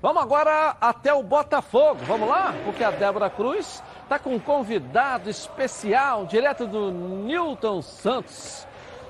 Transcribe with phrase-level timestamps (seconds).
[0.00, 1.98] Vamos agora até o Botafogo.
[2.06, 2.54] Vamos lá?
[2.64, 8.64] Porque a Débora Cruz está com um convidado especial, direto do Newton Santos.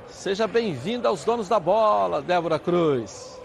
[0.06, 3.37] Seja bem-vinda aos donos da bola, Débora Cruz.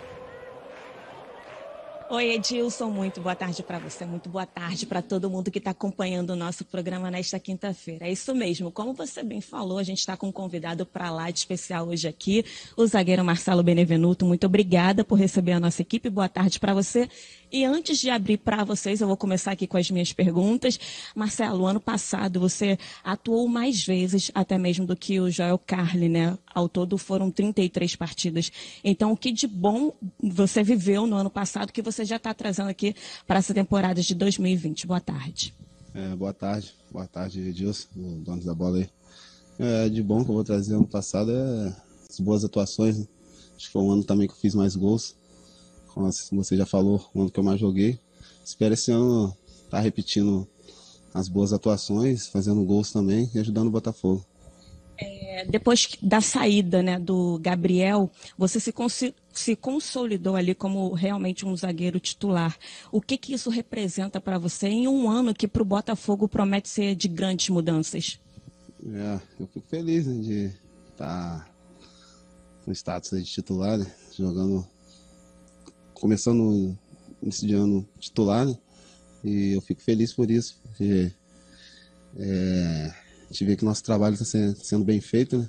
[2.09, 5.71] Oi, Edilson, muito boa tarde para você, muito boa tarde para todo mundo que está
[5.71, 8.05] acompanhando o nosso programa nesta quinta-feira.
[8.05, 11.31] É isso mesmo, como você bem falou, a gente está com um convidado para lá
[11.31, 14.25] de especial hoje aqui, o zagueiro Marcelo Benevenuto.
[14.25, 17.09] Muito obrigada por receber a nossa equipe, boa tarde para você.
[17.53, 20.80] E antes de abrir para vocês, eu vou começar aqui com as minhas perguntas.
[21.16, 26.36] Marcelo, ano passado você atuou mais vezes, até mesmo do que o Joel Carli, né?
[26.52, 28.52] Ao todo foram 33 partidas.
[28.83, 32.69] Então, o que de bom você viveu no ano passado que você já está trazendo
[32.69, 32.95] aqui
[33.27, 34.88] para essa temporada de 2020?
[34.88, 35.53] Boa tarde.
[35.94, 37.88] É, boa tarde, boa tarde, Edilson,
[38.23, 38.89] dono da bola aí.
[39.59, 41.75] É, de bom que eu vou trazer ano passado é
[42.09, 42.97] as boas atuações.
[42.97, 43.05] Né?
[43.55, 45.16] Acho que foi um ano também que eu fiz mais gols
[45.94, 47.99] como você já falou, o ano que eu mais joguei.
[48.44, 50.47] Espero esse ano estar tá repetindo
[51.13, 54.25] as boas atuações, fazendo gols também e ajudando o Botafogo.
[54.97, 58.73] É, depois da saída né, do Gabriel, você se,
[59.33, 62.58] se, consolidou ali como realmente um zagueiro titular.
[62.91, 66.69] O que, que isso representa para você em um ano que para o Botafogo promete
[66.69, 68.19] ser de grandes mudanças?
[68.86, 70.52] É, eu fico feliz né, de
[70.91, 71.49] estar tá
[72.66, 74.67] no status de titular, né, jogando
[76.03, 76.77] começando
[77.25, 78.57] esse ano titular, né?
[79.23, 81.09] E eu fico feliz por isso, porque
[82.19, 85.47] é, a gente vê que nosso trabalho está sendo, sendo, bem feito, né?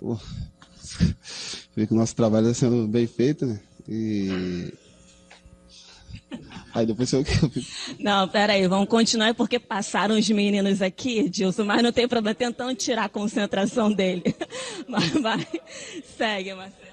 [0.00, 0.18] Pô,
[1.76, 3.60] vê que o nosso trabalho está sendo bem feito, né?
[3.86, 4.72] E.
[6.72, 7.22] Aí depois eu.
[8.00, 12.74] Não, peraí, vamos continuar porque passaram os meninos aqui, Dilson, mas não tem problema, tentando
[12.74, 14.22] tirar a concentração dele.
[14.88, 15.46] Mas vai,
[16.16, 16.85] segue, Marcelo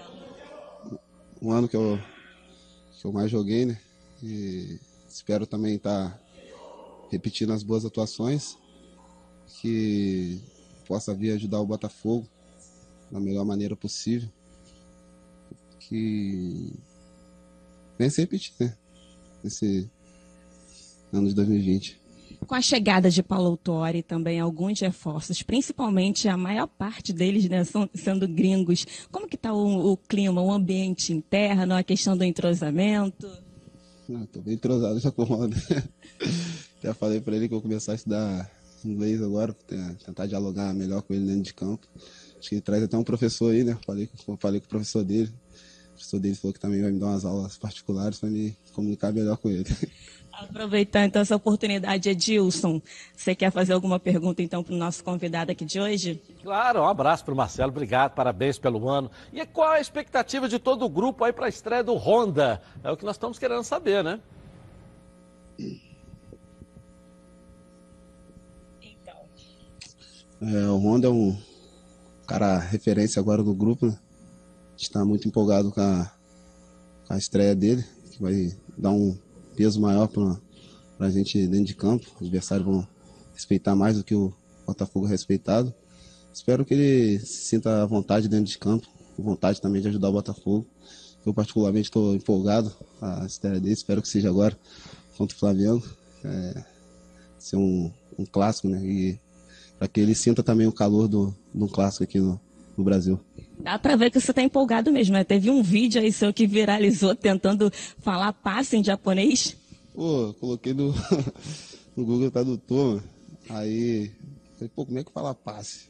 [1.44, 2.00] um ano que eu,
[3.00, 3.78] que eu mais joguei, né?
[4.24, 6.20] E espero também estar tá
[7.12, 8.58] repetindo as boas atuações,
[9.60, 10.42] que
[10.88, 12.28] possa vir ajudar o Botafogo
[13.12, 14.30] da melhor maneira possível.
[15.80, 16.72] Que
[18.00, 18.78] venha se repetir, né?
[19.44, 19.92] Nesse
[21.12, 22.03] ano de 2020.
[22.48, 27.64] Com a chegada de Paulo Autori também alguns reforços, principalmente a maior parte deles né,
[27.94, 28.86] sendo gringos.
[29.12, 33.28] Como que está o, o, clima, o ambiente interno, a questão do entrosamento?
[34.10, 35.50] Estou bem entrosado já com o.
[36.84, 38.52] Já falei para ele que vou começar a estudar
[38.84, 39.56] inglês agora,
[40.06, 41.88] tentar dialogar melhor com ele dentro de campo.
[42.38, 43.78] Acho que ele traz até um professor aí, né?
[43.86, 45.32] Falei, falei com o professor dele.
[45.92, 49.14] O professor dele falou que também vai me dar umas aulas particulares para me comunicar
[49.14, 49.64] melhor com ele.
[50.34, 52.82] Aproveitar então essa oportunidade, Edilson,
[53.16, 56.20] você quer fazer alguma pergunta então para o nosso convidado aqui de hoje?
[56.42, 59.12] Claro, um abraço para o Marcelo, obrigado, parabéns pelo ano.
[59.32, 62.64] E qual a expectativa de todo o grupo aí para a estreia do Honda?
[62.84, 64.20] É o que nós estamos querendo saber, né?
[68.82, 69.16] Então.
[70.42, 71.38] É, o Honda é um
[72.26, 73.94] cara referência agora do grupo, né?
[73.94, 76.12] A gente está muito empolgado com a,
[77.08, 79.16] com a estreia dele, que vai dar um
[79.56, 80.40] peso maior para
[81.00, 82.06] a gente dentro de campo.
[82.16, 82.88] Os adversários vão
[83.34, 84.34] respeitar mais do que o
[84.66, 85.74] Botafogo respeitado.
[86.34, 88.88] Espero que ele se sinta à vontade dentro de campo,
[89.18, 90.66] vontade também de ajudar o Botafogo.
[91.26, 92.72] Eu particularmente estou empolgado
[93.02, 94.58] a estreia dele, espero que seja agora
[95.18, 95.84] contra o Flamengo.
[96.24, 96.64] É,
[97.38, 98.84] ser um, um clássico, né?
[98.84, 99.20] E
[99.78, 102.40] para que ele sinta também o calor do, do clássico aqui no,
[102.78, 103.20] no Brasil.
[103.64, 105.24] Dá para ver que você está empolgado mesmo, né?
[105.24, 109.56] Teve um vídeo aí seu que viralizou tentando falar passe em japonês.
[109.96, 110.94] Pô, coloquei no,
[111.96, 113.02] no Google Tradutor,
[113.50, 114.12] aí
[114.58, 115.86] falei, pô, como é que fala passe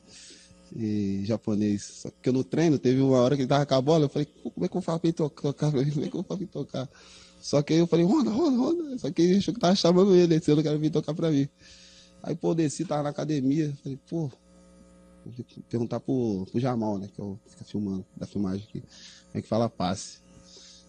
[0.76, 1.84] em japonês?
[1.84, 4.10] Só que eu no treino, teve uma hora que ele tava com a bola, eu
[4.10, 5.72] falei, como é que eu falo pra ele tocar?
[5.72, 6.90] Como é que eu falo pra ele tocar?
[7.42, 8.98] Só que aí eu falei, Ronda, Ronda, Ronda.
[9.00, 11.50] Só que ele achou que tava chamando ele, esse ano que vir tocar pra mim.
[12.22, 14.32] Aí, pô, eu desci, tava na academia, falei, pô,
[15.70, 17.10] perguntar pro, pro Jamal, né?
[17.14, 18.82] Que é o que fica filmando, da filmagem aqui.
[18.82, 20.20] Como é que fala passe.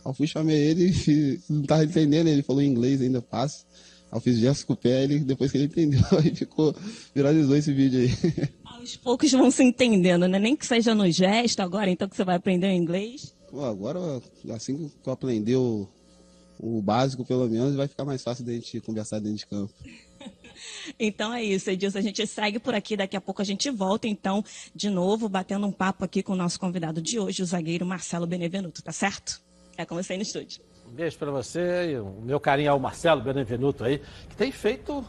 [0.05, 3.65] Aí eu fui chamei ele e não tava entendendo, ele falou em inglês ainda, passe.
[4.11, 6.75] Aí eu fiz gesto com o pé, ele, depois que ele entendeu, aí ficou,
[7.15, 8.51] viralizou esse vídeo aí.
[8.65, 10.39] Aos poucos vão se entendendo, né?
[10.39, 13.35] Nem que seja no gesto agora, então que você vai aprender o inglês.
[13.51, 14.21] Pô, agora,
[14.51, 15.89] assim que eu aprender o,
[16.59, 19.73] o básico, pelo menos, vai ficar mais fácil da gente conversar dentro de campo.
[20.99, 21.99] Então é isso, Edilson.
[21.99, 22.97] A gente segue por aqui.
[22.97, 24.45] Daqui a pouco a gente volta, então,
[24.75, 28.27] de novo, batendo um papo aqui com o nosso convidado de hoje, o zagueiro Marcelo
[28.27, 29.41] Benevenuto, tá certo?
[29.77, 30.63] É com você aí no estúdio.
[30.87, 35.05] Um beijo para você e o meu carinho ao Marcelo Benevenuto aí, que tem feito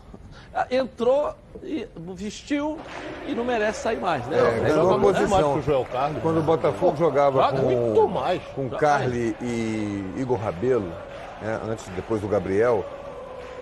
[0.53, 2.79] ah, entrou, e vestiu
[3.27, 4.37] e não merece sair mais, né?
[4.37, 5.61] É, ganhou muito posição.
[5.61, 6.21] Joel Carlos.
[6.21, 8.41] Quando o Botafogo jogava Joga muito com, mais.
[8.55, 10.87] com Carly e Igor Rabelo,
[11.41, 12.85] né, antes depois do Gabriel,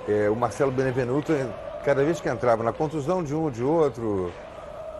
[0.07, 1.33] é, o Marcelo Benevenuto,
[1.83, 4.31] cada vez que entrava na contusão de um ou de outro,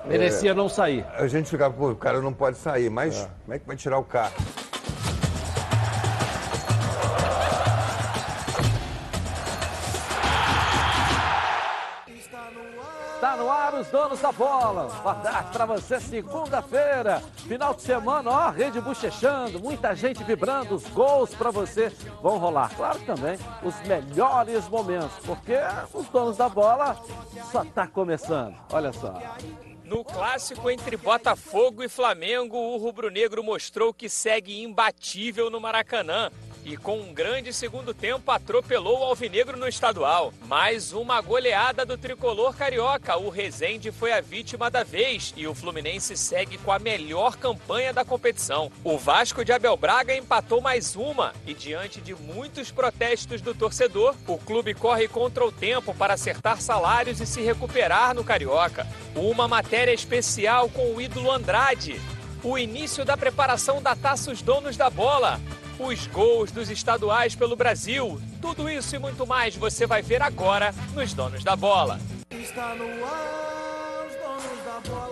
[0.05, 1.05] Merecia não sair.
[1.17, 3.97] a gente ficava, pô, o cara não pode sair, mas como é que vai tirar
[3.97, 4.33] o carro?
[13.37, 14.89] No ar os donos da bola.
[15.23, 17.21] Tarde pra você, segunda-feira.
[17.47, 21.91] Final de semana, ó, rede bochechando, muita gente vibrando, os gols pra você
[22.21, 22.73] vão rolar.
[22.75, 25.57] Claro também os melhores momentos, porque
[25.93, 26.95] os donos da bola
[27.51, 28.55] só tá começando.
[28.71, 29.19] Olha só.
[29.83, 36.31] No clássico entre Botafogo e Flamengo, o rubro-negro mostrou que segue imbatível no Maracanã.
[36.65, 40.33] E com um grande segundo tempo atropelou o Alvinegro no estadual.
[40.47, 43.17] Mais uma goleada do tricolor carioca.
[43.17, 47.91] O Rezende foi a vítima da vez e o Fluminense segue com a melhor campanha
[47.91, 48.71] da competição.
[48.81, 54.15] O Vasco de Abel Braga empatou mais uma e, diante de muitos protestos do torcedor,
[54.25, 58.87] o clube corre contra o tempo para acertar salários e se recuperar no Carioca.
[59.15, 61.99] Uma matéria especial com o ídolo Andrade.
[62.41, 65.41] O início da preparação da taça Os Donos da Bola.
[65.79, 68.19] Os gols dos estaduais pelo Brasil.
[68.41, 71.99] Tudo isso e muito mais você vai ver agora nos Donos da Bola.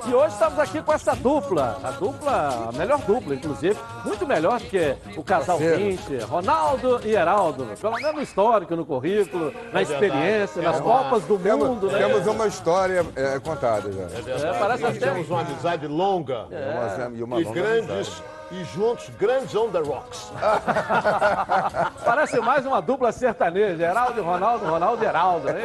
[0.08, 4.60] E hoje estamos aqui com essa dupla, a dupla, a melhor dupla, inclusive, muito melhor
[4.60, 5.58] do que o casal.
[5.58, 11.24] 20, Ronaldo e Heraldo, pelo menos no histórico, no currículo, na experiência, nas É Copas
[11.24, 12.00] do Temos, Mundo, né?
[12.00, 14.04] temos uma história é, contada já.
[14.04, 14.46] É verdade.
[14.56, 16.46] É, parece Nós até- temos uma amizade longa.
[16.48, 18.24] Uma- e uma E longa grandes, amizade.
[18.52, 20.32] E juntos, grandes on the rocks.
[22.04, 25.62] Parece mais uma dupla sertaneja, Heraldo e Ronaldo, Ronaldo e Heraldo, né?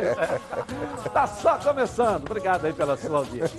[1.13, 2.25] Tá só começando.
[2.27, 3.59] Obrigado aí pela sua audiência.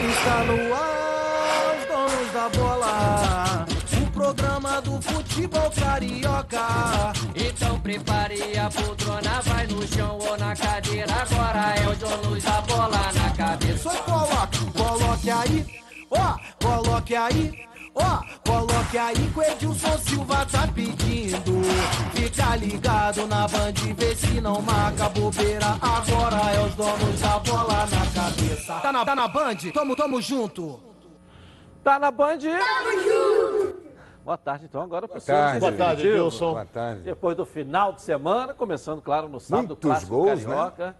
[0.00, 3.66] Está no ar, os donos da bola.
[4.02, 7.12] O programa do futebol carioca.
[7.34, 11.12] Então prepare a poltrona, vai no chão ou na cadeira.
[11.12, 13.90] Agora é os donos da bola na cabeça.
[13.90, 15.66] Só coloque, coloque aí,
[16.10, 17.68] ó, coloque aí.
[17.94, 21.62] Ó, coloque aí que o Edilson Silva tá pedindo.
[22.14, 25.66] Fica ligado na band, vê se não marca bobeira.
[25.80, 28.74] Agora é os donos da bola na cabeça.
[28.80, 29.56] Tá na, tá na band?
[29.74, 30.90] Tamo, tamo junto.
[31.82, 32.38] Tá na Band?
[34.22, 35.60] Boa tarde, então, agora para o.
[35.60, 36.52] Boa tarde, Edilson.
[36.52, 37.02] Boa tarde.
[37.02, 40.94] Depois do final de semana, começando, claro, no sábado, Muitos clássico gols, carioca, né?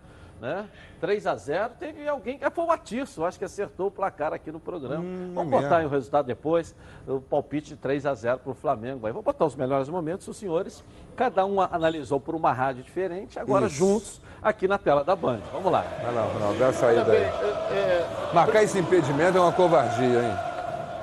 [1.00, 4.50] 3 a 0 Teve alguém, que foi o Atirso, acho que acertou o placar aqui
[4.50, 5.02] no programa.
[5.02, 6.74] Hum, Vamos é botar aí o resultado depois,
[7.06, 9.06] o palpite de 3 a 0 para o Flamengo.
[9.06, 10.84] Aí vou botar os melhores momentos, os senhores,
[11.16, 13.76] cada um analisou por uma rádio diferente, agora Isso.
[13.76, 15.40] juntos aqui na tela da Band.
[15.52, 15.84] Vamos lá.
[16.02, 17.22] Vai lá, Ronaldo, dá a saída aí.
[17.22, 20.50] É, Marcar esse impedimento é uma covardia, hein?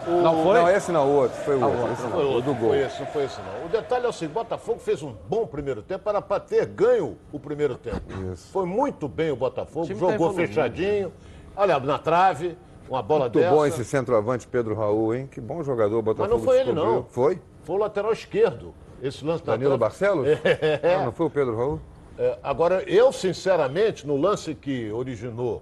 [0.07, 0.53] Não foi?
[0.59, 1.37] Não, esse não, o outro.
[1.41, 1.79] Foi o outro.
[1.79, 2.69] outro, esse Foi não, o outro, do gol.
[2.69, 3.65] Foi esse, não foi esse não.
[3.65, 7.17] O detalhe é o seguinte, Botafogo fez um bom primeiro tempo, era para ter ganho
[7.31, 8.01] o primeiro tempo.
[8.33, 8.51] Isso.
[8.51, 10.47] Foi muito bem o Botafogo, time tá jogou evoluindo.
[10.47, 11.13] fechadinho,
[11.55, 12.57] olha, na trave,
[12.89, 13.53] uma bola Muito dessa.
[13.55, 15.27] bom esse centroavante Pedro Raul, hein?
[15.29, 16.95] Que bom jogador o Mas Botafogo não foi ele descobriu.
[16.95, 17.03] não.
[17.03, 17.41] Foi?
[17.63, 18.73] Foi o lateral esquerdo.
[19.01, 19.77] Esse lance Danilo.
[19.77, 20.25] Barcelos?
[20.81, 20.97] É.
[20.97, 21.79] Não, não foi o Pedro Raul?
[22.17, 25.61] É, agora, eu, sinceramente, no lance que originou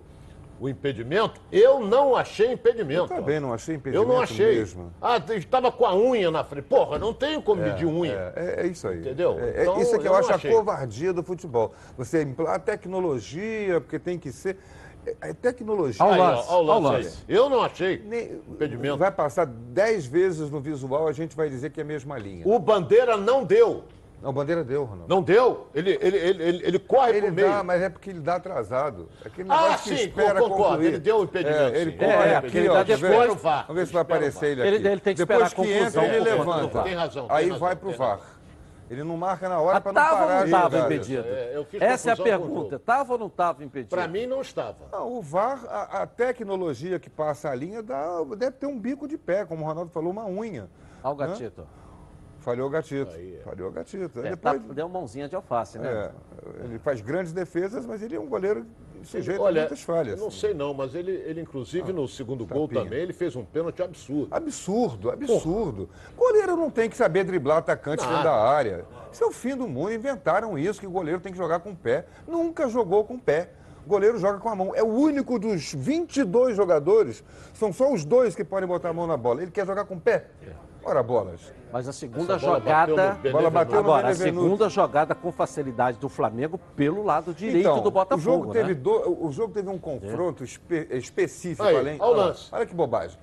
[0.60, 3.12] o impedimento, eu não achei impedimento.
[3.14, 4.56] Eu também não achei impedimento Eu não achei.
[4.56, 4.94] mesmo.
[5.02, 6.66] Ah, estava com a unha na frente.
[6.66, 8.34] Porra, não tenho como medir unha.
[8.36, 9.00] É, é isso aí.
[9.00, 9.38] Entendeu?
[9.40, 10.50] É, é Então, isso é que eu, eu acho achei.
[10.52, 11.74] a covardia do futebol.
[11.98, 14.58] Você impla- a tecnologia, porque tem que ser.
[15.06, 16.04] É, é tecnologia.
[16.04, 17.18] Ao lance, ao lance lance.
[17.28, 18.98] Eu não achei Nem- impedimento.
[18.98, 22.44] Vai passar dez vezes no visual, a gente vai dizer que é a mesma linha.
[22.48, 23.84] O Bandeira não deu.
[24.22, 25.06] Não, bandeira deu, Ronaldo.
[25.14, 25.68] Não deu.
[25.76, 27.48] Ele, ele, ele, ele, ele corre Ele pro meio.
[27.50, 29.08] dá, mas é porque ele dá atrasado.
[29.24, 30.64] Aquele Ah, negócio que sim, espera concordo.
[30.66, 30.86] concluir.
[30.88, 31.98] Ele deu o impedimento, É, ele sim.
[31.98, 32.98] corre É, aqui, ele ó, dá ver?
[32.98, 33.66] depois- o VAR.
[33.68, 34.88] Vamos ver se vai o aparecer ele Ele- aqui.
[34.88, 36.82] ele tem que Depois que entra, ele levanta.
[36.84, 38.20] Tem razão, tem Aí razão, vai pro VAR.
[38.90, 41.28] Ele não marca na hora Ah, para não Tava ou parar não de estava impedido?
[41.28, 42.70] É, Essa é a o pergunta.
[42.72, 42.80] jogo.
[42.80, 43.90] Tava ou não estava impedido?
[43.90, 44.76] Para mim não estava.
[44.92, 49.08] Não, o VAR, a, a tecnologia que passa a linha dá- deve ter um bico
[49.08, 50.70] de pé, como o Ronaldo falou, uma unha.
[51.04, 51.68] Olha o gatito.
[52.46, 53.12] Falhou o gatito.
[53.16, 53.40] Aí, é.
[53.44, 54.20] Falhou o gatito.
[54.20, 56.12] É, depois, tá- deu mãozinha de alface, né?
[56.62, 58.64] é, ele faz grandes defesas, mas ele é um goleiro
[59.04, 60.20] sujeito a Olha, muitas falhas.
[60.20, 62.84] não sei não, mas ele, ele inclusive no segundo gol tapinha.
[62.84, 64.28] também, ele fez um pênalti absurdo.
[64.30, 65.90] Absurdo, absurdo.
[66.16, 68.12] Goleiro não tem que saber driblar atacante Nada.
[68.14, 68.86] dentro da área.
[69.12, 69.92] Isso é o fim do mundo.
[69.92, 72.06] Inventaram isso, que o goleiro tem que jogar com o pé.
[72.28, 73.50] Nunca jogou com o pé.
[73.84, 74.72] O goleiro joga com a mão.
[74.76, 77.24] É o único dos 22 jogadores,
[77.54, 79.42] são só os dois que podem botar a mão na bola.
[79.44, 80.26] Ele quer jogar com o pé.
[80.86, 81.54] Ora, bolas.
[81.74, 82.92] Mas a segunda bola bateu jogada.
[82.92, 83.32] no Benevenuto.
[83.38, 87.82] Bola bateu no Agora, a segunda jogada com facilidade do Flamengo pelo lado direito Então,
[87.82, 88.20] do Botafogo.
[88.20, 88.74] o jogo, teve né?
[88.76, 91.98] do- o jogo teve um confronto espe- específico, Aí, além.
[92.00, 92.48] olha o lance.
[92.52, 93.18] Olha que bobagem.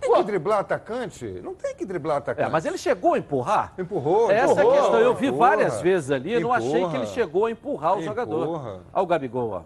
[0.00, 1.26] Tem que driblar atacante?
[1.44, 2.48] Não tem que driblar atacante.
[2.48, 3.74] É, mas ele chegou a empurrar?
[3.78, 4.98] Empurrou, Essa é a questão.
[4.98, 8.02] Eu vi empurra, várias vezes ali, eu não achei que ele chegou a empurrar o
[8.02, 8.44] jogador.
[8.44, 8.80] Empurra.
[8.94, 9.62] Olha o Gabigol, ó.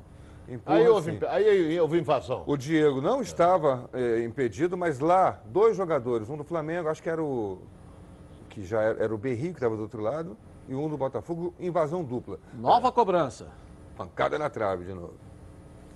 [0.49, 1.19] Empurra, Aí houve, sim.
[1.29, 2.43] aí houve invasão.
[2.47, 7.11] O Diego não estava eh, impedido, mas lá, dois jogadores, um do Flamengo, acho que
[7.11, 7.59] era o.
[8.49, 10.37] que já era, era o Berri, que estava do outro lado,
[10.67, 12.39] e um do Botafogo, invasão dupla.
[12.55, 13.49] Nova cobrança.
[13.97, 15.15] Pancada na trave de novo.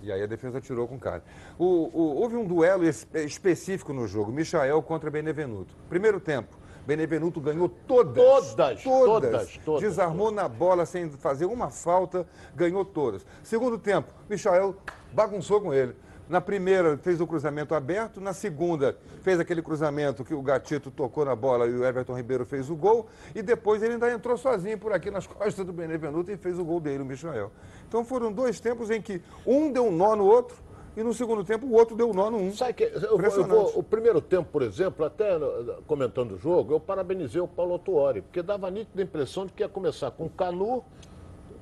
[0.02, 1.22] E aí a defesa tirou com cara.
[1.58, 5.74] O- o- houve um duelo es- específico no jogo, Michael contra Benevenuto.
[5.88, 6.56] Primeiro tempo,
[6.86, 8.14] Benevenuto ganhou todas.
[8.14, 13.24] Todas, todas, todas, Desarmou na bola sem fazer uma falta, ganhou todas.
[13.42, 14.76] Segundo tempo, Michael
[15.12, 15.94] bagunçou com ele.
[16.28, 18.20] Na primeira, fez o cruzamento aberto.
[18.20, 22.46] Na segunda, fez aquele cruzamento que o Gatito tocou na bola e o Everton Ribeiro
[22.46, 23.06] fez o gol.
[23.34, 26.64] E depois ele ainda entrou sozinho por aqui nas costas do Benevenuto e fez o
[26.64, 27.50] gol dele, o Michael.
[27.86, 30.56] Então foram dois tempos em que um deu um nó no outro
[30.96, 32.52] e no segundo tempo o outro deu um nó no um.
[32.52, 36.38] Sabe que eu, vou- eu vou- o primeiro tempo, por exemplo, até uh, comentando o
[36.38, 40.10] jogo, eu parabenizei o Paulo Autuori, porque dava a nítida impressão de que ia começar
[40.10, 40.84] com Canu,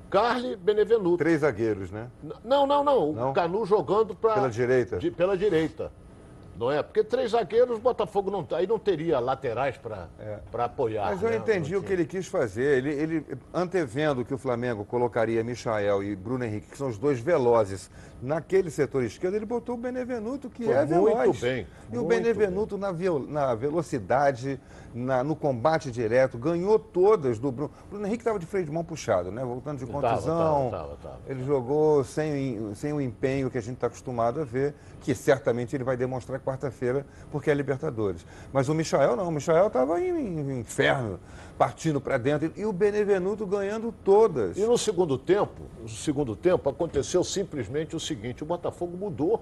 [0.09, 1.17] Carli, Benevenuto.
[1.17, 2.09] Três zagueiros, né?
[2.21, 3.09] N- Não, não, não.
[3.11, 3.33] O Não?
[3.33, 4.97] Canu jogando pra, Pela direita?
[4.97, 5.91] de- pela direita.
[6.57, 6.83] Não é?
[6.83, 10.09] Porque três zagueiros, o Botafogo não, aí não teria laterais para
[10.51, 11.05] para apoiar.
[11.11, 12.77] Mas eu né, entendi o que ele quis fazer.
[12.79, 17.19] Ele, ele, antevendo que o Flamengo colocaria Michael e Bruno Henrique, que são os dois
[17.21, 17.89] velozes,
[18.21, 21.39] naquele setor esquerdo, ele botou o Benevenuto, que Foi é muito veloz.
[21.39, 22.91] bem, E o muito Benevenuto, na,
[23.27, 24.59] na velocidade,
[24.93, 27.71] na- no combate direto, ganhou todas do Bruno.
[27.89, 29.43] Bruno Henrique estava de freio de mão puxado, né?
[29.43, 30.69] Voltando de contusão.
[30.69, 31.19] tava, tava, tava.
[31.27, 35.75] Ele jogou sem, sem o empenho que a gente está acostumado a ver, que certamente
[35.75, 38.25] ele vai demonstrar quarta-feira, porque é Libertadores.
[38.53, 41.19] Mas o Michael não, o Michael estava em, em inferno,
[41.57, 44.57] partindo para dentro, e o Benevenuto ganhando todas.
[44.57, 48.10] E no segundo tempo, no segundo tempo aconteceu simplesmente o seguinte,
[48.41, 49.41] o Botafogo mudou.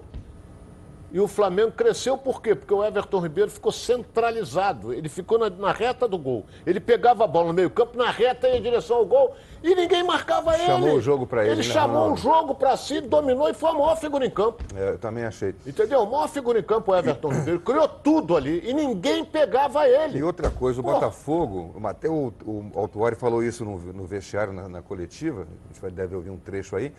[1.12, 2.54] E o Flamengo cresceu por quê?
[2.54, 4.92] Porque o Everton Ribeiro ficou centralizado.
[4.92, 6.46] Ele ficou na, na reta do gol.
[6.64, 10.04] Ele pegava a bola no meio-campo, na reta ia em direção ao gol e ninguém
[10.04, 10.66] marcava ele.
[10.66, 12.14] Chamou o jogo pra ele, Ele né, chamou Ronaldo?
[12.14, 14.62] o jogo pra si, dominou e foi a maior figura em campo.
[14.76, 15.52] É, eu também achei.
[15.66, 16.02] Entendeu?
[16.02, 20.18] A maior figura em campo, o Everton Ribeiro, criou tudo ali e ninguém pegava ele.
[20.18, 20.82] E outra coisa, o.
[20.84, 25.90] Botafogo, até o, o falou isso no, no vestiário, na, na coletiva, a gente vai,
[25.90, 26.92] deve ouvir um trecho aí,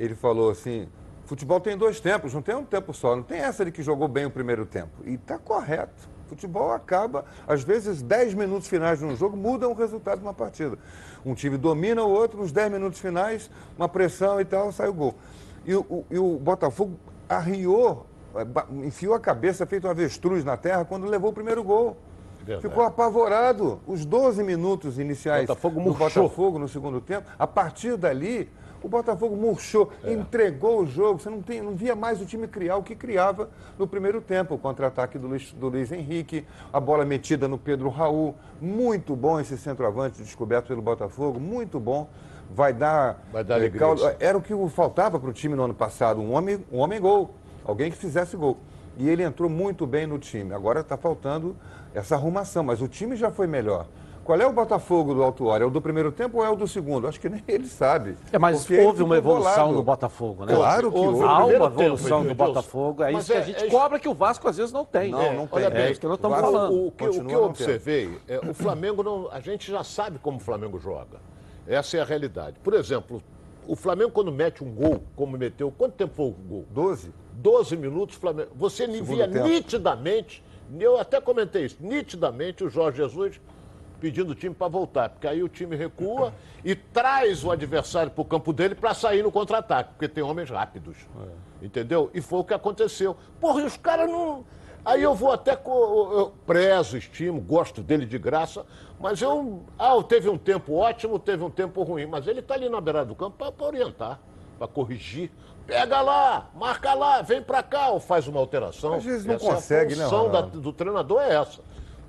[0.00, 0.88] ele falou assim,
[1.26, 4.08] futebol tem dois tempos, não tem um tempo só, não tem essa de que jogou
[4.08, 4.90] bem o primeiro tempo.
[5.04, 6.08] E está correto.
[6.26, 10.32] Futebol acaba, às vezes, 10 minutos finais de um jogo mudam o resultado de uma
[10.32, 10.78] partida.
[11.26, 14.94] Um time domina o outro, nos 10 minutos finais, uma pressão e tal, sai o
[14.94, 15.14] gol.
[15.66, 16.96] E o, e o Botafogo
[17.28, 18.46] arriou, eh,
[18.84, 21.96] enfiou a cabeça, feito um avestruz na terra, quando levou o primeiro gol.
[22.38, 22.62] Verdade.
[22.62, 23.80] Ficou apavorado.
[23.86, 26.22] Os 12 minutos iniciais Botafogo do murchou.
[26.22, 28.48] Botafogo no segundo tempo, a partir dali,
[28.82, 30.12] o Botafogo murchou, É.
[30.12, 31.20] entregou o jogo.
[31.20, 34.54] Você não, tem, não via mais o time criar o que criava no primeiro tempo.
[34.54, 38.34] O contra-ataque do Luiz, do Luiz Henrique, a bola metida no Pedro Raul.
[38.60, 42.08] Muito bom esse centroavante descoberto pelo Botafogo, muito bom.
[42.52, 43.22] Vai dar.
[43.32, 44.16] Vai dar eh, alegria.
[44.18, 47.34] Era o que faltava para o time no ano passado, um homem, um homem gol.
[47.64, 48.58] Alguém que fizesse gol.
[48.96, 50.52] E ele entrou muito bem no time.
[50.52, 51.56] Agora está faltando
[51.94, 53.86] essa arrumação, mas o time já foi melhor.
[54.24, 55.64] Qual é o Botafogo do Autuário?
[55.64, 57.08] É o do primeiro tempo ou é o do segundo?
[57.08, 58.16] Acho que nem ele sabe.
[58.30, 59.74] É, mas Porque houve uma evolução bolado.
[59.74, 60.54] do Botafogo, né?
[60.54, 61.22] Claro que houve.
[61.24, 62.34] Há uma evolução do.
[62.34, 64.72] Botafogo, é Mas isso que a é- gente é- cobra que o Vasco às vezes
[64.72, 65.10] não tem.
[65.10, 65.58] Não, É, não tem.
[65.58, 66.86] Olha bem, É isso que nós estamos Vasco- falando.
[66.86, 69.28] O, que, o que eu observei, é, o Flamengo não.
[69.32, 71.18] A gente já sabe como o Flamengo joga.
[71.66, 72.58] Essa é a realidade.
[72.62, 73.22] Por exemplo,
[73.66, 76.66] o Flamengo, quando mete um gol, como meteu, quanto tempo foi o gol?
[76.70, 77.12] 12.
[77.32, 78.50] 12 minutos, Flamengo.
[78.54, 79.46] Você via tempo.
[79.48, 80.44] nitidamente,
[80.78, 83.40] eu até comentei isso, nitidamente o Jorge Jesus
[84.00, 86.32] pedindo o time para voltar, porque aí o time recua
[86.64, 90.48] e traz o adversário para o campo dele para sair no contra-ataque, porque tem homens
[90.50, 90.96] rápidos.
[91.62, 92.10] Entendeu?
[92.14, 93.14] E foi o que aconteceu.
[93.40, 94.44] Porra, e os caras não.
[94.82, 95.54] Aí eu vou até.
[95.54, 98.64] co- Eu prezo, estimo, gosto dele de graça,
[98.98, 99.62] mas eu.
[99.78, 103.04] Ah, teve um tempo ótimo, teve um tempo ruim, mas ele está ali na beirada
[103.06, 104.18] do campo para orientar,
[104.58, 105.30] para corrigir.
[105.66, 108.94] Pega lá, marca lá, vem para cá, ou faz uma alteração.
[108.94, 110.60] Às vezes não Essa consegue, é né, a função da- Ronaldo?
[110.60, 111.60] do treinador é essa.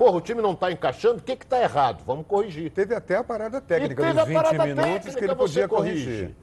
[0.02, 2.04] Porra, o time não está encaixando, o que está errado?
[2.08, 2.72] Vamos corrigir.
[2.72, 5.68] Teve até a parada técnica dos a 20 parada minutos técnica, que ele você podia
[5.68, 6.06] corrige.
[6.06, 6.36] corrigir.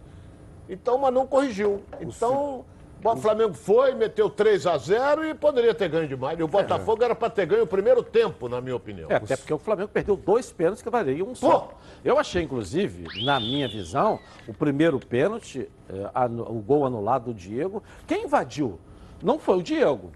[0.68, 1.82] Então, mas não corrigiu.
[2.00, 2.64] Então,
[3.02, 6.38] o Flamengo foi, meteu 3 a 0 e poderia ter ganho demais.
[6.38, 9.10] E o Botafogo era para ter ganho o primeiro tempo, na minha opinião.
[9.10, 11.58] É, até porque o Flamengo perdeu dois pênaltis que valeriam um só.
[11.58, 11.74] Pô!
[12.04, 16.10] Eu achei, inclusive, na minha visão, o primeiro pênalti, eh,
[16.46, 18.78] o gol anulado do Diego, quem invadiu
[19.20, 20.12] não foi o Diego.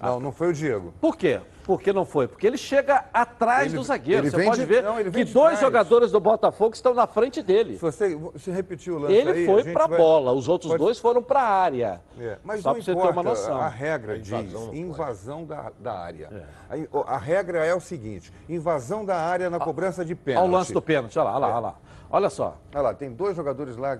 [0.00, 0.94] Não, não foi o Diego.
[1.00, 1.40] Por quê?
[1.66, 2.28] Por que não foi?
[2.28, 4.30] Porque ele chega atrás Ele- do zagueiro.
[4.30, 5.58] Você pode de- ver não, que dois trás.
[5.60, 7.74] jogadores do Botafogo estão na frente dele.
[7.74, 10.46] Se você se repetir o lance Ele aí, a foi para a vai- bola, os
[10.48, 12.00] outros pode- dois foram para a área.
[12.20, 13.56] É, mas Só não para você importa, ter uma noção.
[13.60, 14.78] a regra diz invasão não pode.
[14.80, 16.46] invasão da, da área.
[16.70, 20.44] A, a regra é o seguinte, invasão da área na cobrança de pênalti.
[20.44, 21.74] Olha o lance do pênalti, olha lá, olha lá, olha lá.
[22.08, 22.56] Olha só.
[22.72, 23.98] Olha lá, tem dois jogadores lá,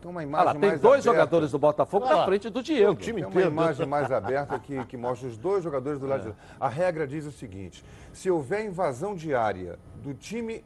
[0.00, 1.18] tem uma imagem lá, tem mais dois aberta.
[1.20, 2.94] jogadores do Botafogo Olha na frente do Diego.
[2.94, 3.50] time Tem uma inteiro.
[3.50, 6.34] imagem mais aberta que, que mostra os dois jogadores do lado de lá.
[6.58, 10.64] A regra diz o seguinte: se houver invasão de área do time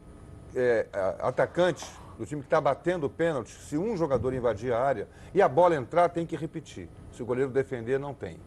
[0.55, 0.87] é,
[1.21, 1.85] atacante,
[2.17, 5.49] do time que está batendo o pênalti, se um jogador invadir a área e a
[5.49, 6.89] bola entrar, tem que repetir.
[7.11, 8.39] Se o goleiro defender, não tem.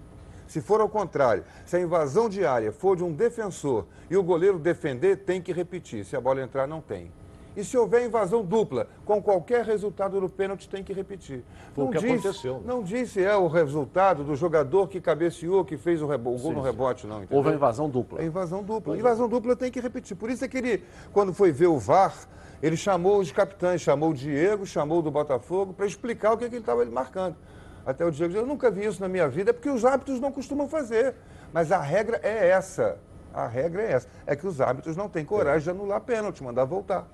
[0.48, 4.24] Se for ao contrário, se a invasão de área for de um defensor e o
[4.24, 6.06] goleiro defender, tem que repetir.
[6.06, 7.12] Se a bola entrar, não tem.
[7.58, 11.44] E se houver invasão dupla, com qualquer resultado no pênalti, tem que repetir.
[11.74, 12.62] Foi o Não que diz- aconteceu, né?
[12.68, 16.54] Não disse é o resultado do jogador que cabeceou, que fez o, rebo- o gol
[16.54, 17.18] no rebote, não.
[17.18, 17.36] Entendeu?
[17.36, 18.22] Houve uma invasão dupla.
[18.22, 18.96] É invasão dupla.
[18.96, 20.16] Invasão dupla tem que repetir.
[20.16, 22.14] Por isso é que ele, quando foi ver o VAR,
[22.62, 26.48] ele chamou os capitães, chamou o Diego, chamou o do Botafogo, para explicar o que,
[26.48, 27.36] que ele estava marcando.
[27.84, 30.20] Até o Diego disse, eu nunca vi isso na minha vida, é porque os árbitros
[30.20, 31.16] não costumam fazer.
[31.52, 33.00] Mas a regra é essa.
[33.34, 34.08] A regra é essa.
[34.28, 37.08] É que os árbitros não têm coragem de anular pênalti, mandar voltar.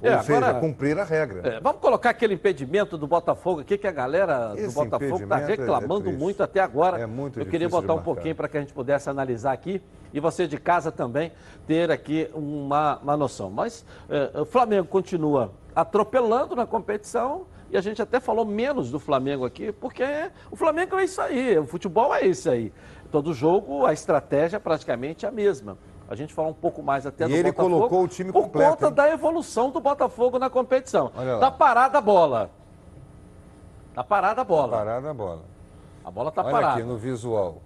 [0.00, 1.56] Ou É, seja, agora- cumprir a regra.
[1.56, 5.40] É, vamos colocar aquele impedimento do Botafogo aqui, que a galera do Esse Botafogo está
[5.40, 6.18] é- é reclamando triste.
[6.20, 7.00] muito até agora.
[7.00, 10.20] É muito Eu queria botar um pouquinho para que a gente pudesse analisar aqui e
[10.20, 11.32] você de casa também
[11.66, 13.50] ter aqui uma, uma noção.
[13.50, 18.98] Mas é, o Flamengo continua atropelando na competição e a gente até falou menos do
[19.00, 20.04] Flamengo aqui, porque
[20.50, 22.72] o Flamengo é isso aí, o futebol é isso aí.
[23.10, 25.76] Todo jogo, a estratégia é praticamente a mesma.
[26.08, 28.44] A gente fala um pouco mais até E do ele Botafogo colocou o time por
[28.44, 28.92] completo, conta hein?
[28.94, 31.12] da evolução do Botafogo na competição.
[31.38, 32.50] Tá parada a bola.
[33.94, 34.76] Tá parada a bola.
[34.78, 35.42] Parada a bola.
[36.04, 36.72] A bola tá Olha parada.
[36.74, 37.58] aqui no visual.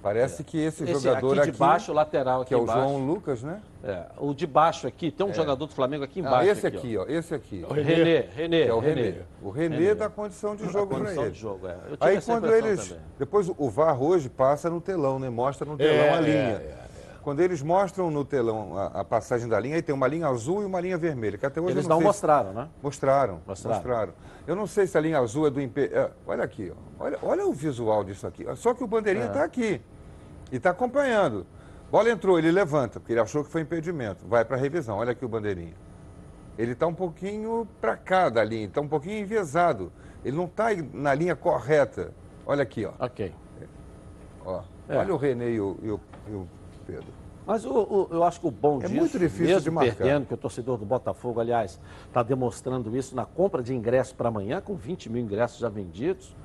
[0.00, 2.62] Parece que esse, Esse jogador aqui aqui, de baixo, o lateral aqui que é o
[2.62, 2.80] embaixo.
[2.82, 3.60] João Lucas, né?
[3.82, 6.50] É, o de baixo aqui, tem um jogador do Flamengo aqui Ah, embaixo.
[6.50, 7.04] esse aqui, ó.
[7.08, 7.66] esse aqui.
[7.68, 7.72] ó.
[7.74, 9.02] René, René, Que é o René.
[9.02, 9.18] Renê.
[9.42, 11.32] O Renê dá condição de jogo para Condição ele.
[11.32, 11.72] de jogo, é.
[11.90, 12.88] Eu tive Aí essa quando eles.
[12.90, 13.02] também.
[13.18, 15.28] Depois o VAR hoje passa no telão, né?
[15.28, 16.62] Mostra no telão É, a linha.
[17.28, 20.62] Quando eles mostram no telão a, a passagem da linha, aí tem uma linha azul
[20.62, 21.36] e uma linha vermelha.
[21.36, 22.68] Que até hoje Eles eu não sei se- mostraram, né?
[22.82, 23.76] Mostraram, Mostraram.
[23.76, 24.12] mostraram.
[24.46, 27.04] Eu não sei se a linha azul é do é, olha aqui, ó.
[27.04, 28.46] Olha, olha o visual disso aqui.
[28.56, 29.28] Só que o bandeirinha É.
[29.28, 29.78] está aqui
[30.50, 31.46] e está acompanhando.
[31.90, 34.26] Bola entrou, ele levanta, porque ele achou que foi impedimento.
[34.26, 34.96] Vai para a revisão.
[34.96, 35.74] Olha aqui o bandeirinha.
[36.56, 39.92] Ele está um pouquinho para cá da linha, está um pouquinho enviesado.
[40.24, 42.10] Ele não está na linha correta.
[42.46, 42.92] Olha aqui, ó.
[42.98, 43.34] Ok.
[44.46, 44.62] ó.
[44.88, 44.96] É.
[44.96, 46.48] Olha o Renê e o, e o- e o
[46.86, 47.17] Pedro.
[47.48, 49.96] Mas o- o- eu acho que o bom É disso, muito difícil mesmo de marcar.
[49.96, 54.28] perdendo, que o torcedor do Botafogo, aliás, está demonstrando isso na compra de ingressos para
[54.28, 56.36] amanhã, com 20 mil ingressos já vendidos,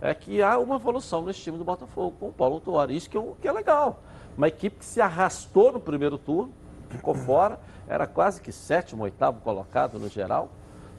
[0.00, 2.96] é que há uma evolução nesse time do Botafogo, com o Paulo Tuori.
[2.96, 4.00] Isso que, é que é legal.
[4.36, 6.52] Uma equipe que se arrastou no primeiro turno,
[6.88, 10.48] ficou fora, era quase que sétimo, oitavo colocado no geral,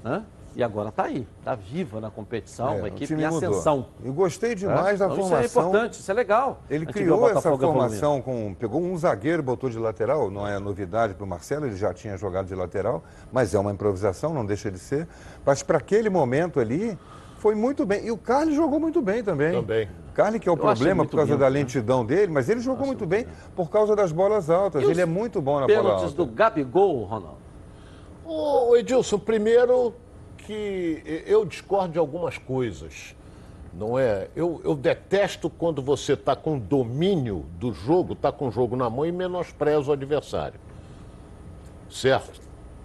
[0.02, 0.24] né?
[0.54, 3.86] E agora está aí, está viva na competição, É, uma equipe em ascensão.
[4.04, 5.46] Eu gostei demais da Então, formação.
[5.46, 6.60] Isso é importante, isso é legal.
[6.70, 8.54] Ele criou essa formação com.
[8.54, 12.18] Pegou um zagueiro, botou de lateral, não é novidade para o Marcelo, ele já tinha
[12.18, 15.08] jogado de lateral, mas é uma improvisação, não deixa de ser.
[15.46, 16.98] Mas para aquele momento ali,
[17.38, 18.06] foi muito bem.
[18.06, 19.54] E o Carlos jogou muito bem também.
[19.54, 19.90] Também.
[20.14, 21.60] Carly, que é o Eu problema por causa limpo, da né?
[21.60, 24.84] lentidão dele, mas ele jogou muito bem por causa das bolas altas.
[24.84, 26.18] E Ele é muito bom na bola Pênaltis alta.
[26.18, 27.38] do Gabigol, Ronaldo.
[28.26, 29.94] Ô, Edilson, primeiro
[30.46, 33.16] que eu discordo de algumas coisas.
[33.74, 34.28] Não é?
[34.36, 38.90] Eu, eu detesto quando você está com domínio do jogo, está com o jogo na
[38.90, 40.60] mão e menospreza o adversário.
[41.90, 42.42] Certo?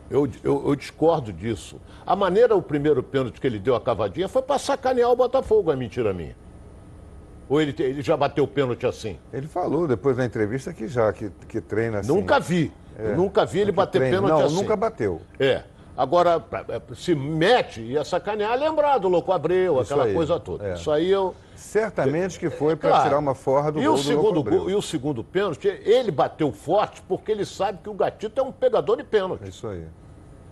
[0.09, 1.81] Eu, eu, eu discordo disso.
[2.07, 5.73] A maneira, o primeiro pênalti que ele deu a cavadinha foi para sacanear o Botafogo,
[5.73, 6.37] é mentira minha.
[7.49, 9.19] Ou ele, ele já bateu o pênalti assim?
[9.33, 12.09] Ele falou depois da entrevista que já, que, que treina assim.
[12.09, 12.73] Nunca vi.
[12.99, 14.17] Eu nunca vi ele bater treina.
[14.17, 14.55] pênalti Não, assim.
[14.55, 15.21] nunca bateu.
[15.39, 15.63] É.
[15.97, 20.69] Agora, é, se mete, ia sacanear, lembrar do Louco Abreu, Isso aquela aí, coisa toda.
[20.69, 20.75] é.
[20.75, 21.35] Isso aí eu.
[21.55, 23.05] Certamente que foi para Claro.
[23.05, 26.53] tirar uma forra do e o do segundo gol, E o segundo pênalti, ele bateu
[26.53, 29.49] forte porque ele sabe que o Gatito é um pegador de pênalti.
[29.49, 29.85] Isso aí.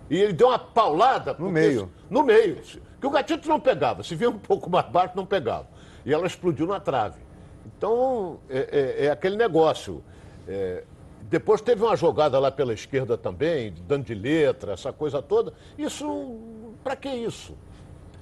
[0.08, 1.34] E ele deu uma paulada.
[1.34, 1.90] porque- meio.
[2.08, 2.56] No meio.
[3.00, 4.02] Que o Gatito não pegava.
[4.02, 5.66] Se vinha um pouco mais baixo, não pegava.
[6.06, 7.18] E ela explodiu na trave.
[7.66, 10.02] Então, é, é- é aquele negócio.
[10.48, 10.84] É,
[11.28, 15.52] depois teve uma jogada lá pela esquerda também, dando de letra, essa coisa toda.
[15.78, 16.38] Isso,
[16.82, 17.56] para que isso?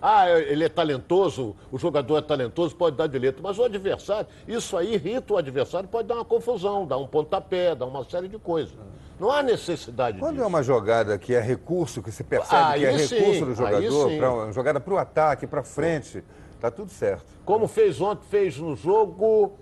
[0.00, 3.40] Ah, ele é talentoso, o jogador é talentoso, pode dar de letra.
[3.42, 7.74] Mas o adversário, isso aí irrita o adversário, pode dar uma confusão, dar um pontapé,
[7.74, 8.74] dar uma série de coisas.
[9.18, 10.44] Não há necessidade Quando disso.
[10.44, 13.54] é uma jogada que é recurso, que se percebe Aí que é sim, recurso do
[13.54, 16.24] jogador, pra, uma jogada para o ataque, para frente,
[16.60, 17.26] tá tudo certo.
[17.44, 19.52] Como fez ontem, fez no jogo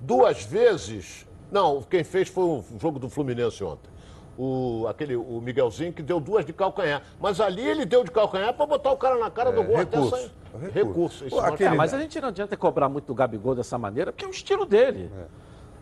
[0.00, 1.26] duas vezes.
[1.52, 3.90] Não, quem fez foi o jogo do Fluminense ontem.
[4.38, 7.02] O, aquele, o Miguelzinho que deu duas de calcanhar.
[7.20, 10.14] Mas ali ele deu de calcanhar para botar o cara na cara do gol recurso.
[10.14, 10.32] até sair.
[10.52, 10.72] Recurso.
[10.74, 11.26] Recurso.
[11.26, 14.10] Isso Pô, aquele- É, mas a gente não adianta cobrar muito do Gabigol dessa maneira,
[14.10, 15.10] porque é o estilo dele.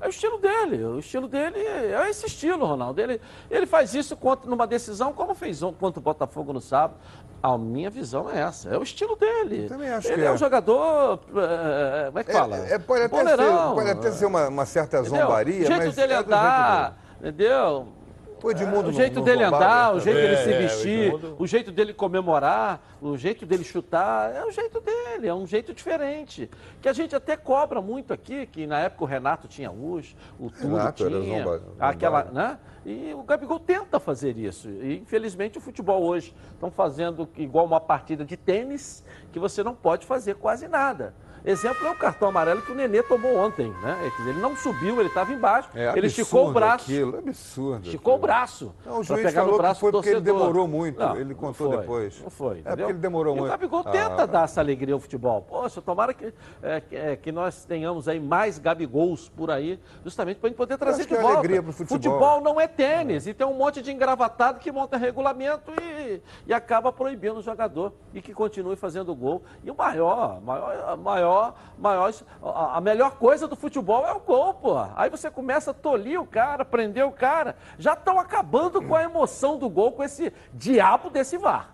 [0.03, 0.07] É.
[0.07, 0.85] o estilo dele.
[0.85, 3.01] O estilo dele é esse estilo, Ronaldo.
[3.01, 6.99] Ele, ele faz isso contra, numa decisão, como fez on- contra o Botafogo no sábado.
[7.43, 8.69] A minha visão é essa.
[8.69, 9.67] É o estilo dele.
[9.69, 10.33] Também acho ele que é é.
[10.33, 11.21] um jogador.
[11.35, 12.57] é, como é que fala?
[12.59, 13.37] É, é, pode, até ser,
[13.75, 15.21] pode até ser uma, uma certa Entendeu?
[15.23, 17.77] zombaria, O jeito mas dele é andar, entendeu?
[17.77, 18.01] Jeito dele.
[18.43, 21.07] O Edmundo o jeito não dele andar, o jeito dele se É, é, o vestir,
[21.15, 25.47] Edmundo- o jeito dele comemorar, o jeito dele chutar, é o jeito dele, é um
[25.47, 26.51] jeito diferente.
[26.81, 30.51] Que a gente até cobra muito aqui, que na época o Renato tinha os, o
[30.51, 32.59] Tudo Renato era tinha, zomba- aquela, né?
[32.85, 34.69] E o Gabigol tenta fazer isso.
[34.69, 39.75] E infelizmente o futebol hoje estão fazendo igual uma partida de tênis, que você não
[39.75, 41.15] pode fazer quase nada.
[41.45, 44.13] Exemplo é o cartão amarelo que o Nenê tomou ontem, né?
[44.27, 46.85] Ele não subiu, ele estava embaixo, É ele esticou o braço.
[46.85, 47.85] Aquilo, absurdo.
[47.87, 48.27] Esticou o aquilo.
[48.27, 48.75] braço.
[48.85, 51.25] Não, o juiz pegar falou que braço foi do porque ele demorou muito, Não, ele
[51.31, 52.21] não contou foi, depois.
[52.23, 52.57] Não foi.
[52.57, 52.77] É entendeu?
[52.77, 53.49] porque ele demorou e muito.
[53.49, 53.91] O Gabigol Ah.
[53.91, 55.43] tenta dar essa alegria ao futebol.
[55.49, 60.39] Poxa, tomara que, é, que, é, que nós tenhamos aí mais Gabigols por aí, justamente
[60.39, 61.39] para a gente poder trazer que de é volta.
[61.39, 61.99] alegria pro futebol.
[61.99, 63.27] Futebol não é tênis.
[63.27, 67.93] E tem um monte de engravatado que monta regulamento e, e acaba proibindo o jogador
[68.13, 69.43] e que continue fazendo gol.
[69.65, 71.30] E o maior, maior, maior,
[71.79, 72.13] maior
[72.43, 74.77] a, a melhor coisa do futebol é o gol, pô.
[74.97, 77.57] Aí você começa a tolir o cara, prender o cara.
[77.79, 81.71] Já estão acabando com a emoção do gol, com esse diabo desse VAR.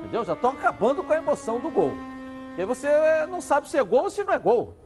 [0.00, 0.24] Entendeu?
[0.24, 1.92] Já estão acabando com a emoção do gol.
[2.56, 2.88] E aí você
[3.28, 4.76] não sabe se é gol ou se não é gol.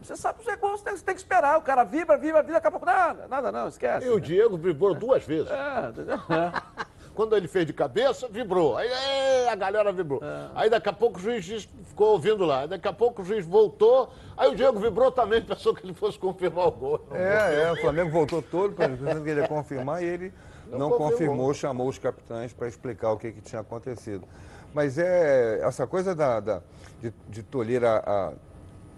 [0.00, 1.58] Você sabe se é gol, você tem, você tem que esperar.
[1.58, 4.06] O cara vibra, vibra, vibra, daqui a pouco nada, nada não, esquece.
[4.06, 5.50] E o Diego vibrou duas vezes.
[5.50, 6.20] É, entendeu?
[6.28, 6.84] É.
[7.14, 8.76] Quando ele fez de cabeça, vibrou.
[8.76, 10.20] Aí ê, a galera vibrou.
[10.54, 12.66] Aí daqui a pouco o juiz ficou ouvindo lá.
[12.66, 14.10] Daqui a pouco o juiz voltou.
[14.36, 17.00] Aí o Diego vibrou também, pensou que ele fosse confirmar o gol.
[17.12, 20.32] É, é, o Flamengo voltou todo pensando que ele ia confirmar e ele
[20.66, 21.10] Não não, confirmou.
[21.10, 24.26] confirmou, chamou os capitães para explicar o que, que tinha acontecido.
[24.72, 26.60] Mas é essa coisa da, da-
[27.00, 28.32] de, de tolher a, a,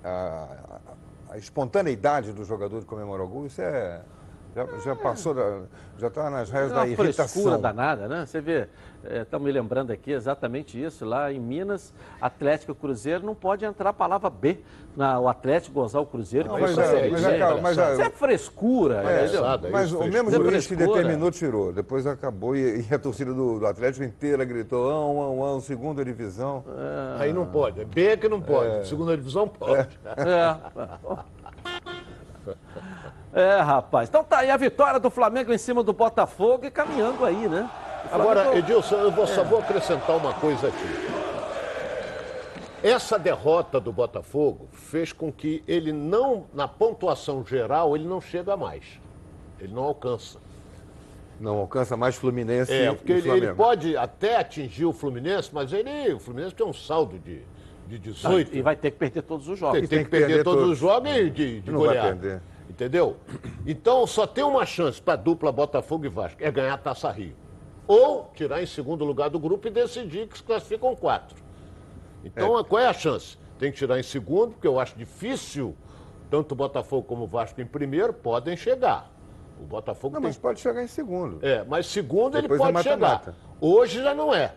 [0.09, 0.81] a-
[1.33, 4.01] a espontaneidade do jogador de comemorar o gol, isso é.
[4.57, 5.61] Já, já passou, da-
[5.99, 7.61] já está nas É raias da uma frescura irritação.
[7.61, 8.25] danada, né?
[8.25, 8.67] Você vê,
[9.05, 11.05] estão me lembrando aqui exatamente isso.
[11.05, 14.59] Lá em Minas, Atlético e Cruzeiro, não pode entrar a palavra B.
[14.97, 16.49] Na, o Atlético gozar o Cruzeiro.
[16.49, 19.71] Não, mas isso é- é- mas é, cara, mas é- isso é frescura, É, é
[19.71, 20.51] mas isso, o mesmo frescura.
[20.53, 21.71] juiz que determinou tirou.
[21.71, 26.03] Depois acabou e, e a torcida do, do Atlético inteira gritou: ão, ão, ão, segunda
[26.03, 26.65] divisão.
[27.19, 27.83] Aí não pode.
[27.83, 28.89] É B que não pode.
[28.89, 29.87] Segunda divisão pode.
[30.17, 30.57] É.
[33.33, 34.09] É, rapaz.
[34.09, 37.69] Então tá aí a vitória do Flamengo em cima do Botafogo e caminhando aí, né?
[38.11, 41.27] Agora, Edilson, eu vou, só vou acrescentar uma coisa aqui.
[42.83, 48.57] Essa derrota do Botafogo fez com que ele não, na pontuação geral, ele não chega
[48.57, 48.85] mais.
[49.59, 50.39] Ele não alcança.
[51.41, 53.47] Não alcança mais Fluminense É, e porque ele, Flamengo.
[53.47, 57.43] ele pode até atingir o Fluminense, mas ele, o Fluminense tem um saldo de,
[57.87, 58.55] de 18.
[58.57, 59.79] E vai ter que perder todos os jogos.
[59.81, 62.09] Tem, tem que perder, todos os jogos e de, de Não vai goleada.
[62.17, 62.43] perder.
[62.69, 63.17] Entendeu?
[63.65, 67.11] Então só tem uma chance para a dupla Botafogo e Vasco, é ganhar a Taça
[67.11, 67.35] Rio.
[67.87, 71.37] Ou tirar em segundo lugar do grupo e decidir que se classificam quatro.
[72.25, 73.39] Então qual é a chance?
[73.59, 75.77] Tem que tirar em segundo, porque eu acho difícil,
[76.29, 79.11] tanto o Botafogo como o Vasco em primeiro podem chegar.
[79.61, 81.39] O Botafogo Não, tem mas pode chegar em segundo.
[81.47, 83.33] é, mas segundo Depois ele é pode mata-mata.
[83.33, 83.57] chegar.
[83.61, 84.55] Hoje já não é.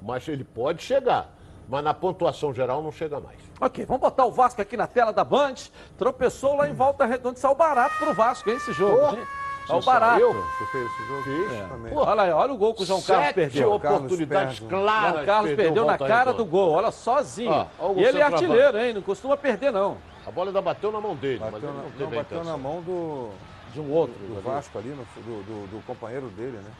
[0.00, 1.36] Mas ele pode chegar.
[1.68, 3.38] Mas na pontuação geral não chega mais.
[3.60, 5.54] Ok, vamos botar o Vasco aqui na tela da Band.
[5.98, 7.36] Tropeçou lá em Volta Redonda.
[7.38, 8.96] Saiu barato pro Vasco, hein, esse jogo.
[8.98, 9.26] Pô, hein?
[9.66, 10.12] Saiu você barato.
[10.20, 10.32] saiu?
[10.32, 11.22] Você fez esse jogo?
[11.24, 11.68] Fiz.
[11.68, 11.92] Também.
[11.92, 13.78] Pô, Olha aí, olha o gol que o João Carlos Sete perdeu.
[13.80, 14.74] Carlos oportunidades perde.
[14.74, 15.12] claras.
[15.12, 17.66] João Carlos perdeu na cara do gol, olha, sozinho.
[17.78, 18.94] O e ele é artilheiro, hein?
[18.94, 19.98] Não costuma perder, não.
[20.26, 22.80] A bola ainda bateu na mão dele, mas Bateu, na, não não, bateu na mão
[22.82, 23.30] do,
[23.74, 24.14] De um outro.
[24.26, 24.42] do ali.
[24.42, 26.70] Vasco ali, no- do, do- do companheiro dele, né?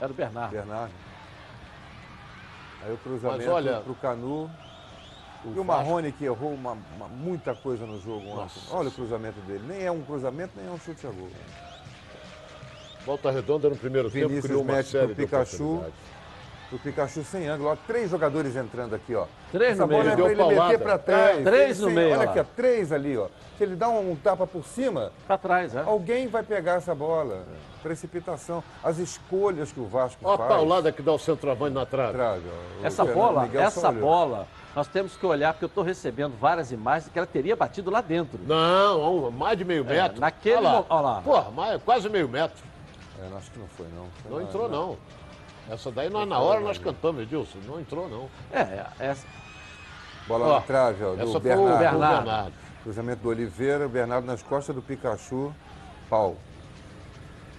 [0.00, 0.52] Era o Bernardo.
[0.52, 0.92] Bernardo.
[2.84, 4.50] Aí o cruzamento Mas olha- pro Canu.
[5.44, 8.36] e o Marrone que errou uma, uma- muita coisa no jogo ontem.
[8.36, 9.64] Nossa Olha o cruzamento dele.
[9.66, 11.30] Nem é um cruzamento, nem é um chute a gol.
[13.04, 15.84] Volta Redonda no primeiro tempo Vinícius criou uma série Pikachu.
[16.68, 16.72] Oportunidades.
[16.72, 17.70] O Pikachu sem ângulo.
[17.70, 19.24] Ó, três jogadores entrando aqui, ó.
[19.50, 20.00] Três Essa no meio.
[20.02, 20.72] bola é Deu pra ele paulada.
[20.72, 21.38] meter pra trás.
[21.38, 22.30] É, três Ele no sem- meio, Olha ó.
[22.30, 23.26] aqui, ó, três ali, ó.
[23.56, 25.80] Se ele dá um, um tapa por cima, Pra trás, é.
[25.80, 27.44] alguém vai pegar essa bola.
[27.82, 28.62] Precipitação.
[28.82, 30.48] As escolhas que o Vasco Ó a faz.
[30.48, 32.12] paulada que dá o centroavante na trave.
[32.12, 32.82] Trave, ó.
[32.82, 34.00] O Essa Fernando bola, Miguel só essa olhou.
[34.02, 37.90] bola, nós temos que olhar, porque eu estou recebendo várias imagens que ela teria batido
[37.90, 38.38] lá dentro.
[38.46, 40.18] Não, mais de meio metro.
[40.18, 40.72] É, naquele Olha lá.
[40.80, 41.20] mo- olha lá.
[41.22, 42.62] Porra, mais, quase meio metro.
[43.20, 44.06] É, acho que não foi, não.
[44.22, 44.96] Foi Não na- entrou, na- não.
[45.70, 47.58] Essa daí nós, na hora nós cantamos, Edilson.
[47.66, 48.28] Não entrou, não.
[48.52, 49.26] É, essa,
[50.26, 51.78] Bola Ó, na trave, ó, do Essa foi o Bernardo.
[51.78, 52.24] Bernardo.
[52.24, 52.52] Bernardo.
[52.82, 55.52] Cruzamento do Oliveira, o Bernardo nas costas do Pikachu,
[56.08, 56.36] pau.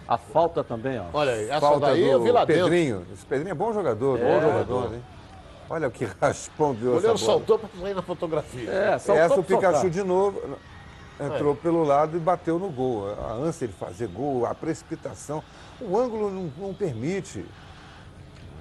[0.08, 1.06] A falta também, ó.
[1.14, 2.64] Olha aí, essa Falta daí do eu vi lá dentro.
[2.64, 3.06] Pedrinho.
[3.14, 5.04] Esse Pedrinho é bom jogador, É, bom jogador, hein?
[5.70, 7.38] Olha o que raspão deu O essa goleiro bola.
[7.38, 8.72] saltou para sair na fotografia.
[8.72, 9.72] É, saltou Essa o pra soltar.
[9.74, 10.58] Pikachu de novo
[11.20, 13.14] entrou pelo lado e bateu no gol.
[13.20, 15.44] A ânsia de fazer gol, a precipitação,
[15.80, 17.46] o ângulo não, não permite.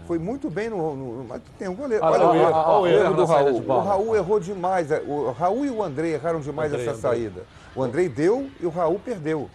[0.09, 2.03] Foi muito bem no, no- Mas tem um goleiro.
[2.03, 3.63] Olha, Olha, o olha, erro, olha, o erro do Raul.
[3.63, 4.89] O Raul errou demais.
[5.07, 7.43] O Raul e o André erraram demais Andrei, essa saída.
[7.77, 9.51] O Andrei deu e o Raul perdeu.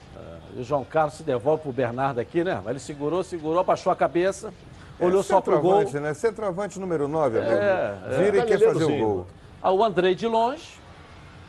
[0.55, 2.61] E o João Carlos se devolve pro Bernardo aqui, né?
[2.67, 4.53] Ele segurou, segurou, abaixou a cabeça,
[4.99, 5.77] olhou É só pro gol.
[5.79, 6.13] centroavante, Né?
[6.13, 7.51] Centroavante número 9, amigo.
[7.51, 9.25] É, Vira e quer fazer o gol.
[9.59, 10.79] Ah, O Andrei de longe,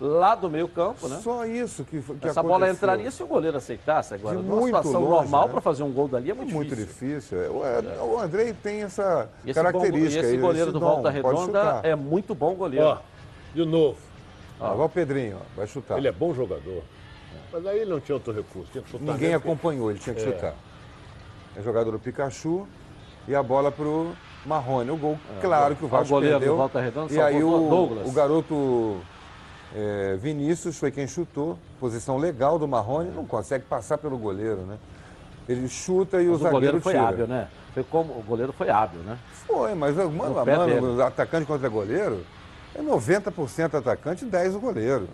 [0.01, 1.19] lá do meio campo, né?
[1.23, 2.75] Só isso que, que Essa bola aconteceu.
[2.75, 4.37] entraria se o goleiro aceitasse agora.
[4.37, 5.53] De Numa muito situação longe, normal né?
[5.53, 7.39] para fazer um gol dali é muito, Muito difícil.
[7.39, 7.39] difícil.
[7.65, 8.01] é.
[8.01, 10.27] O, o Andrei tem essa E esse, bom, e característica.
[10.27, 12.87] esse goleiro esse do dom, Volta Redonda é muito bom goleiro.
[12.87, 12.99] Ó,
[13.55, 13.99] de novo.
[14.61, 15.99] Ó, Agora o Pedrinho, ó, vai chutar.
[15.99, 16.83] Ele é bom jogador.
[17.53, 18.71] Mas aí ele não tinha outro recurso.
[18.73, 20.25] Tinha que chutar Ninguém mesmo, acompanhou, ele tinha que É.
[20.25, 20.55] chutar.
[21.57, 22.67] É jogada do Pikachu
[23.29, 24.13] e a bola pro
[24.45, 24.91] Marrone.
[24.91, 26.57] O gol, claro que o o Vasco goleiro do perdeu.
[26.57, 28.09] Volta Redonda e aí o, Douglas.
[28.09, 29.01] o garoto
[29.75, 31.59] é, Vinícius foi quem chutou.
[31.81, 34.79] Posição legal do Marrone, não consegue passar pelo goleiro, né?
[35.49, 37.09] Ele chuta e o Mas o zagueiro goleiro foi tira.
[37.09, 37.49] hábil, né?
[37.75, 39.19] Foi como, o goleiro foi hábil, né?
[39.47, 41.03] Foi, mas mano a mano, dele.
[41.03, 42.25] atacante contra goleiro,
[42.75, 45.09] é 90% atacante e 10% o goleiro.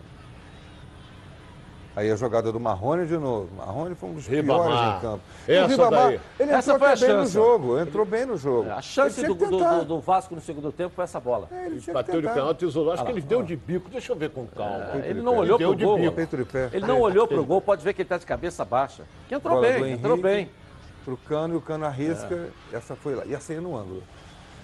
[1.96, 3.48] Aí a jogada do Marrone de novo.
[3.56, 4.68] Marrone foi um dos Ribamar.
[4.68, 5.22] piores em campo.
[5.48, 6.20] Essa o Ribamar, daí.
[6.38, 7.32] ele Essa entrou foi a até bem no chance.
[7.32, 8.70] jogo, entrou bem no jogo.
[8.70, 11.48] A chance do, do- do- do Vasco no segundo tempo foi essa bola.
[11.50, 12.92] É, ele Ele bateu de canhota, isolou.
[12.92, 13.90] Acho que ele deu de bico.
[13.90, 14.86] Deixa eu ver com calma.
[15.04, 15.98] Ele não olhou pro de gol.
[16.72, 19.02] Ele não olhou pro gol, pode ver que ele tá de cabeça baixa.
[19.28, 20.28] Que entrou Bola bem, entrou Henrique.
[20.28, 20.50] bem.
[21.04, 22.50] Pro cano e o cano arrisca.
[22.72, 23.24] Essa foi lá.
[23.24, 24.02] Ia sair no ângulo.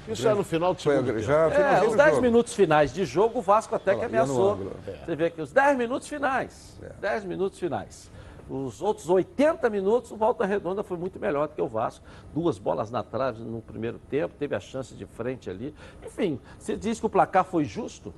[0.09, 1.21] Isso é no final do Foi segundo tempo.
[1.21, 2.23] já É, os do 10 jogo.
[2.23, 4.73] minutos finais de jogo, o Vasco até Olha que lá, ameaçou.
[5.05, 6.81] Você vê que os 10 minutos finais.
[7.01, 8.11] 10 minutos finais.
[8.49, 12.05] Os outros 80 minutos, o Volta Redonda foi muito melhor do que o Vasco.
[12.33, 15.75] Duas bolas na trave no primeiro tempo, teve a chance de frente ali.
[16.05, 18.15] Enfim, você diz que o placar foi justo?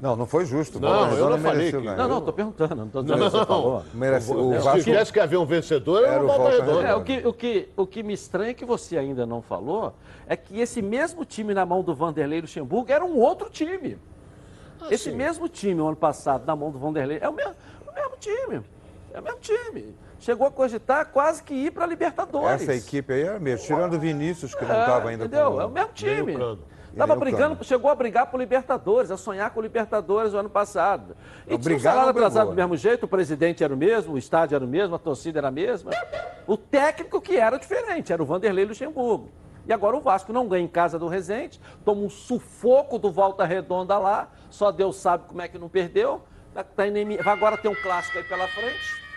[0.00, 0.80] Não, não foi justo.
[0.80, 1.78] Não, o eu Redonda não falei que-.
[1.78, 3.84] Não, não, estou perguntando, não estou dizendo o que você falou.
[3.92, 6.88] Merece, o Se Vasco tivesse que haver um vencedor, era Era o o Volta Redonda.
[6.88, 9.92] É, o que, o, que, o que me estranha que você ainda não falou
[10.26, 13.98] é que esse mesmo time na mão do Vanderlei Luxemburgo era um outro time.
[14.90, 15.16] esse sim.
[15.16, 17.54] mesmo time, o ano passado, na mão do Vanderlei, é o mesmo,
[17.86, 18.62] o mesmo time.
[19.12, 19.94] É o mesmo time.
[20.18, 22.62] Chegou a cogitar quase que ir para a Libertadores.
[22.62, 23.66] Essa equipe aí era mesmo.
[23.66, 25.52] Tirando o Vinícius, que não É, estava ainda entendeu?
[25.52, 26.36] com É o mesmo time.
[26.92, 27.08] Nem o Cano.
[27.08, 27.64] Tava nem o brigando, Cano.
[27.64, 31.16] chegou a brigar por Libertadores, a sonhar com Libertadores o ano passado.
[31.46, 34.14] E Não, tinha o brigar salário atrasado do mesmo jeito, o presidente era o mesmo,
[34.14, 35.90] o estádio era o mesmo, a torcida era a mesma.
[36.46, 39.28] O técnico que era diferente, era o Vanderlei Luxemburgo.
[39.66, 43.44] E agora o Vasco não ganha em casa do Resende, toma um sufoco do Volta
[43.44, 46.22] Redonda lá, só Deus sabe como é que não perdeu.
[46.52, 46.82] Tá- tá
[47.32, 49.09] agora ter um clássico aí pela frente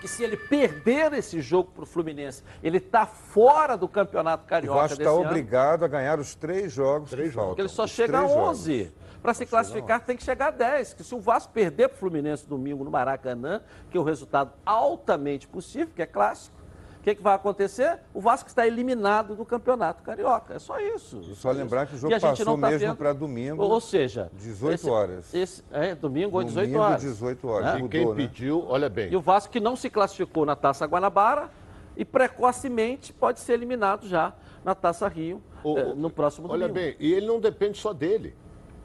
[0.00, 4.46] que se ele perder esse jogo para o Fluminense, ele está fora do Campeonato O
[4.46, 7.10] Carioca Vasco desse está obrigado a ganhar os três jogos.
[7.10, 7.50] Três que faltam.
[7.50, 8.60] Porque ele só Os chega a três jogos.
[8.60, 8.92] 11.
[9.22, 10.94] Para se classificar, tem que chegar a 10.
[10.94, 13.60] Que se o Vasco perder para o Fluminense domingo no Maracanã,
[13.90, 16.56] que é o resultado altamente possível, que é clássico,
[17.00, 17.98] o que, que vai acontecer?
[18.12, 20.54] O Vasco está eliminado do Campeonato Carioca.
[20.54, 21.20] É só isso.
[21.22, 23.62] E só lembrar que o jogo passou tá mesmo para domingo.
[23.62, 25.34] Ou seja, 18 esse- horas.
[25.34, 27.00] Esse, é, domingo ou 18 Domingo, horas.
[27.00, 27.64] 18 horas.
[27.66, 27.70] Né?
[27.78, 28.14] E Mudou, quem né?
[28.14, 29.10] pediu, olha bem.
[29.10, 31.48] E o Vasco que não se classificou na Taça Guanabara
[31.96, 36.74] e precocemente pode ser eliminado já na Taça Rio O- eh, no próximo Olha domingo.
[36.86, 38.34] bem, e ele não depende só dele.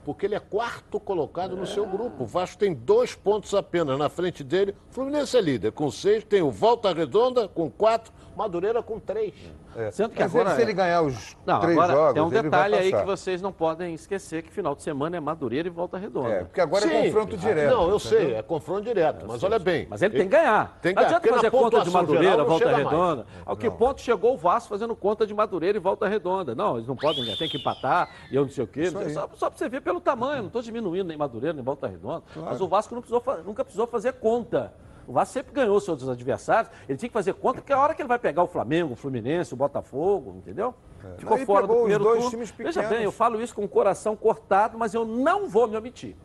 [0.05, 2.23] Porque ele é quarto colocado no seu grupo.
[2.23, 4.75] O Vasco tem dois pontos apenas na frente dele.
[4.91, 9.33] O Fluminense é líder com seis, tem o Volta Redonda com quatro, Madureira com três.
[9.75, 9.91] É.
[9.91, 12.27] Sendo que Mas agora- ele, se ele ganhar os Não, três agora jogos, tem um
[12.27, 15.71] ele detalhe aí que vocês não podem esquecer que final de semana é Madureira e
[15.71, 16.29] Volta Redonda.
[16.29, 17.07] É, porque agora é Sim.
[17.07, 17.69] confronto direto.
[17.71, 17.99] Não, eu entendeu?
[17.99, 19.25] sei, é confronto direto.
[19.27, 19.87] Mas olha bem.
[19.89, 20.77] Mas ele tem que ganhar.
[20.81, 22.89] Tem que não adianta fazer conta de Madureira, geral não Volta chega mais.
[22.89, 23.25] Redonda.
[23.45, 26.53] Ao que ponto chegou o Vasco fazendo conta de Madureira e Volta Redonda?
[26.53, 28.89] Não, eles não podem ganhar, tem que empatar e eu não sei o quê.
[28.91, 32.23] Só, só pra você ver pelo tamanho, não estou diminuindo nem Madureira nem Volta Redonda.
[32.35, 34.73] Mas o Vasco não precisou nunca precisou fazer conta.
[35.07, 38.01] O Vasco sempre ganhou seus adversários, ele tinha que fazer conta, porque a hora que
[38.01, 40.73] ele vai pegar o Flamengo, o Fluminense, o Botafogo, entendeu?
[41.17, 42.45] Ficou Não, fora do primeiro turno.
[42.57, 46.15] Veja bem, eu falo isso com o coração cortado, mas eu não vou me omitir.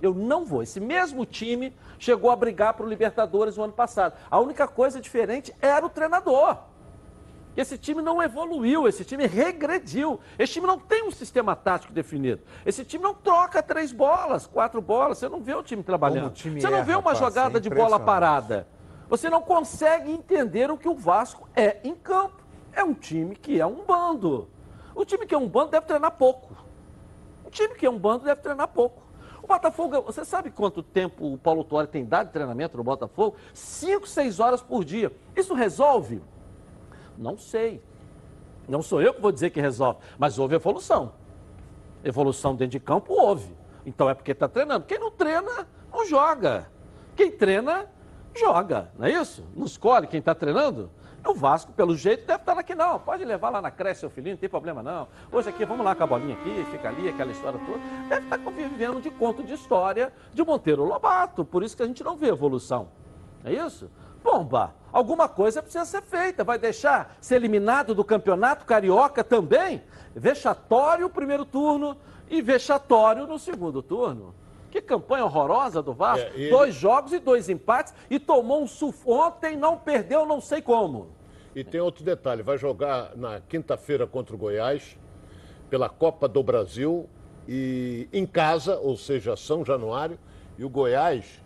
[0.00, 0.62] Eu não vou.
[0.62, 4.14] Esse mesmo time chegou a brigar para o Libertadores no ano passado.
[4.30, 6.56] A única coisa diferente era o treinador.
[7.60, 10.18] Esse time não evoluiu, esse time regrediu.
[10.38, 12.40] Esse time não tem um sistema tático definido.
[12.64, 15.18] Esse time não troca três bolas, quatro bolas.
[15.18, 16.28] Você não vê o time trabalhando.
[16.28, 18.66] O time Você não erra, vê uma Passa, jogada é de bola parada.
[19.10, 22.42] Você não consegue entender o que o Vasco é em campo.
[22.72, 24.48] É um time que é um bando.
[24.94, 26.56] O time que é um bando deve treinar pouco.
[27.44, 29.02] O time que é um bando deve treinar pouco.
[29.42, 33.36] O Botafogo, você sabe quanto tempo o Paulo Tuori tem dado de treinamento no Botafogo?
[33.52, 35.12] Cinco, seis horas por dia.
[35.36, 36.22] Isso resolve?
[37.20, 37.82] Não sei.
[38.66, 41.12] Não sou eu que vou dizer que resolve, mas houve evolução.
[42.02, 43.54] Evolução dentro de campo houve.
[43.84, 44.86] Então é porque está treinando.
[44.86, 46.70] Quem não treina, não joga.
[47.14, 47.90] Quem treina,
[48.34, 48.90] joga.
[48.98, 49.44] Não é isso?
[49.54, 50.90] Não escolhe quem está treinando?
[51.26, 52.98] O Vasco, pelo jeito, deve estar aqui, não.
[52.98, 55.06] Pode levar lá na creche seu filhinho, não tem problema não.
[55.30, 57.78] Hoje aqui, vamos lá com a bolinha aqui, fica ali, aquela história toda.
[58.08, 61.44] Deve estar convivendo de conto de história de Monteiro Lobato.
[61.44, 62.88] Por isso que a gente não vê evolução.
[63.44, 63.90] É isso?
[64.22, 66.44] Bomba, alguma coisa precisa ser feita.
[66.44, 69.82] Vai deixar ser eliminado do campeonato carioca também?
[70.14, 71.96] Vexatório o primeiro turno
[72.28, 74.34] e vexatório no segundo turno.
[74.70, 76.28] Que campanha horrorosa do Vasco.
[76.28, 76.50] É, ele...
[76.50, 79.10] Dois jogos e dois empates e tomou um sufo.
[79.10, 81.08] Ontem não perdeu, não sei como.
[81.54, 84.96] E tem outro detalhe: vai jogar na quinta-feira contra o Goiás,
[85.68, 87.08] pela Copa do Brasil,
[87.48, 90.18] e em casa, ou seja, São Januário,
[90.56, 91.42] e o Goiás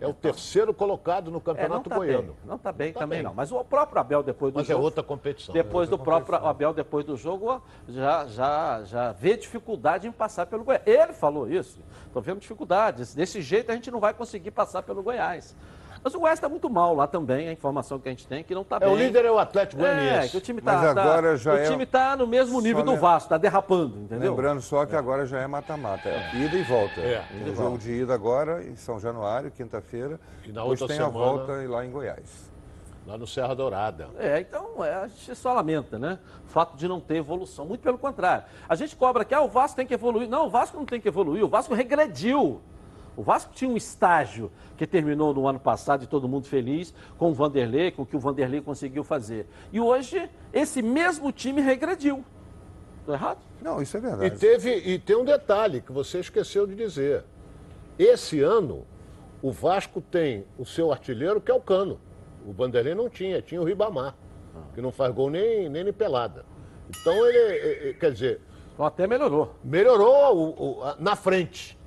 [0.00, 2.22] é o terceiro colocado no Campeonato é, não tá Goiano.
[2.22, 3.24] Bem, não está bem tá também bem.
[3.24, 3.34] não.
[3.34, 4.78] Mas o próprio Abel depois do Mas é jogo.
[4.78, 5.52] Mas é outra competição.
[5.52, 6.50] Depois é outra do próprio competição.
[6.50, 10.82] Abel, depois do jogo, já, já, já vê dificuldade em passar pelo Goiás.
[10.86, 11.80] Ele falou isso.
[12.06, 13.14] Estou vendo dificuldades.
[13.14, 15.54] Desse jeito a gente não vai conseguir passar pelo Goiás.
[16.02, 18.42] Mas o Goiás está muito mal lá também, a informação que a gente tem é
[18.42, 18.88] que não está bem.
[18.88, 20.26] É, o líder é o Atlético Goianiense.
[20.26, 23.38] É, que o time está tá, o time tá no mesmo nível do Vasco, está
[23.38, 24.32] derrapando, entendeu?
[24.32, 24.98] Lembrando só que é.
[24.98, 26.36] agora já é mata-mata, é.
[26.36, 27.00] ida e volta.
[27.00, 27.24] É.
[27.30, 30.20] Tem o jogo de ida agora em São Januário, quinta-feira.
[30.44, 32.46] E na outra tem semana, a volta lá em Goiás.
[33.06, 34.08] Lá no Serra Dourada.
[34.18, 36.18] É, então é, a gente só lamenta, né?
[36.44, 37.64] O fato de não ter evolução.
[37.64, 38.44] Muito pelo contrário.
[38.68, 40.28] A gente cobra que ah, o Vasco tem que evoluir.
[40.28, 41.44] Não, o Vasco não tem que evoluir.
[41.44, 42.60] O Vasco regrediu.
[43.16, 47.30] O Vasco tinha um estágio que terminou no ano passado e todo mundo feliz com
[47.30, 49.46] o Vanderlei, com o que o Vanderlei conseguiu fazer.
[49.72, 52.22] E hoje, esse mesmo time regrediu.
[53.00, 53.38] Estou errado?
[53.62, 54.26] Não, isso é verdade.
[54.26, 57.24] E, teve, e tem um detalhe que você esqueceu de dizer.
[57.98, 58.84] Esse ano,
[59.40, 61.98] o Vasco tem o seu artilheiro, que é o Cano.
[62.46, 64.14] O Vanderlei não tinha, tinha o Ribamar,
[64.74, 66.44] que não faz gol nem, nem, nem pelada.
[66.90, 68.40] Então ele, quer dizer.
[68.74, 69.54] Então até melhorou.
[69.64, 71.78] Melhorou o, o, na frente.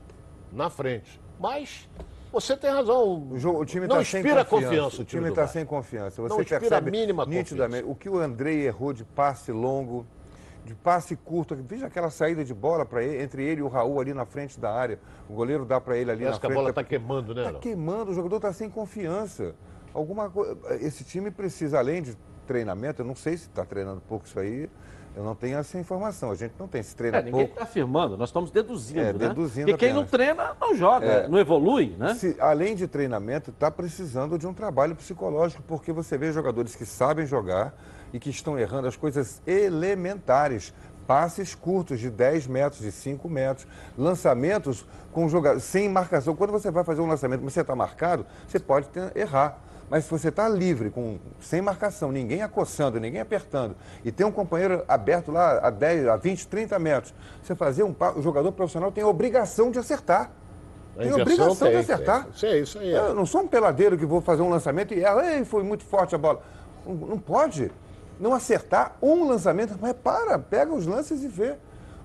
[0.51, 1.19] Na frente.
[1.39, 1.87] Mas
[2.31, 3.27] você tem razão.
[3.31, 4.65] O, jogo, o time não tá inspira sem confiança.
[4.65, 5.01] confiança.
[5.01, 6.21] O time está sem confiança.
[6.21, 7.91] Você não inspira percebe mínima nitidamente confiança.
[7.91, 10.05] o que o Andrei errou de passe longo,
[10.65, 11.55] de passe curto.
[11.55, 14.71] Veja aquela saída de bola para entre ele e o Raul ali na frente da
[14.71, 14.99] área.
[15.27, 16.51] O goleiro dá para ele ali Parece na frente.
[16.51, 17.47] que a bola está queimando, né?
[17.47, 19.55] Está queimando, o jogador está sem confiança.
[19.93, 20.55] Alguma coisa.
[20.81, 24.69] Esse time precisa, além de treinamento, eu não sei se está treinando pouco isso aí
[25.15, 26.31] eu não tenho essa informação.
[26.31, 28.99] A gente não tem esse treino é, Ninguém está afirmando, nós estamos deduzindo.
[28.99, 29.13] É, né?
[29.13, 29.67] deduzindo.
[29.67, 32.15] Porque quem não treina, não joga, é, não evolui, né?
[32.15, 36.85] Se, além de treinamento, está precisando de um trabalho psicológico, porque você vê jogadores que
[36.85, 37.73] sabem jogar
[38.13, 40.73] e que estão errando as coisas elementares.
[41.05, 43.65] Passes curtos de 10 metros, de 5 metros,
[43.97, 46.35] lançamentos com jogador, sem marcação.
[46.35, 49.59] Quando você vai fazer um lançamento, você está marcado, você pode ter, errar.
[49.89, 53.75] Mas se você está livre, com, sem marcação, ninguém acossando, ninguém apertando,
[54.05, 57.95] e tem um companheiro aberto lá a 10, a 20, 30 metros, você fazer um
[58.15, 60.31] o jogador profissional tem a obrigação de acertar.
[60.95, 62.23] tem a obrigação tem, de acertar.
[62.25, 62.33] Tem.
[62.33, 62.91] Isso é isso aí.
[62.91, 65.83] Eu não sou um peladeiro que vou fazer um lançamento e erra, Ei, foi muito
[65.83, 66.41] forte a bola.
[66.85, 67.71] Não, não pode.
[68.19, 71.55] Não acertar um lançamento, mas para, pega os lances e vê.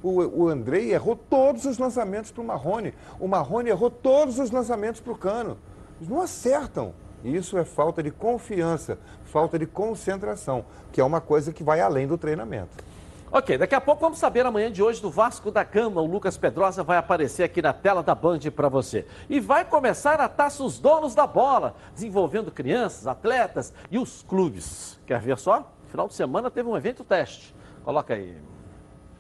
[0.02, 2.94] O, o Andrei errou todos os lançamentos para o Marrone.
[3.18, 5.58] O Marrone errou todos os lançamentos para o Cano.
[5.98, 6.94] Eles não acertam.
[7.24, 12.06] Isso é falta de confiança, falta de concentração, que é uma coisa que vai além
[12.06, 12.84] do treinamento.
[13.32, 16.00] Ok, daqui a pouco vamos saber amanhã de hoje do Vasco da Gama.
[16.00, 19.06] O Lucas Pedrosa vai aparecer aqui na tela da Band para você.
[19.28, 25.00] E vai começar a taça os donos da bola, desenvolvendo crianças, atletas e os clubes.
[25.04, 25.68] Quer ver só?
[25.88, 27.52] Final de semana teve um evento teste.
[27.84, 28.36] Coloca aí.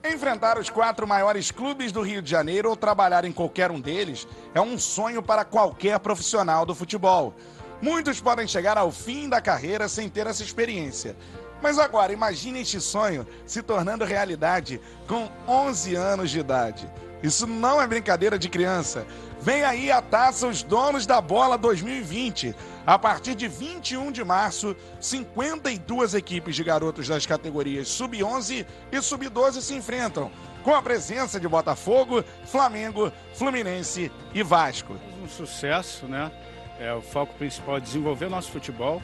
[0.04, 4.28] Enfrentar os quatro maiores clubes do Rio de Janeiro ou trabalhar em qualquer um deles
[4.54, 7.34] é um sonho para qualquer profissional do futebol.
[7.80, 11.16] Muitos podem chegar ao fim da carreira sem ter essa experiência.
[11.62, 16.90] Mas agora, imagine este sonho se tornando realidade com 11 anos de idade.
[17.22, 19.06] Isso não é brincadeira de criança.
[19.40, 22.54] Vem aí a taça Os Donos da Bola 2020.
[22.86, 29.62] A partir de 21 de março, 52 equipes de garotos das categorias Sub-11 e Sub-12
[29.62, 30.30] se enfrentam,
[30.62, 34.94] com a presença de Botafogo, Flamengo, Fluminense e Vasco.
[35.22, 36.30] Um sucesso, né?
[36.78, 39.00] É, o foco principal é desenvolver nosso futebol.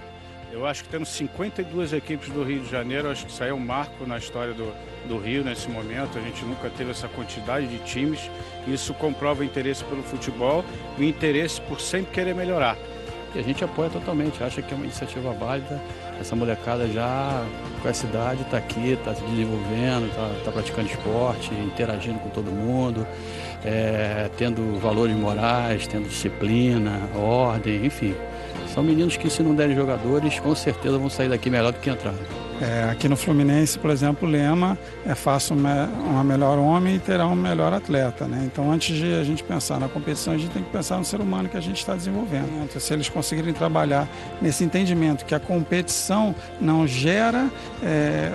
[0.52, 3.54] Eu acho que temos 52 equipes do Rio de Janeiro, acho que isso aí é
[3.54, 4.72] um marco na história do,
[5.06, 6.18] do Rio nesse momento.
[6.18, 8.28] A gente nunca teve essa quantidade de times.
[8.66, 10.64] Isso comprova o interesse pelo futebol
[10.98, 12.76] e o interesse por sempre querer melhorar.
[13.32, 15.80] E a gente apoia totalmente, acha que é uma iniciativa válida.
[16.20, 17.46] Essa molecada já
[17.80, 22.50] com essa idade está aqui, está se desenvolvendo, está tá praticando esporte, interagindo com todo
[22.50, 23.06] mundo,
[23.64, 28.14] é, tendo valores morais, tendo disciplina, ordem, enfim.
[28.74, 31.90] São meninos que, se não derem jogadores, com certeza vão sair daqui melhor do que
[31.90, 32.18] entraram.
[32.60, 37.26] É, aqui no Fluminense, por exemplo, o lema é faça uma melhor homem e terá
[37.26, 38.26] um melhor atleta.
[38.26, 38.42] Né?
[38.44, 41.20] Então, antes de a gente pensar na competição, a gente tem que pensar no ser
[41.20, 42.62] humano que a gente está desenvolvendo.
[42.62, 44.06] Então, se eles conseguirem trabalhar
[44.42, 47.48] nesse entendimento que a competição não gera
[47.82, 48.30] é,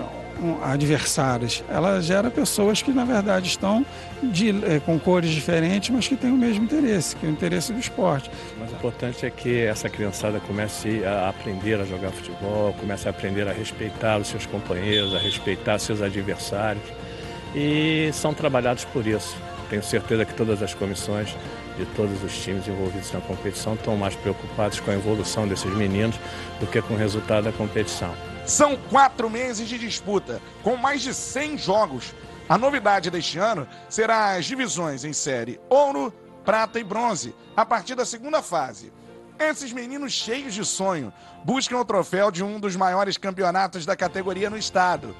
[0.63, 1.63] adversários.
[1.69, 3.85] Ela gera pessoas que, na verdade, estão
[4.29, 7.71] de, é, com cores diferentes, mas que têm o mesmo interesse, que é o interesse
[7.71, 8.29] do esporte.
[8.55, 13.11] O mais importante é que essa criançada comece a aprender a jogar futebol, comece a
[13.11, 16.83] aprender a respeitar os seus companheiros, a respeitar seus adversários.
[17.55, 19.35] E são trabalhados por isso.
[19.69, 21.35] Tenho certeza que todas as comissões
[21.77, 26.15] de todos os times envolvidos na competição estão mais preocupados com a evolução desses meninos
[26.59, 28.13] do que com o resultado da competição.
[28.45, 32.13] São quatro meses de disputa, com mais de 100 jogos.
[32.47, 37.95] A novidade deste ano será as divisões em série ouro, prata e bronze, a partir
[37.95, 38.93] da segunda fase.
[39.39, 41.11] Esses meninos cheios de sonho
[41.43, 45.15] buscam o troféu de um dos maiores campeonatos da categoria no estado.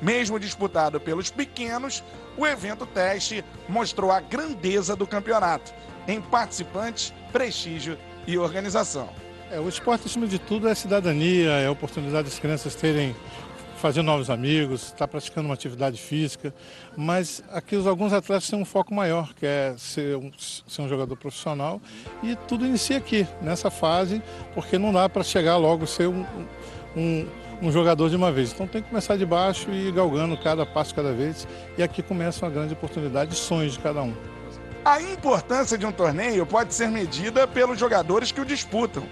[0.00, 2.02] Mesmo disputado pelos pequenos,
[2.38, 5.74] o evento teste mostrou a grandeza do campeonato
[6.08, 9.10] em participantes, prestígio e organização.
[9.50, 13.14] É, o esporte, acima de tudo, é cidadania, é a oportunidade das crianças terem,
[13.80, 16.54] fazer novos amigos, estar tá praticando uma atividade física.
[16.96, 20.88] Mas aqui os, alguns atletas têm um foco maior, que é ser um, ser um
[20.88, 21.80] jogador profissional.
[22.22, 24.22] E tudo inicia aqui, nessa fase,
[24.54, 26.24] porque não dá para chegar logo ser um,
[26.96, 27.26] um
[27.62, 28.52] um jogador de uma vez.
[28.52, 31.46] Então tem que começar de baixo e ir galgando cada passo cada vez.
[31.76, 34.14] E aqui começa uma grande oportunidade de sonhos de cada um.
[34.82, 39.02] A importância de um torneio pode ser medida pelos jogadores que o disputam.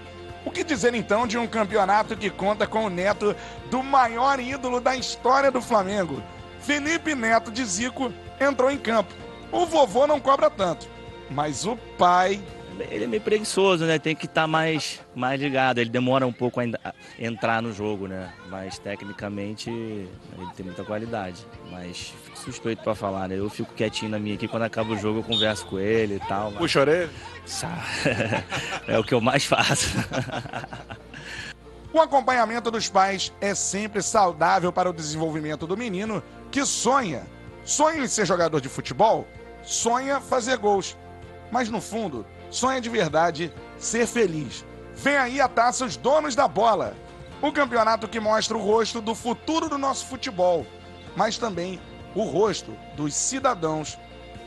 [0.45, 3.35] O que dizer então de um campeonato que conta com o neto
[3.69, 6.23] do maior ídolo da história do Flamengo?
[6.59, 9.13] Felipe Neto de Zico entrou em campo.
[9.51, 10.87] O vovô não cobra tanto,
[11.29, 12.39] mas o pai
[12.89, 13.99] ele é meio preguiçoso, né?
[13.99, 15.79] Tem que estar tá mais, mais ligado.
[15.79, 16.63] Ele demora um pouco a
[17.17, 18.31] entrar no jogo, né?
[18.49, 21.45] Mas tecnicamente ele tem muita qualidade.
[21.71, 23.35] Mas fico suspeito para falar, né?
[23.35, 24.47] Eu fico quietinho na minha aqui.
[24.47, 26.51] Quando acaba o jogo eu converso com ele e tal.
[26.51, 26.59] Mas...
[26.59, 27.09] Puxa orelha?
[28.87, 29.89] é o que eu mais faço.
[31.91, 36.21] O acompanhamento dos pais é sempre saudável para o desenvolvimento do menino
[36.51, 37.23] que sonha.
[37.63, 39.27] Sonha em ser jogador de futebol?
[39.63, 40.95] Sonha fazer gols.
[41.51, 44.65] Mas no fundo, sonha de verdade ser feliz.
[44.95, 46.95] Vem aí a taça Os Donos da Bola.
[47.41, 50.65] O campeonato que mostra o rosto do futuro do nosso futebol,
[51.15, 51.79] mas também
[52.13, 53.97] o rosto dos cidadãos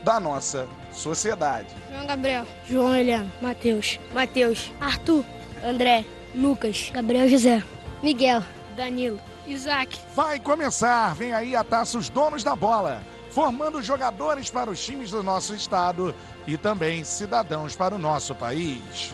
[0.03, 1.69] da nossa sociedade.
[1.89, 5.25] João Gabriel, João Eliano, Matheus, Matheus, Arthur,
[5.65, 7.63] André, Lucas, Gabriel José,
[8.03, 8.43] Miguel,
[8.75, 9.97] Danilo, Isaac.
[10.13, 13.01] Vai começar, vem aí a taça Os Donos da Bola,
[13.33, 16.13] formando jogadores para os times do nosso estado
[16.45, 19.13] e também cidadãos para o nosso país.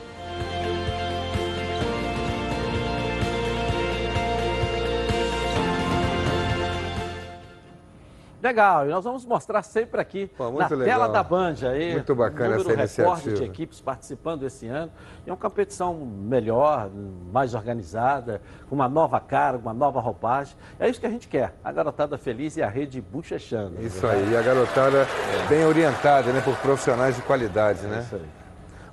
[8.42, 10.86] Legal, e nós vamos mostrar sempre aqui Pô, na legal.
[10.86, 11.94] tela da Band aí.
[11.94, 14.92] Muito bacana número essa recorde de equipes participando esse ano.
[15.26, 16.90] E é uma competição melhor,
[17.32, 20.56] mais organizada, com uma nova cara, uma nova roupagem.
[20.80, 21.54] É isso que a gente quer.
[21.64, 23.82] A garotada feliz e a rede bochechando.
[23.82, 25.06] Isso aí, e a garotada
[25.50, 28.00] bem orientada, né, por profissionais de qualidade, né?
[28.06, 28.39] Isso aí.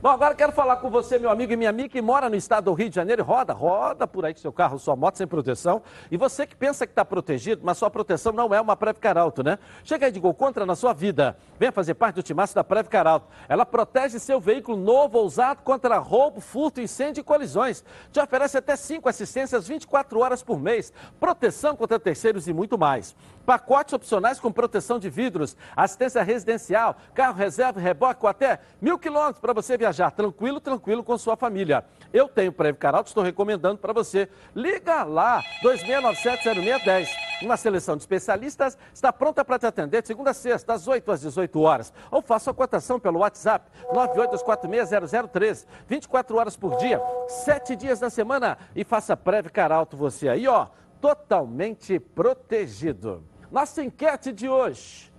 [0.07, 2.66] Bom, agora quero falar com você, meu amigo e minha amiga, que mora no estado
[2.66, 5.82] do Rio de Janeiro roda, roda por aí com seu carro, sua moto sem proteção.
[6.12, 9.42] E você que pensa que está protegido, mas sua proteção não é uma Preve Caralto,
[9.42, 9.59] né?
[9.82, 11.36] Chega aí de gol contra na sua vida.
[11.59, 13.26] Venha fazer parte do timaço da Preve Caralto.
[13.48, 17.82] Ela protege seu veículo novo ou usado contra roubo, furto, incêndio e colisões.
[18.12, 23.16] Te oferece até 5 assistências 24 horas por mês, proteção contra terceiros e muito mais.
[23.47, 29.38] Pacotes opcionais com proteção de vidros, assistência residencial, carro reserva reboque com até mil quilômetros
[29.38, 31.84] para você viajar tranquilo, tranquilo com sua família.
[32.12, 34.28] Eu tenho Preve Caralto, estou recomendando para você.
[34.53, 37.09] Liga lá, 2697-0610.
[37.42, 41.12] Uma seleção de especialistas está pronta para te atender de segunda a sexta, das 8
[41.12, 41.92] às 18 horas.
[42.11, 45.66] Ou faça a cotação pelo WhatsApp, 982460013.
[45.86, 48.59] 24 horas por dia, 7 dias na semana.
[48.74, 50.66] E faça Preve Caralto você aí, ó,
[51.01, 53.22] totalmente protegido.
[53.51, 55.12] Nossa enquete de hoje.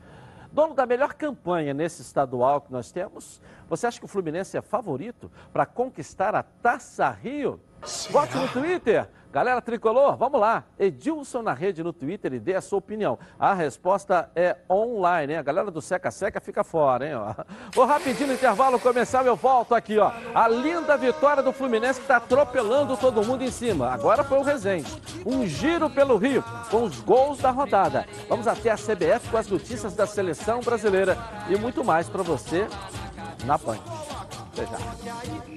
[0.51, 4.61] Dono da melhor campanha nesse estadual que nós temos, você acha que o Fluminense é
[4.61, 7.59] favorito para conquistar a Taça Rio?
[8.11, 9.07] Vote no Twitter.
[9.31, 10.63] Galera tricolor, vamos lá.
[10.79, 13.19] Edilson na rede no Twitter e dê a sua opinião.
[13.37, 15.39] A resposta é online, hein?
[15.39, 17.13] A galera do Seca Seca fica fora, hein?
[17.71, 20.11] Vou rapidinho no intervalo começar, eu volto aqui, ó.
[20.33, 23.91] A linda vitória do Fluminense que está atropelando todo mundo em cima.
[23.91, 24.91] Agora foi o Resende.
[25.25, 28.07] Um giro pelo Rio com os gols da rodada.
[28.29, 31.17] Vamos até a CBF com as notícias da seleção brasileira
[31.49, 32.65] e muito mais para você
[33.45, 33.77] na Band.
[34.53, 35.56] Até já.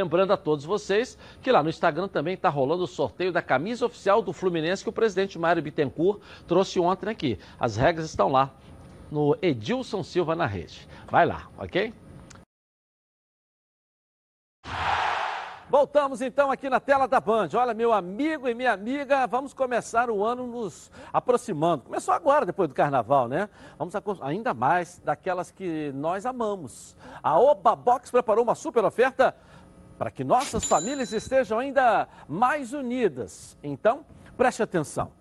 [0.00, 3.84] Lembrando a todos vocês que lá no Instagram também está rolando o sorteio da camisa
[3.84, 7.38] oficial do Fluminense que o presidente Mário Bittencourt trouxe ontem aqui.
[7.58, 8.50] As regras estão lá
[9.10, 10.88] no Edilson Silva na rede.
[11.10, 11.92] Vai lá, ok?
[15.68, 17.50] Voltamos então aqui na tela da Band.
[17.54, 21.84] Olha, meu amigo e minha amiga, vamos começar o ano nos aproximando.
[21.84, 23.50] Começou agora, depois do carnaval, né?
[23.78, 26.96] Vamos ainda mais daquelas que nós amamos.
[27.22, 29.36] A Oba Box preparou uma super oferta
[30.00, 33.54] para que nossas famílias estejam ainda mais unidas.
[33.62, 34.02] Então,
[34.34, 35.12] preste atenção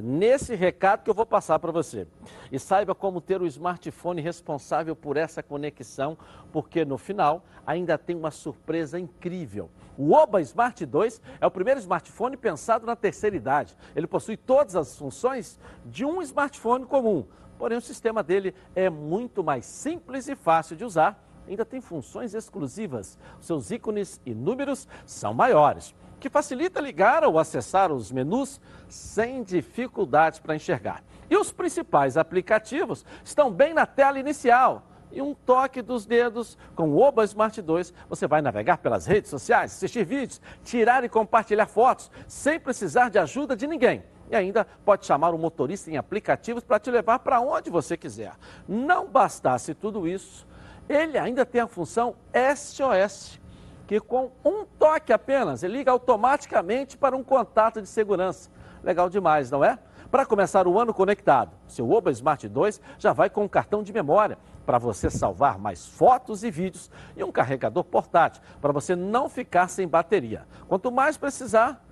[0.00, 2.06] nesse recado que eu vou passar para você.
[2.52, 6.16] E saiba como ter o smartphone responsável por essa conexão,
[6.52, 9.70] porque no final ainda tem uma surpresa incrível.
[9.96, 13.76] O Oba Smart 2 é o primeiro smartphone pensado na terceira idade.
[13.96, 17.26] Ele possui todas as funções de um smartphone comum,
[17.58, 22.34] porém o sistema dele é muito mais simples e fácil de usar ainda tem funções
[22.34, 23.18] exclusivas.
[23.40, 30.38] Seus ícones e números são maiores, que facilita ligar ou acessar os menus sem dificuldades
[30.38, 31.02] para enxergar.
[31.30, 34.84] E os principais aplicativos estão bem na tela inicial.
[35.10, 39.30] E um toque dos dedos com o Oba Smart 2, você vai navegar pelas redes
[39.30, 44.04] sociais, assistir vídeos, tirar e compartilhar fotos, sem precisar de ajuda de ninguém.
[44.30, 48.34] E ainda pode chamar o motorista em aplicativos para te levar para onde você quiser.
[48.68, 50.46] Não bastasse tudo isso,
[50.88, 52.14] ele ainda tem a função
[52.56, 53.40] SOS,
[53.86, 58.50] que com um toque apenas, ele liga automaticamente para um contato de segurança.
[58.82, 59.78] Legal demais, não é?
[60.10, 63.92] Para começar o ano conectado, seu Oba Smart 2 já vai com um cartão de
[63.92, 69.28] memória para você salvar mais fotos e vídeos e um carregador portátil para você não
[69.28, 70.46] ficar sem bateria.
[70.66, 71.84] Quanto mais precisar,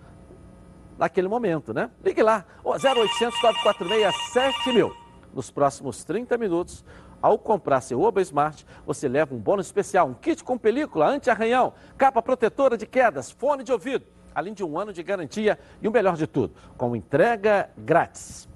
[0.99, 1.90] naquele momento, né?
[2.05, 4.97] Ligue lá, 0800 946 7000.
[5.32, 6.84] Nos próximos 30 minutos,
[7.27, 11.72] ao comprar seu Oba Smart, você leva um bônus especial, um kit com película anti-arranhão,
[11.99, 15.91] capa protetora de quedas, fone de ouvido, além de um ano de garantia e o
[15.91, 18.49] melhor de tudo, com entrega grátis.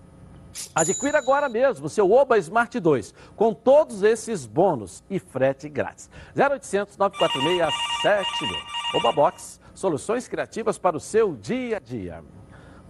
[0.73, 6.09] Adquira agora mesmo seu Oba Smart 2, com todos esses bônus e frete grátis.
[6.37, 8.57] 0800 946 7000.
[8.95, 12.23] Oba Box, soluções criativas para o seu dia a dia.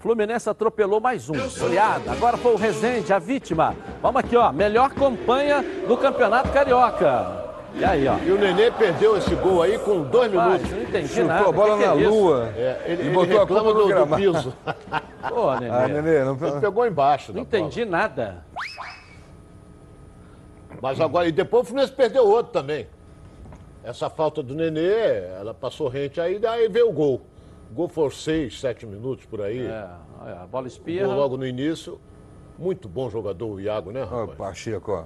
[0.00, 1.34] Fluminense atropelou mais um.
[1.58, 2.10] Goleada.
[2.12, 3.76] Agora foi o Rezende, a vítima.
[4.00, 4.50] Vamos aqui, ó.
[4.50, 7.38] Melhor campanha do Campeonato Carioca.
[7.74, 8.16] E aí, ó.
[8.18, 10.70] E o Nenê perdeu esse gol aí com dois Rapaz, minutos.
[10.76, 11.48] não entendi Chutou nada.
[11.48, 12.10] a bola Que que na é isso?
[12.10, 14.54] lua É, ele, e ele botou a culpa no do, piso.
[15.28, 15.70] Pô, Nenê.
[15.70, 16.32] Ah, Nenê, não...
[16.48, 17.32] Ele pegou embaixo.
[17.34, 17.62] Não da bola.
[17.68, 18.44] entendi nada.
[20.80, 22.88] Mas agora, e depois o Fluminense perdeu outro também.
[23.84, 27.20] Essa falta do Nenê, ela passou rente aí, daí veio o gol.
[27.70, 29.64] O gol foi seis, sete minutos por aí.
[29.66, 29.88] É,
[30.20, 31.06] olha, a bola Gol espirra.
[31.06, 32.00] logo no início.
[32.58, 34.36] Muito bom jogador o Iago, né, rapaz?
[34.36, 35.04] Pacheco, ó.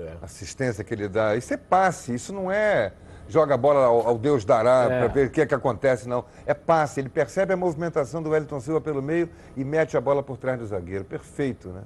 [0.00, 0.12] É.
[0.22, 1.34] Assistência que ele dá.
[1.36, 2.92] Isso é passe, isso não é
[3.30, 5.00] joga a bola ao, ao Deus dará É.
[5.00, 6.24] para ver o que é que acontece, não.
[6.46, 10.22] É passe, ele percebe a movimentação do Wellington Silva pelo meio e mete a bola
[10.22, 11.04] por trás do zagueiro.
[11.04, 11.82] Perfeito, né?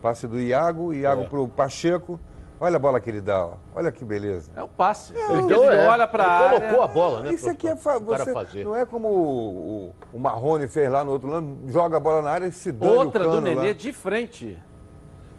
[0.00, 1.26] Passe do Iago, Iago É.
[1.26, 2.18] pro Pacheco.
[2.64, 3.54] Olha a bola que ele dá, ó.
[3.74, 4.52] Olha que beleza.
[4.54, 5.12] É o passe.
[5.16, 5.88] Ele, Ele, deu, é.
[5.88, 6.60] olha pra Ele área.
[6.60, 7.32] colocou a bola, né?
[7.34, 8.64] Isso aqui é fa- você, fazer.
[8.64, 12.22] não é como o, o, o Marrone fez lá no outro lado, joga a bola
[12.22, 13.72] na área e se dane Outra o cano do Nenê lá.
[13.72, 14.56] de frente.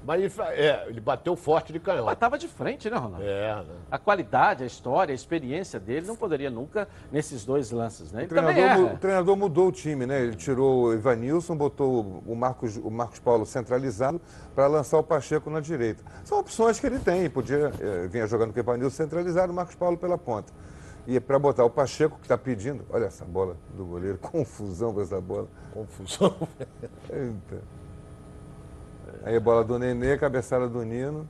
[0.06, 2.16] Mas ele, é, ele bateu forte de Mas canhota.
[2.16, 3.26] tava de frente, né, Ronaldo?
[3.26, 3.66] É, né?
[3.90, 8.22] A qualidade, a história, a experiência dele não poderia nunca nesses dois lances, né?
[8.22, 10.22] O Ele também treinador, o treinador mudou o time, né?
[10.22, 14.20] Ele tirou o Ivanilson, botou o Marcos, o Marcos Paulo centralizado
[14.54, 16.04] para lançar o Pacheco na direita.
[16.24, 17.30] São opções que ele tem.
[17.30, 20.52] Podia eh, vinha jogando com o Ivanilson centralizado, o Marcos Paulo pela ponta.
[21.06, 22.86] E para botar o Pacheco, que está pedindo.
[22.90, 25.48] Olha essa bola do goleiro, confusão com essa bola.
[25.74, 26.36] Confusão.
[27.10, 27.83] Eita.
[29.24, 31.28] Aí a bola do Nenê, cabeçada do Nino.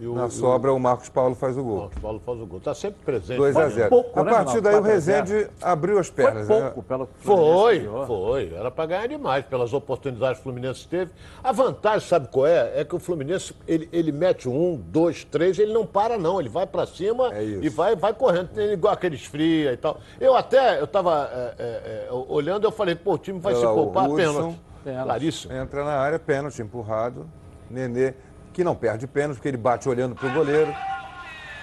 [0.00, 1.80] E o- Na e sobra, o Marcos Paulo faz o O gol.
[1.80, 2.60] Marcos Paulo faz o gol.
[2.60, 3.36] Tá sempre presente.
[3.36, 5.24] 2 a 0 pouco, A né, partir daí o 4 a 0.
[5.26, 6.48] Rezende abriu as Foi pernas.
[6.48, 6.60] né?
[6.60, 8.06] pouco pelo Foi, Fluminense ganhou.
[8.06, 8.54] foi.
[8.54, 11.10] Era para ganhar demais pelas oportunidades que o Fluminense teve.
[11.42, 12.80] A vantagem, sabe qual é?
[12.80, 16.38] É que o Fluminense, ele, ele mete um, dois, três, ele não para não.
[16.38, 18.50] Ele vai para cima É e vai, vai correndo.
[18.50, 19.98] Tem igual aqueles fria e tal.
[20.20, 21.64] Eu até, eu tava é, é,
[22.08, 24.16] é, olhando, eu falei, pô, o time vai Olha se lá, o poupar Hudson.
[24.16, 24.60] pênalti.
[24.88, 25.04] Pênalti.
[25.06, 25.52] Claríssimo.
[25.52, 27.26] Entra na área, pênalti, empurrado.
[27.70, 28.14] Nenê,
[28.52, 30.74] que não perde pênalti, porque ele bate olhando pro goleiro.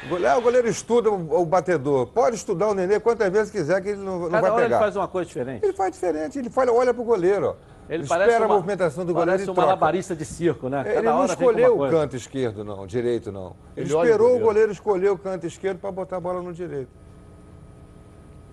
[0.04, 2.06] O goleiro, ah, o goleiro estuda o, o batedor.
[2.08, 4.76] Pode estudar o Nenê quantas vezes quiser, que ele não, não Cada vai hora pegar.
[4.76, 5.64] ele faz uma coisa diferente.
[5.66, 7.56] Ele faz diferente, ele fala, olha pro goleiro, ó.
[7.90, 9.68] Ele parece espera uma, a movimentação do goleiro parece e um troca.
[9.68, 10.82] malabarista de circo, né?
[10.86, 13.56] Ele Cada não hora vem com escolheu o canto esquerdo, não, direito, não.
[13.76, 14.46] Ele, Ele o esperou o goleiro.
[14.46, 16.90] goleiro escolher o canto esquerdo para botar a bola no direito.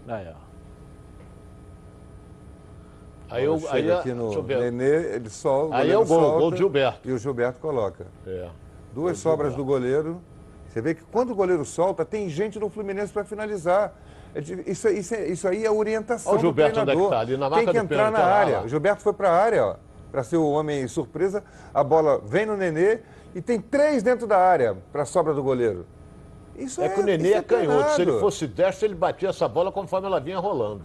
[0.08, 0.51] Aí, ó.
[3.32, 4.58] Aí eu, aí, aqui no eu.
[4.60, 7.08] Nenê, ele o Aí é o gol, solta gol do Gilberto.
[7.08, 8.06] E o Gilberto coloca.
[8.26, 8.48] É.
[8.94, 10.20] Duas sobras do goleiro.
[10.68, 13.94] Você vê que quando o goleiro solta, tem gente no Fluminense para finalizar.
[14.34, 16.94] É Isso, é- isso, é- isso aí é orientação Olha o Gilberto do onde é
[16.94, 17.10] que treinador.
[17.10, 18.58] tá, ali na tem marca que do entrar pênalti, na área.
[18.60, 18.64] lá.
[18.64, 19.76] O Gilberto foi para a área, ó,
[20.10, 21.44] para ser o homem surpresa.
[21.74, 23.00] A bola vem no Nenê
[23.34, 25.84] e tem três dentro da área para a sobra do goleiro.
[26.56, 27.90] Isso É que o Nenê é canhoto.
[27.92, 30.82] Se ele fosse destro, ele batia essa bola conforme ela vinha rolando.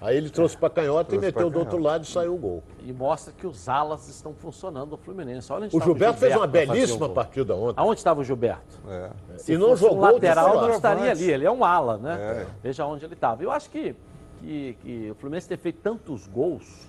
[0.00, 2.38] Aí ele trouxe para canhota e Trouxe meteu pra do outro lado e saiu o
[2.38, 2.62] gol.
[2.80, 5.52] E mostra que os alas estão funcionando no Fluminense.
[5.52, 7.80] Olha onde O estava Gilberto fez uma belíssima o partida ontem.
[7.80, 8.78] Aonde estava o Gilberto?
[8.88, 9.10] É.
[9.38, 11.30] Se E não fosse um jogou de lateral, não estaria ali.
[11.30, 12.16] Ele é um ala, né?
[12.20, 12.46] É.
[12.62, 13.42] Veja onde ele estava.
[13.42, 13.96] Eu acho que,
[14.40, 16.86] que, que o Fluminense ter feito tantos gols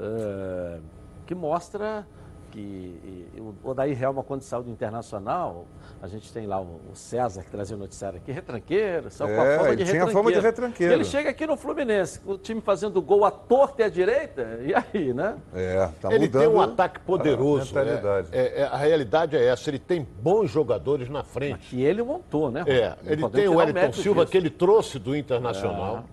[0.00, 0.78] eh,
[1.26, 2.06] que mostra
[2.50, 5.66] que e, e o Odair Helma, quando saiu do Internacional,
[6.02, 9.40] a gente tem lá o, o César, que trazia o noticiário aqui, retranqueiro, saiu com
[9.40, 10.12] a É, fama ele de tinha a retranqueiro.
[10.12, 10.92] fama de retranqueiro.
[10.94, 14.60] Ele chega aqui no Fluminense, com o time fazendo gol à torta e à direita,
[14.62, 15.36] e aí, né?
[15.54, 17.78] É, tá ele mudando tem um ataque poderoso.
[17.78, 18.30] a mentalidade.
[18.30, 18.38] né?
[18.38, 19.70] É, é, a realidade é essa.
[19.70, 21.68] Ele tem bons jogadores na frente.
[21.70, 22.64] Que ele montou, né?
[22.66, 22.96] É?
[23.02, 24.32] Não ele tem o mérito Silva disso.
[24.32, 26.04] que ele trouxe do Internacional,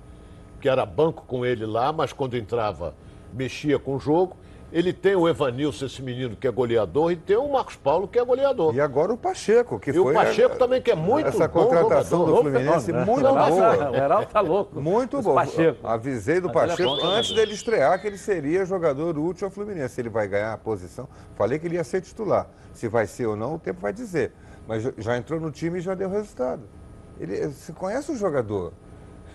[0.59, 2.93] que era banco com ele lá, mas quando entrava
[3.33, 4.35] mexia com o jogo.
[4.75, 8.19] Ele tem o Evanilson, esse menino que é goleador, e tem o Marcos Paulo, que
[8.19, 8.75] é goleador.
[8.75, 10.13] E agora o Pacheco, que E o foi.
[10.13, 12.35] Pacheco a- também, que é muito Essa bom contratação jogador.
[12.43, 13.05] do Fluminense, Não, né?
[13.05, 13.91] muito Não, boa.
[13.91, 14.81] O Heraldo tá louco.
[14.81, 15.33] Muito bom.
[15.33, 15.87] Pacheco.
[15.87, 20.01] Avisei do é Pacheco bom antes dele estrear que ele seria jogador útil ao Fluminense.
[20.01, 21.07] Ele vai ganhar a posição.
[21.35, 22.45] Falei que ele ia ser titular.
[22.73, 24.33] Se vai ser ou não, o tempo vai dizer.
[24.67, 26.63] Mas já- já entrou no time e já deu resultado.
[27.17, 28.73] Ele, você conhece o jogador.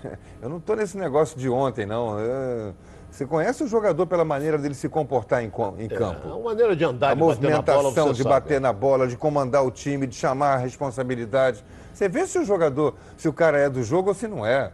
[0.42, 2.18] Eu não estou nesse negócio de ontem, não.
[2.20, 2.74] Eu-
[3.10, 6.28] Você conhece o jogador pela maneira dele se comportar em, em campo?
[6.28, 8.28] É uma maneira de andar, a de bater na movimentação, bola, você de sabe.
[8.28, 11.64] bater na bola, de comandar o time, de chamar a responsabilidade.
[11.92, 14.72] Você vê se o jogador, se o cara é do jogo ou se não é.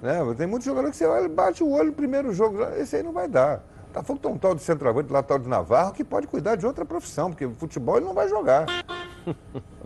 [0.00, 0.18] Né?
[0.38, 3.12] Tem muitos jogadores que você olha, bate o olho no primeiro jogo, esse aí não
[3.12, 3.62] vai dar.
[3.92, 6.54] Tá falando que tem um tal de centroavante, lá tal de Navarro, que pode cuidar
[6.54, 8.66] de outra profissão, porque futebol ele não vai jogar.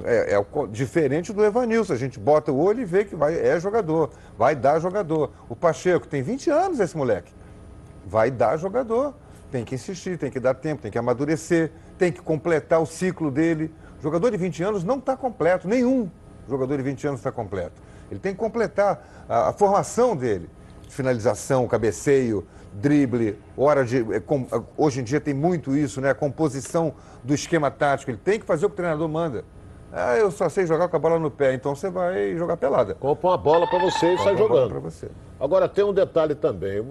[0.04, 1.94] É, é diferente do Evanilson.
[1.94, 5.30] A gente bota o olho e vê que vai, é jogador, vai dar jogador.
[5.48, 7.32] O Pacheco tem 20 anos esse moleque.
[8.10, 9.14] Vai dar jogador.
[9.52, 13.30] Tem que insistir, tem que dar tempo, tem que amadurecer, tem que completar o ciclo
[13.30, 13.72] dele.
[14.00, 16.10] O jogador de 20 anos não está completo, nenhum
[16.48, 17.80] jogador de 20 anos está completo.
[18.10, 20.50] Ele tem que completar a, a formação dele.
[20.88, 23.98] Finalização, cabeceio, drible, hora de.
[24.12, 24.44] é, com-
[24.76, 26.10] hoje em dia tem muito isso, né?
[26.10, 26.92] A composição
[27.22, 28.10] do esquema tático.
[28.10, 29.44] Ele tem que fazer o que o treinador manda.
[29.92, 32.94] Ah, eu só sei jogar com a bola no pé, então você vai jogar pelada.
[32.94, 34.80] Compra uma bola para você e sai Compra jogando.
[34.80, 35.08] você.
[35.38, 36.84] Agora tem um detalhe também.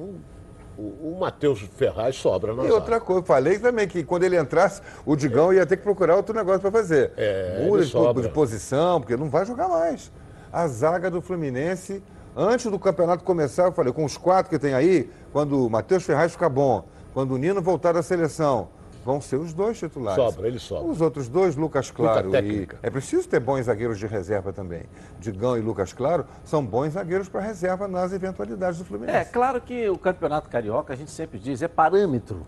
[0.80, 2.76] O, o, Matheus Ferraz sobra na E zaga.
[2.76, 6.16] outra coisa, eu falei também que quando ele entrasse, o Digão ia ter que procurar
[6.16, 7.12] outro negócio para fazer.
[7.18, 10.10] É, Muda de, de posição, porque não vai jogar mais.
[10.54, 12.02] A zaga do Fluminense,
[12.34, 16.04] antes do campeonato começar, eu falei, com os quatro que tem aí, quando o Matheus
[16.04, 18.70] Ferraz ficar bom, quando o Nino voltar da seleção,
[19.10, 20.24] vão ser os dois titulares.
[20.24, 20.88] Sobra, ele sobra.
[20.88, 22.68] Os outros dois, Lucas Claro e...
[22.84, 24.84] É preciso ter bons zagueiros de reserva também.
[25.20, 29.18] Digão e Lucas Claro são bons zagueiros para reserva nas eventualidades do Fluminense.
[29.18, 32.46] É, claro que o campeonato carioca, a gente sempre diz, é parâmetro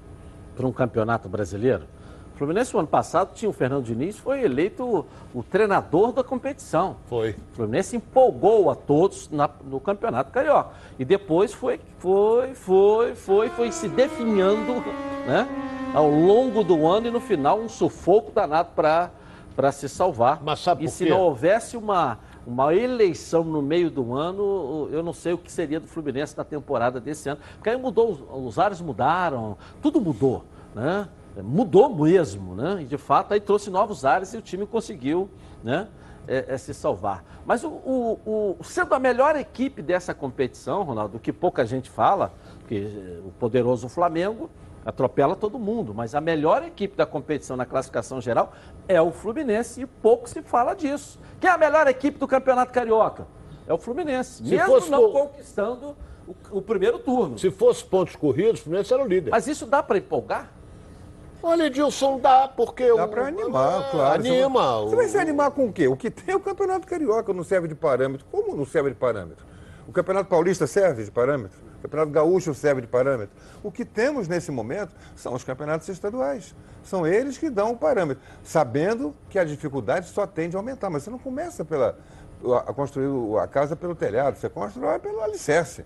[0.55, 1.86] para um campeonato brasileiro.
[2.36, 4.84] O Fluminense, no ano passado, tinha o Fernando Diniz, foi eleito
[5.34, 6.97] o, o treinador da competição.
[7.07, 7.32] Foi.
[7.53, 10.72] O Fluminense empolgou a todos na- no campeonato carioca.
[10.99, 14.74] E depois foi, foi, foi, foi, foi se definhando
[15.28, 15.47] né,
[15.94, 20.42] ao longo do ano e no final um sufoco danado para se salvar.
[20.44, 21.10] Mas sabe e por se quê?
[21.10, 25.80] não houvesse uma, uma eleição no meio do ano, eu não sei o que seria
[25.80, 27.39] do Fluminense na temporada desse ano.
[27.56, 28.12] Porque aí mudou,
[28.46, 31.08] os, ares mudaram, tudo mudou, né?
[31.44, 32.80] Mudou mesmo, né?
[32.82, 35.30] E de fato aí trouxe novos ares e o time conseguiu,
[35.64, 35.88] né?
[36.28, 37.24] é, é, se salvar.
[37.46, 38.20] Mas o, o-
[38.60, 43.32] o- sendo a melhor equipe dessa competição, Ronaldo, que pouca gente fala, porque eh, o
[43.39, 44.50] poderoso Flamengo
[44.86, 48.52] atropela todo mundo, mas a melhor equipe da competição na classificação geral
[48.88, 51.20] é o Fluminense e pouco se fala disso.
[51.40, 53.28] Quem é a melhor equipe do Campeonato Carioca?
[53.68, 55.96] É o Fluminense, Se mesmo fosse não por- conquistando
[56.28, 57.38] o, o primeiro turno.
[57.38, 59.30] Se fosse pontos corridos, o Fluminense era o líder.
[59.32, 60.52] Mas isso dá para empolgar?
[61.44, 62.88] Olha, Edilson, dá, porque...
[62.94, 64.20] Dá o- para animar, claro.
[64.20, 64.82] Anima.
[64.82, 65.88] Você vai se animar com o quê?
[65.88, 68.26] O que tem é o Campeonato Carioca, não serve de parâmetro.
[68.32, 69.44] Como não serve de parâmetro?
[69.92, 71.60] O Campeonato Paulista serve de parâmetro?
[71.80, 73.36] O Campeonato Gaúcho serve de parâmetro?
[73.62, 76.56] O que temos nesse momento são os campeonatos estaduais.
[76.82, 80.89] São eles que dão o parâmetro, sabendo que a dificuldade só tende a aumentar.
[80.89, 82.00] Mas você não começa pela,
[82.66, 85.84] a construir a casa pelo telhado, você constrói pelo alicerce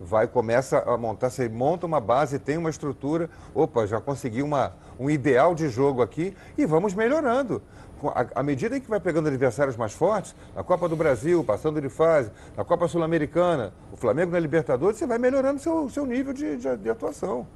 [0.00, 4.74] vai, começa a montar, você monta uma base, tem uma estrutura, opa, já consegui uma,
[4.98, 7.62] um ideal de jogo aqui e vamos melhorando.
[8.10, 11.80] À à medida em que vai pegando adversários mais fortes, na Copa do Brasil, passando
[11.80, 16.32] de fase, na Copa Sul-Americana, o Flamengo na Libertadores, você vai melhorando seu, seu nível
[16.32, 17.46] de, de- de atuação.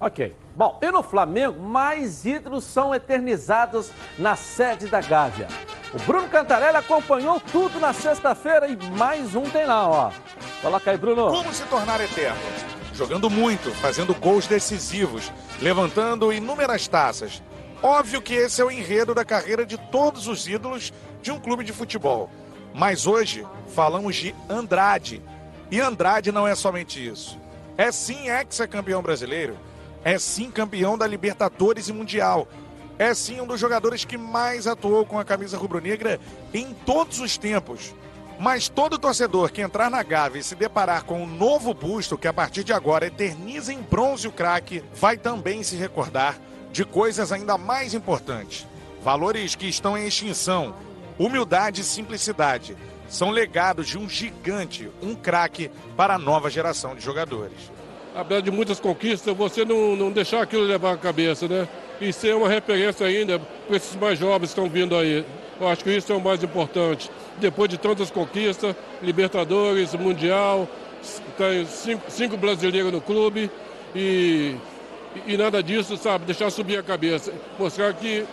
[0.00, 0.34] Ok.
[0.54, 5.48] Bom, e no Flamengo, mais ídolos são eternizados na sede da Gávea.
[5.92, 10.10] O Bruno Cantarelli acompanhou tudo na sexta-feira e mais um tem lá, ó.
[10.62, 11.28] Coloca aí, Bruno.
[11.30, 12.38] Como se tornar eterno?
[12.94, 15.32] Jogando muito, fazendo gols decisivos,
[15.62, 17.42] levantando inúmeras taças.
[17.82, 21.62] Óbvio que esse é o enredo da carreira de todos os ídolos de um clube
[21.62, 22.28] de futebol.
[22.74, 25.22] Mas hoje falamos de Andrade.
[25.70, 27.38] E Andrade não é somente isso.
[27.76, 29.56] É sim ex-campeão brasileiro.
[30.02, 32.48] É sim campeão da Libertadores e Mundial.
[32.98, 36.18] É sim um dos jogadores que mais atuou com a camisa rubro-negra
[36.52, 37.94] em todos os tempos.
[38.40, 42.26] Mas todo torcedor que entrar na Gávea e se deparar com um novo busto que
[42.26, 46.36] a partir de agora eterniza em bronze o craque, vai também se recordar
[46.72, 48.66] de coisas ainda mais importantes.
[49.02, 50.74] Valores que estão em extinção,
[51.18, 52.76] humildade e simplicidade.
[53.08, 57.72] São legados de um gigante, um craque para a nova geração de jogadores.
[58.14, 61.68] apesar de muitas conquistas, você não, não deixar aquilo levar a cabeça, né?
[62.00, 65.24] E ser uma referência ainda para esses mais jovens que estão vindo aí.
[65.60, 67.10] Eu acho que isso é o mais importante.
[67.38, 70.68] Depois de tantas conquistas, Libertadores, Mundial,
[71.36, 73.50] tem cinco, cinco brasileiros no clube
[73.94, 74.54] e,
[75.26, 76.24] e nada disso, sabe?
[76.24, 77.32] Deixar subir a cabeça.
[77.58, 78.24] Mostrar que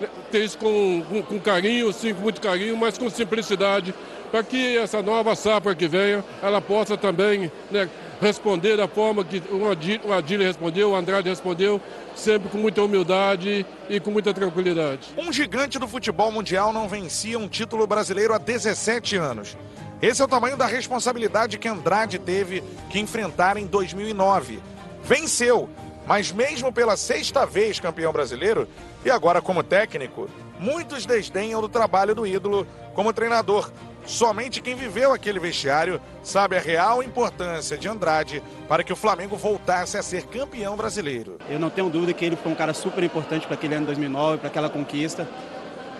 [0.00, 3.94] né, ter isso com, com, com carinho, sim, com muito carinho, mas com simplicidade,
[4.30, 7.88] para que essa nova safra que venha, ela possa também né,
[8.20, 11.80] responder da forma que o Adi- o Adílio respondeu, o Andrade respondeu,
[12.16, 15.08] sempre com muita humildade e com muita tranquilidade.
[15.16, 19.56] Um gigante do futebol mundial não vencia um título brasileiro há 17 anos.
[20.02, 24.58] Esse é o tamanho da responsabilidade que Andrade teve que enfrentar em 2009.
[25.02, 25.68] Venceu,
[26.06, 28.68] mas mesmo pela sexta vez campeão brasileiro
[29.04, 30.28] e agora como técnico,
[30.58, 33.70] muitos desdenham do trabalho do ídolo como treinador.
[34.06, 39.34] Somente quem viveu aquele vestiário sabe a real importância de Andrade para que o Flamengo
[39.36, 41.38] voltasse a ser campeão brasileiro.
[41.48, 44.38] Eu não tenho dúvida que ele foi um cara super importante para aquele ano 2009,
[44.38, 45.26] para aquela conquista.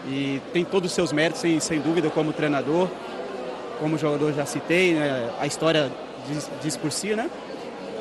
[0.07, 2.89] E tem todos os seus méritos, sem, sem dúvida, como treinador.
[3.81, 5.31] Como jogador, já citei, né?
[5.41, 5.91] a história
[6.29, 7.31] diz, diz, por si, né?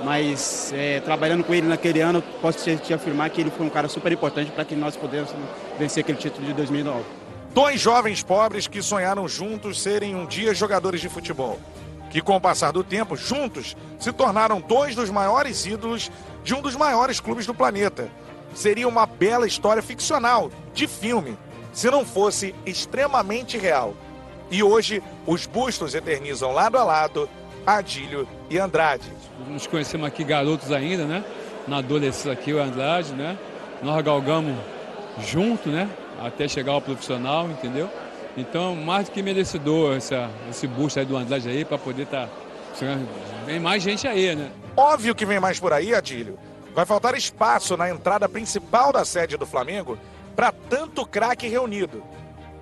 [0.04, 3.70] Mas é, trabalhando com ele naquele ano, posso te, te afirmar que ele foi um
[3.70, 5.46] cara super importante para que nós pudéssemos
[5.78, 7.04] vencer aquele título de 2009.
[7.54, 11.60] Dois jovens pobres que sonharam juntos serem um dia jogadores de futebol.
[12.10, 16.12] Que, com o passar do tempo, juntos se tornaram dois dos maiores ídolos
[16.44, 18.10] de um dos maiores clubes do planeta.
[18.54, 21.38] Seria uma bela história ficcional, de filme,
[21.72, 23.96] se não fosse extremamente real.
[24.52, 27.30] E hoje, os bustos eternizam lado a lado
[27.66, 29.12] Adílio e Andrade.
[29.48, 31.24] Nos conhecemos aqui garotos ainda, né?
[31.68, 33.38] Na adolescência aqui, o Andrade, né?
[33.82, 34.56] Nós galgamos
[35.20, 35.90] junto, né?
[36.22, 37.90] Até chegar ao profissional, entendeu?
[38.38, 42.28] Então, mais do que merecedor essa, esse busto aí do Andrade aí para poder estar...
[42.28, 42.34] Tá...
[43.46, 44.52] Vem mais gente aí, né?
[44.78, 46.38] Óbvio que vem mais por aí, Adílio.
[46.76, 49.98] Vai faltar espaço na entrada principal da sede do Flamengo
[50.36, 52.04] para tanto craque reunido.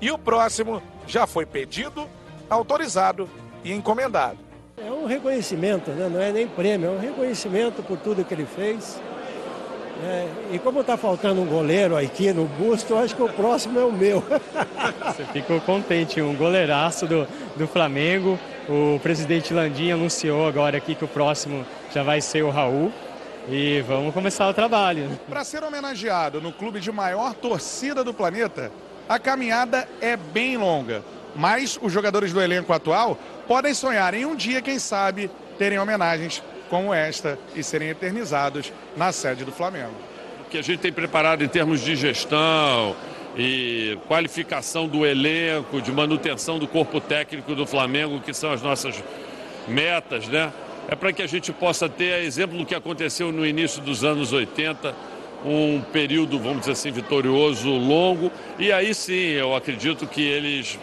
[0.02, 2.08] E o próximo já foi pedido,
[2.50, 3.30] autorizado
[3.64, 4.51] e encomendado.
[4.86, 6.10] É um reconhecimento, né?
[6.12, 9.00] não é nem prêmio, é um reconhecimento por tudo que ele fez.
[10.04, 13.80] É, e como está faltando um goleiro aqui no busto, eu acho que o próximo
[13.80, 14.24] é o meu.
[15.06, 18.40] Você ficou contente, um goleiraço do, do Flamengo.
[18.68, 21.64] O presidente Landim anunciou agora aqui que o próximo
[21.94, 22.92] já vai ser o Raul.
[23.48, 25.20] E vamos começar o trabalho.
[25.30, 28.72] Para ser homenageado no clube de maior torcida do planeta,
[29.08, 31.04] a caminhada é bem longa.
[31.36, 33.18] Mas os jogadores do elenco atual
[33.48, 39.12] podem sonhar em um dia, quem sabe, terem homenagens como esta e serem eternizados na
[39.12, 39.94] sede do Flamengo.
[40.46, 42.96] O que a gente tem preparado em termos de gestão
[43.38, 49.02] e qualificação do elenco, de manutenção do corpo técnico do Flamengo, que são as nossas
[49.68, 50.52] metas, né?
[50.88, 54.34] é para que a gente possa ter, exemplo do que aconteceu no início dos anos
[54.34, 54.94] 80,
[55.46, 60.78] um período, vamos dizer assim, vitorioso, longo, e aí sim eu acredito que eles,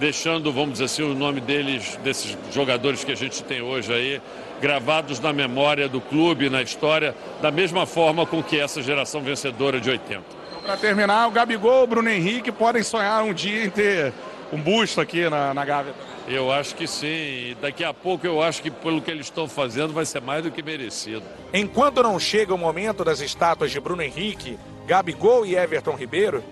[0.00, 4.22] deixando, vamos dizer assim, o nome deles, desses jogadores que a gente tem hoje aí,
[4.60, 9.78] gravados na memória do clube, na história, da mesma forma com que essa geração vencedora
[9.78, 10.22] de 80.
[10.64, 14.12] Para terminar, o Gabigol, o Bruno Henrique podem sonhar um dia em ter
[14.50, 15.92] um busto aqui na, na Gávea.
[16.26, 17.56] Eu acho que sim.
[17.60, 20.50] Daqui a pouco eu acho que pelo que eles estão fazendo vai ser mais do
[20.50, 21.22] que merecido.
[21.52, 26.42] Enquanto não chega o momento das estátuas de Bruno Henrique, Gabigol e Everton Ribeiro,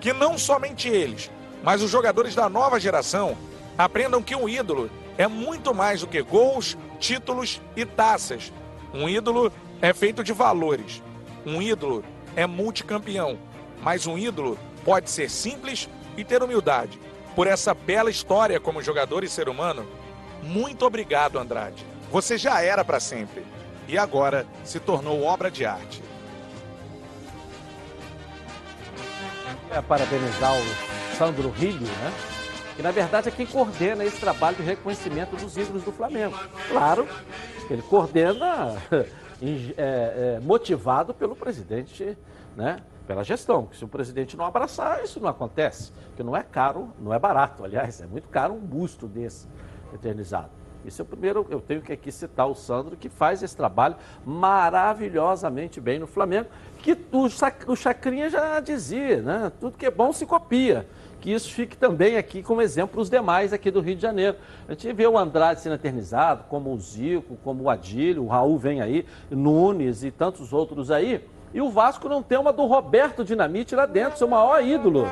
[0.00, 1.30] que não somente eles,
[1.62, 3.36] mas os jogadores da nova geração
[3.78, 8.52] aprendam que um ídolo é muito mais do que gols, títulos e taças.
[8.92, 11.02] Um ídolo é feito de valores.
[11.46, 12.04] Um ídolo
[12.36, 13.38] é multicampeão.
[13.80, 16.98] Mas um ídolo pode ser simples e ter humildade
[17.34, 19.86] por essa bela história como jogador e ser humano.
[20.42, 21.86] Muito obrigado, Andrade.
[22.10, 23.44] Você já era para sempre
[23.88, 26.02] e agora se tornou obra de arte.
[29.70, 32.12] É parabenizar o Sandro Rilho, né?
[32.76, 36.38] Que na verdade é quem coordena esse trabalho de reconhecimento dos ídolos do Flamengo.
[36.68, 37.06] Claro,
[37.68, 42.16] ele coordena é, é, motivado pelo presidente
[42.56, 43.66] né, pela gestão.
[43.66, 45.92] Que se o presidente não abraçar, isso não acontece.
[46.08, 49.46] Porque não é caro, não é barato, aliás, é muito caro um busto desse
[49.92, 50.50] eternizado.
[50.84, 53.94] Isso é o primeiro, eu tenho que aqui citar o Sandro, que faz esse trabalho
[54.26, 56.48] maravilhosamente bem no Flamengo,
[56.78, 57.28] que o,
[57.68, 59.52] o Chacrinha já dizia, né?
[59.60, 60.88] Tudo que é bom se copia.
[61.22, 64.36] Que isso fique também aqui como exemplo para os demais aqui do Rio de Janeiro.
[64.68, 68.58] A gente vê o Andrade sendo eternizado, como o Zico, como o Adílio, o Raul
[68.58, 71.24] vem aí, Nunes e tantos outros aí.
[71.54, 75.06] E o Vasco não tem uma do Roberto Dinamite lá dentro, seu maior ídolo.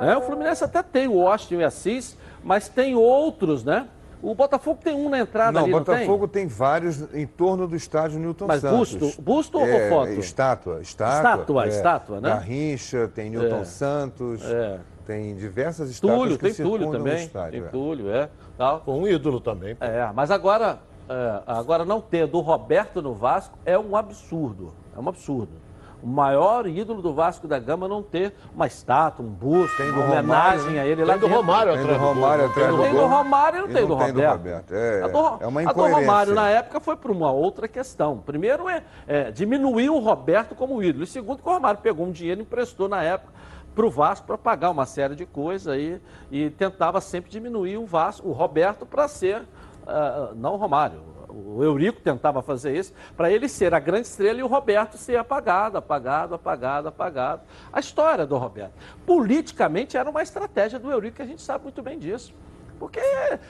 [0.00, 3.88] É, o Fluminense até tem o Austin e Assis, mas tem outros, né?
[4.22, 6.46] O Botafogo tem um na entrada não, ali, não o Botafogo tem?
[6.46, 6.56] tem?
[6.56, 8.94] vários em torno do estádio Newton Mas Santos.
[8.94, 10.12] busto, busto é, ou foto?
[10.12, 11.16] Estátua, estátua.
[11.16, 12.28] Estátua, é, estátua, né?
[12.28, 13.64] Garrincha, tem Newton É.
[13.64, 14.78] Santos, É.
[15.02, 17.24] tem diversas estátuas Túlio, que tem Túlio circundam também.
[17.24, 17.60] estádio.
[17.60, 17.70] Tem é.
[17.70, 18.28] Túlio, é.
[18.56, 18.82] Tal.
[18.86, 19.76] Um ídolo também.
[19.80, 20.78] É, mas agora,
[21.08, 24.72] é, agora não ter do Roberto no Vasco é um absurdo.
[24.96, 25.62] É um absurdo.
[26.02, 30.04] O maior ídolo do Vasco da Gama não ter uma estátua, um busto, Tem uma
[30.04, 31.36] homenagem Romário, a ele Tem lá do dentro.
[31.36, 32.14] Romário Tem do atrás do gol.
[32.14, 34.20] Romário Não atrás tem do Tem do Romário e não tem do não tem do
[34.20, 34.36] Roberto.
[34.36, 34.74] Roberto.
[34.74, 36.00] É, a do, é uma a do incoerência.
[36.00, 38.18] Romário na época foi por uma outra questão.
[38.18, 41.04] Primeiro é, é diminuir o Roberto como ídolo.
[41.04, 43.32] E segundo que o Romário pegou um dinheiro e emprestou na época
[43.74, 46.00] para o Vasco para pagar uma série de coisas aí
[46.30, 51.62] e tentava sempre diminuir o Vasco, o Roberto para ser, uh, não o Romário, o
[51.62, 55.78] Eurico tentava fazer isso, para ele ser a grande estrela e o Roberto ser apagado,
[55.78, 57.42] apagado, apagado, apagado.
[57.72, 58.74] A história do Roberto.
[59.06, 62.34] Politicamente era uma estratégia do Eurico, que a gente sabe muito bem disso.
[62.78, 63.00] Porque,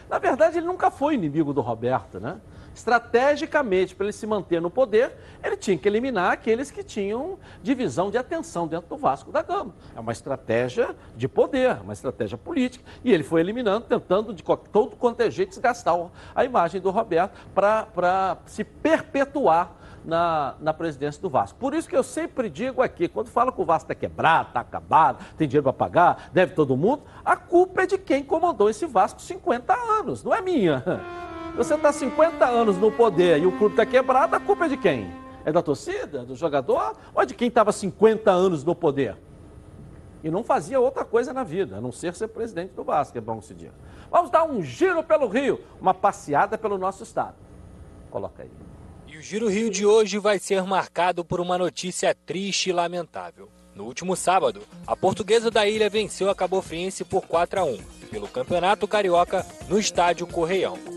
[0.08, 2.40] na verdade, ele nunca foi inimigo do Roberto, né?
[2.74, 5.12] Estrategicamente, para ele se manter no poder,
[5.42, 9.74] ele tinha que eliminar aqueles que tinham divisão de atenção dentro do Vasco da Gama.
[9.94, 12.84] É uma estratégia de poder, uma estratégia política.
[13.04, 15.92] E ele foi eliminando, tentando de todo quanto é jeito desgastar
[16.34, 21.58] a imagem do Roberto para se perpetuar na, na presidência do Vasco.
[21.58, 24.60] Por isso que eu sempre digo aqui, quando fala que o Vasco está quebrado, está
[24.60, 28.86] acabado, tem dinheiro para pagar, deve todo mundo, a culpa é de quem comandou esse
[28.86, 30.82] Vasco 50 anos, não é minha.
[31.56, 34.76] Você está 50 anos no poder e o clube está quebrado, a culpa é de
[34.78, 35.12] quem?
[35.44, 39.18] É da torcida, do jogador ou é de quem estava 50 anos no poder?
[40.24, 43.20] E não fazia outra coisa na vida, a não ser ser presidente do Vasco, é
[43.20, 43.74] bom se diga.
[44.10, 47.34] Vamos dar um giro pelo Rio, uma passeada pelo nosso estado.
[48.10, 48.50] Coloca aí.
[49.06, 53.50] E o Giro Rio de hoje vai ser marcado por uma notícia triste e lamentável.
[53.74, 57.78] No último sábado, a portuguesa da ilha venceu a Cabo Friense por 4 a 1
[58.10, 60.91] pelo Campeonato Carioca no estádio Correião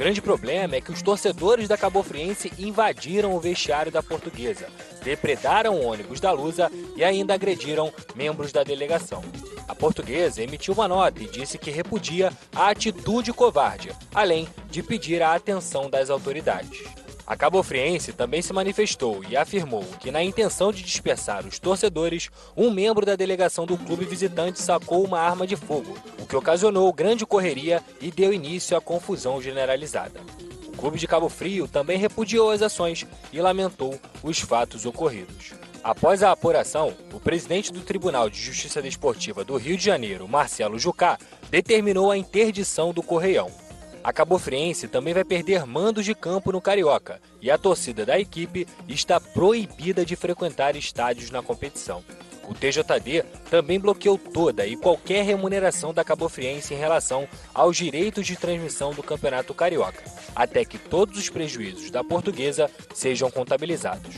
[0.00, 4.66] grande problema é que os torcedores da Cabo Friense invadiram o vestiário da portuguesa,
[5.04, 9.22] depredaram o ônibus da Lusa e ainda agrediram membros da delegação.
[9.68, 15.20] A portuguesa emitiu uma nota e disse que repudia a atitude covarde, além de pedir
[15.20, 16.82] a atenção das autoridades.
[17.30, 22.72] A cabofriense também se manifestou e afirmou que, na intenção de dispersar os torcedores, um
[22.72, 27.24] membro da delegação do clube visitante sacou uma arma de fogo, o que ocasionou grande
[27.24, 30.20] correria e deu início à confusão generalizada.
[30.66, 35.52] O clube de Cabo Frio também repudiou as ações e lamentou os fatos ocorridos.
[35.84, 40.80] Após a apuração, o presidente do Tribunal de Justiça Desportiva do Rio de Janeiro, Marcelo
[40.80, 41.16] Jucá,
[41.48, 43.69] determinou a interdição do Correião.
[44.02, 48.66] A Cabofriense também vai perder mandos de campo no Carioca e a torcida da equipe
[48.88, 52.02] está proibida de frequentar estádios na competição.
[52.48, 58.36] O TJD também bloqueou toda e qualquer remuneração da Cabofriense em relação aos direitos de
[58.36, 60.02] transmissão do Campeonato Carioca,
[60.34, 64.16] até que todos os prejuízos da portuguesa sejam contabilizados.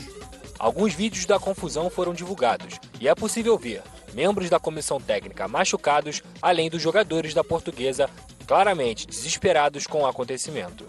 [0.57, 6.21] Alguns vídeos da confusão foram divulgados e é possível ver membros da comissão técnica machucados,
[6.41, 8.09] além dos jogadores da portuguesa
[8.45, 10.85] claramente desesperados com o acontecimento.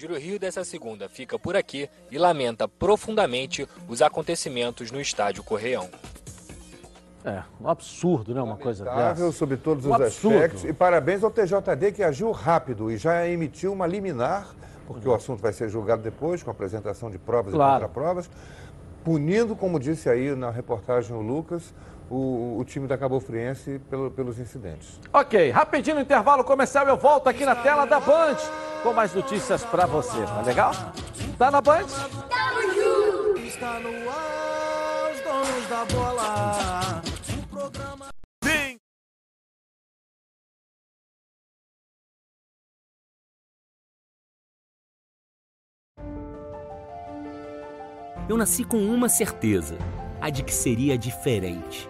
[0.00, 5.90] Giro Rio dessa segunda fica por aqui e lamenta profundamente os acontecimentos no estádio Correião.
[7.22, 8.40] É, um absurdo, né?
[8.40, 9.30] Uma coisa dessa.
[9.30, 10.36] sobre todos um os absurdo.
[10.36, 10.64] aspectos.
[10.64, 14.48] E parabéns ao TJD que agiu rápido e já emitiu uma liminar,
[14.86, 15.12] porque uhum.
[15.12, 17.72] o assunto vai ser julgado depois, com a apresentação de provas claro.
[17.72, 18.30] e contraprovas,
[19.04, 21.74] punindo, como disse aí na reportagem o Lucas,
[22.10, 25.00] o, o time da Cabo Friense pelo, pelos incidentes.
[25.12, 28.36] Ok, rapidinho no intervalo comercial, eu volto aqui na tela da Band
[28.82, 30.20] com mais notícias para você.
[30.24, 30.72] Tá legal?
[31.38, 31.86] Tá na Band?
[32.28, 33.38] Tamo junto!
[33.46, 37.02] Está no ar, os donos da bola.
[37.42, 38.08] O programa...
[38.42, 38.76] Vem!
[48.28, 49.76] Eu nasci com uma certeza,
[50.20, 51.89] a de que seria diferente.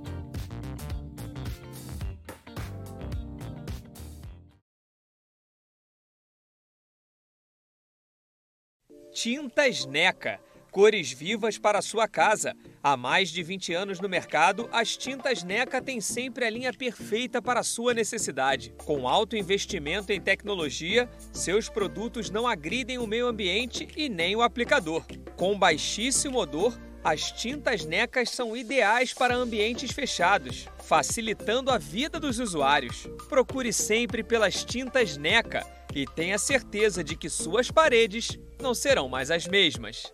[9.13, 10.39] Tintas Neca.
[10.71, 12.55] Cores vivas para sua casa.
[12.81, 17.41] Há mais de 20 anos no mercado, as tintas NECA têm sempre a linha perfeita
[17.41, 18.73] para sua necessidade.
[18.85, 24.41] Com alto investimento em tecnologia, seus produtos não agridem o meio ambiente e nem o
[24.41, 25.05] aplicador.
[25.35, 32.37] Com baixíssimo odor, as tintas NECAs são ideais para ambientes fechados, facilitando a vida dos
[32.39, 33.07] usuários.
[33.27, 39.31] Procure sempre pelas tintas NECA e tenha certeza de que suas paredes não serão mais
[39.31, 40.13] as mesmas.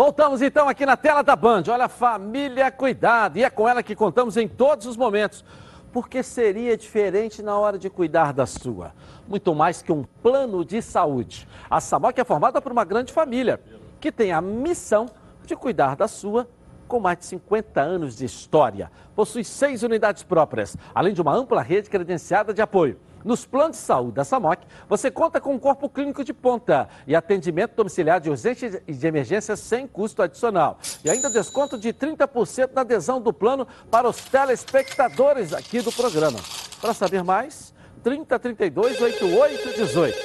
[0.00, 1.64] Voltamos então aqui na tela da Band.
[1.68, 3.36] Olha, família, cuidado.
[3.36, 5.44] E é com ela que contamos em todos os momentos.
[5.92, 8.94] Porque seria diferente na hora de cuidar da sua.
[9.28, 11.46] Muito mais que um plano de saúde.
[11.68, 13.60] A Samoc é formada por uma grande família
[14.00, 15.04] que tem a missão
[15.44, 16.48] de cuidar da sua
[16.88, 18.90] com mais de 50 anos de história.
[19.14, 22.98] Possui seis unidades próprias, além de uma ampla rede credenciada de apoio.
[23.24, 27.14] Nos planos de saúde da SAMOC, você conta com um corpo clínico de ponta e
[27.14, 30.78] atendimento domiciliar de urgência e de emergência sem custo adicional.
[31.04, 36.38] E ainda desconto de 30% na adesão do plano para os telespectadores aqui do programa.
[36.80, 40.16] Para saber mais, 3032 8818.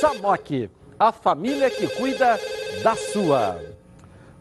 [0.00, 2.38] SAMOC, a família que cuida
[2.82, 3.73] da sua.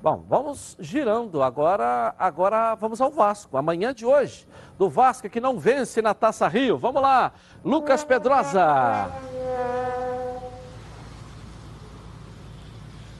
[0.04, 3.56] Bom, vamos girando agora, agora vamos ao Vasco.
[3.56, 4.46] Amanhã de hoje,
[4.78, 6.78] do Vasco que não vence na Taça Rio.
[6.78, 7.32] Vamos lá,
[7.64, 9.10] Lucas Pedrosa.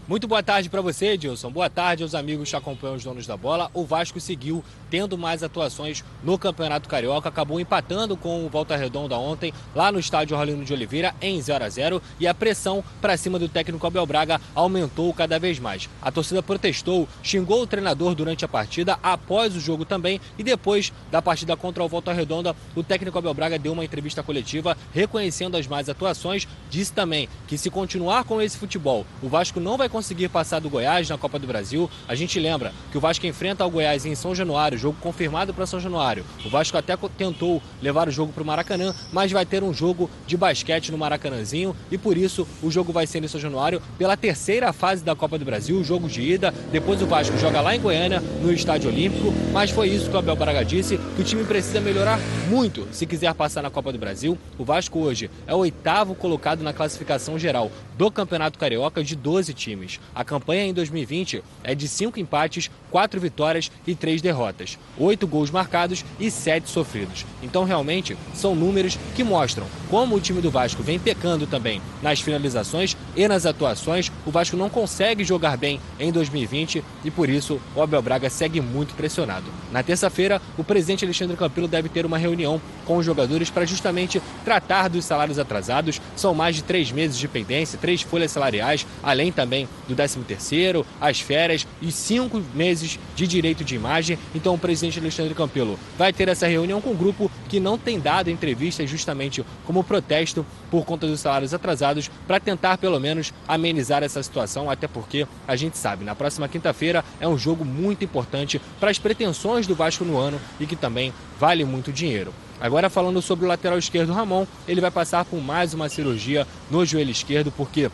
[0.06, 1.50] Muito boa tarde para você, Edilson.
[1.50, 3.72] Boa tarde aos amigos que acompanham os donos da bola.
[3.74, 4.62] O Vasco seguiu
[4.94, 9.98] tendo mais atuações no Campeonato Carioca, acabou empatando com o Volta Redonda ontem, lá no
[9.98, 13.88] estádio Rolino de Oliveira, em 0 a 0 e a pressão para cima do técnico
[13.88, 15.90] Abel Braga aumentou cada vez mais.
[16.00, 20.94] A torcida protestou, xingou o treinador durante a partida, após o jogo também, e depois
[21.10, 25.58] da partida contra o Volta Redonda, o técnico Abel Braga deu uma entrevista coletiva reconhecendo
[25.58, 29.90] as más atuações, disse também que se continuar com esse futebol, o Vasco não vai
[29.90, 31.90] conseguir passar do Goiás na Copa do Brasil.
[32.08, 35.66] A gente lembra que o Vasco enfrenta o Goiás em São Januário, jogo confirmado para
[35.66, 36.26] São Januário.
[36.46, 40.10] O Vasco até tentou levar o jogo para o Maracanã, mas vai ter um jogo
[40.28, 44.18] de basquete no Maracanãzinho e por isso o jogo vai ser em São Januário pela
[44.18, 46.54] terceira fase da Copa do Brasil, jogo de ida.
[46.70, 50.20] Depois o Vasco joga lá em Goiânia, no Estádio Olímpico, mas foi isso que o
[50.20, 52.20] Abel Braga disse, que o time precisa melhorar
[52.50, 54.38] muito se quiser passar na Copa do Brasil.
[54.58, 59.54] O Vasco hoje é o oitavo colocado na classificação geral do Campeonato Carioca de 12
[59.54, 60.00] times.
[60.14, 65.50] A campanha em 2020 é de 5 empates, 4 vitórias e 3 derrotas, 8 gols
[65.50, 67.26] marcados e 7 sofridos.
[67.42, 72.22] Então, realmente, são números que mostram como o time do Vasco vem pecando também nas
[72.22, 74.12] finalizações e nas atuações.
[74.28, 78.62] O Vasco não consegue jogar bem em 2020 e, por isso, o Abel Braga segue
[78.62, 79.46] muito pressionado.
[79.72, 84.22] Na terça-feira, o presidente Alexandre Campelo deve ter uma reunião com os jogadores para justamente
[84.46, 86.00] tratar dos salários atrasados.
[86.16, 91.20] São mais de três meses de pendência, três folhas salariais, além também do 13º, as
[91.20, 92.83] férias e cinco meses
[93.16, 94.18] de direito de imagem.
[94.34, 98.00] Então o presidente Alexandre Campelo vai ter essa reunião com um grupo que não tem
[98.00, 104.04] dado entrevistas justamente como protesto por conta dos salários atrasados para tentar pelo menos amenizar
[104.04, 108.62] essa situação, até porque a gente sabe, na próxima quinta-feira é um jogo muito importante
[108.80, 112.34] para as pretensões do Vasco no ano e que também vale muito dinheiro.
[112.60, 116.86] Agora falando sobre o lateral esquerdo Ramon, ele vai passar por mais uma cirurgia no
[116.86, 117.92] joelho esquerdo porque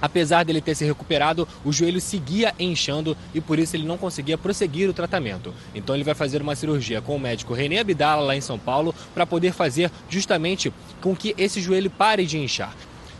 [0.00, 4.36] Apesar dele ter se recuperado, o joelho seguia inchando e por isso ele não conseguia
[4.36, 5.54] prosseguir o tratamento.
[5.74, 8.94] Então ele vai fazer uma cirurgia com o médico René Abdala lá em São Paulo
[9.14, 12.74] para poder fazer justamente com que esse joelho pare de inchar.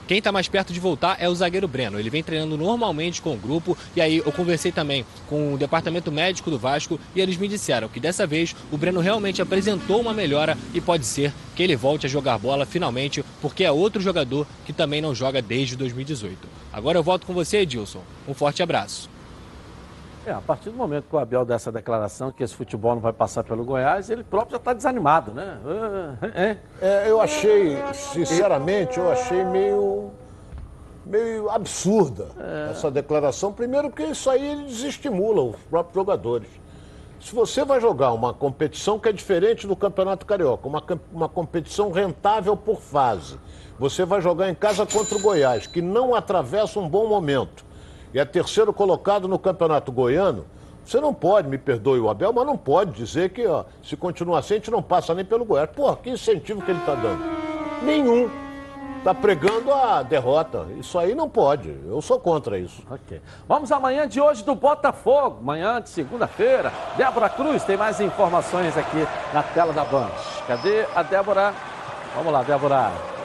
[0.06, 1.98] Quem está mais perto de voltar é o zagueiro Breno.
[1.98, 6.12] Ele vem treinando normalmente com o grupo e aí eu conversei também com o departamento
[6.12, 10.14] médico do Vasco e eles me disseram que dessa vez o Breno realmente apresentou uma
[10.14, 14.46] melhora e pode ser que ele volte a jogar bola finalmente, porque é outro jogador
[14.64, 16.36] que também não joga desde 2018.
[16.72, 18.02] Agora eu volto com você, Edilson.
[18.28, 19.15] Um forte abraço.
[20.26, 23.12] É, a partir do momento que o Abel dessa declaração que esse futebol não vai
[23.12, 25.56] passar pelo Goiás, ele próprio já está desanimado, né?
[26.34, 26.56] É.
[26.80, 30.10] é, eu achei, sinceramente, eu achei meio,
[31.04, 32.72] meio absurda é.
[32.72, 33.52] essa declaração.
[33.52, 36.48] Primeiro porque isso aí desestimula os próprios jogadores.
[37.20, 40.82] Se você vai jogar uma competição que é diferente do Campeonato Carioca, uma,
[41.12, 43.38] uma competição rentável por fase,
[43.78, 47.64] você vai jogar em casa contra o Goiás, que não atravessa um bom momento
[48.12, 50.46] e é terceiro colocado no Campeonato Goiano,
[50.84, 54.38] você não pode, me perdoe o Abel, mas não pode dizer que ó, se continuar
[54.38, 55.68] assim a gente não passa nem pelo Goiás.
[55.70, 57.24] Porra, que incentivo que ele está dando?
[57.82, 58.30] Nenhum.
[58.98, 60.66] Está pregando a derrota.
[60.78, 61.76] Isso aí não pode.
[61.86, 62.82] Eu sou contra isso.
[62.90, 63.20] Ok.
[63.48, 65.42] Vamos amanhã de hoje do Botafogo.
[65.42, 66.72] Manhã de segunda-feira.
[66.96, 70.10] Débora Cruz tem mais informações aqui na tela da Band.
[70.48, 71.54] Cadê a Débora?
[72.16, 73.15] Vamos lá, Débora.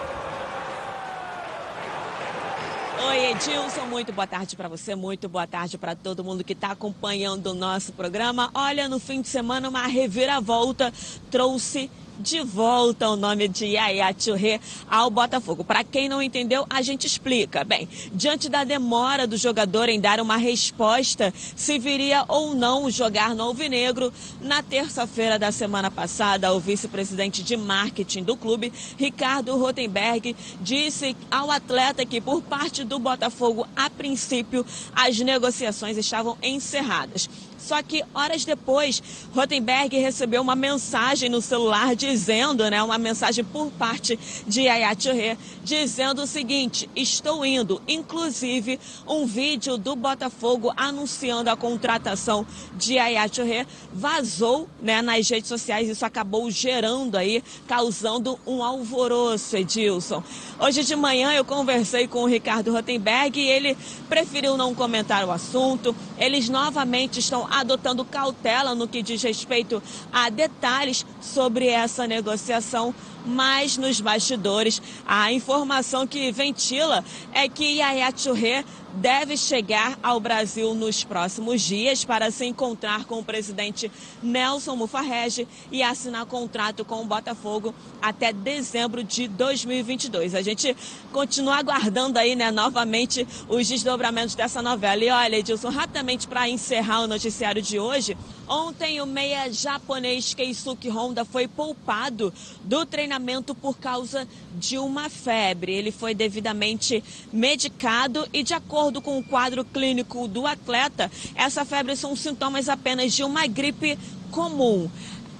[3.03, 6.71] Oi, Edilson, muito boa tarde para você, muito boa tarde para todo mundo que está
[6.71, 8.51] acompanhando o nosso programa.
[8.53, 10.93] Olha, no fim de semana, uma reviravolta
[11.31, 11.89] trouxe
[12.21, 15.63] de volta o nome de Yaya Touré ao Botafogo.
[15.63, 17.63] Para quem não entendeu, a gente explica.
[17.63, 23.35] Bem, diante da demora do jogador em dar uma resposta se viria ou não jogar
[23.35, 30.35] no Alvinegro, na terça-feira da semana passada, o vice-presidente de marketing do clube, Ricardo Rotenberg,
[30.61, 37.27] disse ao atleta que por parte do Botafogo, a princípio, as negociações estavam encerradas.
[37.61, 39.01] Só que horas depois,
[39.35, 45.37] Rotenberg recebeu uma mensagem no celular dizendo, né, uma mensagem por parte de Yaya Touré,
[45.63, 47.81] dizendo o seguinte: estou indo.
[47.87, 55.47] Inclusive, um vídeo do Botafogo anunciando a contratação de Yaya Touré vazou né, nas redes
[55.47, 55.87] sociais.
[55.87, 60.23] Isso acabou gerando aí, causando um alvoroço, Edilson.
[60.59, 63.77] Hoje de manhã eu conversei com o Ricardo Rotenberg e ele
[64.09, 65.95] preferiu não comentar o assunto.
[66.17, 72.95] Eles novamente estão adotando cautela no que diz respeito a detalhes sobre essa negociação,
[73.25, 77.03] mas nos bastidores a informação que ventila
[77.33, 83.19] é que Yaya Touré deve chegar ao Brasil nos próximos dias para se encontrar com
[83.19, 83.91] o presidente
[84.21, 90.35] Nelson Mufarrege e assinar contrato com o Botafogo até dezembro de 2022.
[90.35, 90.75] A gente
[91.11, 95.03] continua aguardando aí, né, novamente os desdobramentos dessa novela.
[95.03, 98.17] E olha, Edilson, rapidamente para encerrar o noticiário de hoje,
[98.51, 102.33] ontem o meia japonês Keisuke Honda foi poupado
[102.65, 104.27] do treinamento por causa
[104.59, 105.73] de uma febre.
[105.73, 107.01] Ele foi devidamente
[107.31, 113.13] medicado e de acordo com o quadro clínico do atleta, essa febre são sintomas apenas
[113.13, 113.97] de uma gripe
[114.29, 114.89] comum.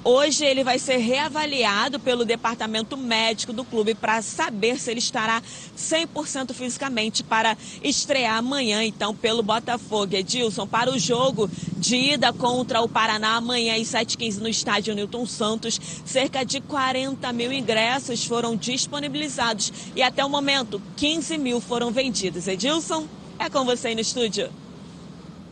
[0.03, 5.43] Hoje ele vai ser reavaliado pelo departamento médico do clube para saber se ele estará
[5.77, 10.15] 100% fisicamente para estrear amanhã, então, pelo Botafogo.
[10.15, 11.47] Edilson, para o jogo
[11.77, 17.31] de ida contra o Paraná amanhã às 7h15 no estádio Newton Santos, cerca de 40
[17.31, 22.47] mil ingressos foram disponibilizados e até o momento 15 mil foram vendidos.
[22.47, 23.05] Edilson?
[23.37, 24.49] É com você aí no estúdio.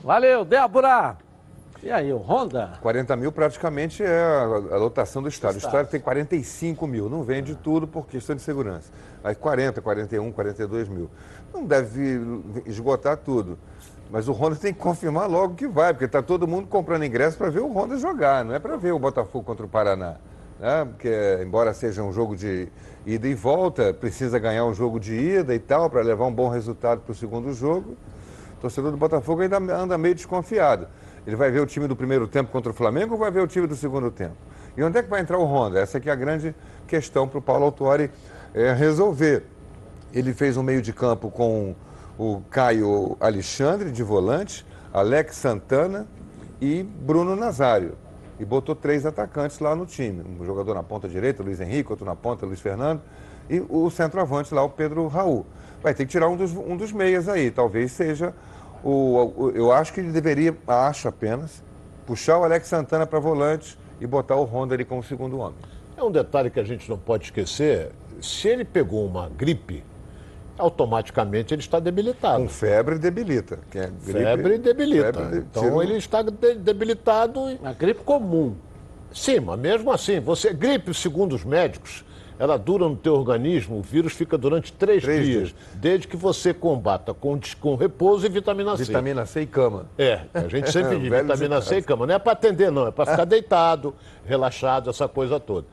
[0.03, 1.28] Valeu, Débora.
[1.81, 2.73] E aí, o Honda?
[2.81, 5.61] 40 mil praticamente é a, lotação do estádio.
[5.61, 7.09] O estádio tem 45 mil.
[7.09, 8.91] Não vende tudo por questão de segurança.
[9.23, 11.09] Aí 40, 41, 42 mil.
[11.53, 12.21] Não deve
[12.65, 13.57] esgotar tudo.
[14.11, 17.37] Mas o Honda tem que confirmar logo que vai, porque está todo mundo comprando ingresso
[17.37, 20.15] para ver o Honda jogar, não é para ver o Botafogo contra o Paraná.
[20.59, 20.85] Né?
[20.85, 22.67] Porque, embora seja um jogo de
[23.05, 26.49] ida e volta, precisa ganhar um jogo de ida e tal, para levar um bom
[26.49, 27.95] resultado para o segundo jogo.
[28.57, 30.87] O torcedor do Botafogo ainda anda meio desconfiado.
[31.29, 33.47] Ele vai ver o time do primeiro tempo contra o Flamengo ou vai ver o
[33.47, 34.35] time do segundo tempo?
[34.75, 35.79] E onde é que vai entrar o Honda?
[35.79, 36.55] Essa aqui é a grande
[36.87, 38.09] questão para o Paulo Autuori
[38.51, 39.43] é, resolver.
[40.11, 41.75] Ele fez um meio de campo com
[42.17, 46.07] o Caio Alexandre, de volante, Alex Santana
[46.59, 47.95] e Bruno Nazário
[48.39, 50.23] e botou três atacantes lá no time.
[50.39, 53.03] Um jogador na ponta direita, Luiz Henrique, outro na ponta, Luiz Fernando,
[53.47, 55.45] e o centroavante lá, o Pedro Raul.
[55.83, 58.33] Vai ter que tirar um dos, um dos meias aí, talvez seja
[58.83, 61.63] o, o, Eu acho que ele deveria, acho apenas,
[62.05, 65.57] puxar o Alex Santana para volante e botar o Honda ali como segundo homem.
[65.97, 67.91] É um detalhe que a gente não pode esquecer,
[68.21, 69.83] se ele pegou uma gripe,
[70.57, 72.43] automaticamente ele está debilitado.
[72.43, 73.59] Com febre debilita.
[73.73, 75.13] É gripe, febre debilita.
[75.13, 75.83] Febre, então tira...
[75.83, 77.39] ele está debilitado.
[77.63, 78.55] A gripe comum.
[79.13, 82.03] Sim, mas mesmo assim, você gripe, segundo os médicos,
[82.39, 85.55] ela dura no teu organismo, o vírus fica durante três, Três dias, dias.
[85.75, 88.85] desde que você combata com, com repouso e vitamina C.
[88.85, 89.87] Vitamina C e cama.
[89.97, 92.07] É, a gente sempre diz Velho vitamina C e cama.
[92.07, 93.93] Não é para atender, não, é para ficar deitado,
[94.25, 95.67] relaxado, essa coisa toda.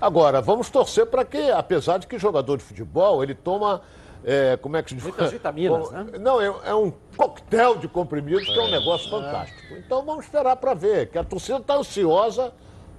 [0.00, 3.80] Agora, vamos torcer para que, apesar de que jogador de futebol, ele toma.
[4.24, 5.04] é, como é que se diz?
[5.04, 6.06] Muitas vitaminas, Bom, né?
[6.20, 9.74] Não, é, é um coquetel de comprimidos que é um negócio fantástico.
[9.74, 12.52] Então vamos esperar para ver, que a torcida está ansiosa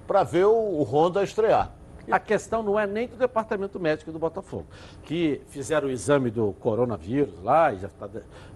[0.06, 1.72] para ver o, o Honda estrear.
[2.10, 4.66] A questão não é nem do departamento médico do Botafogo,
[5.02, 8.08] que fizeram o exame do coronavírus lá e já tá,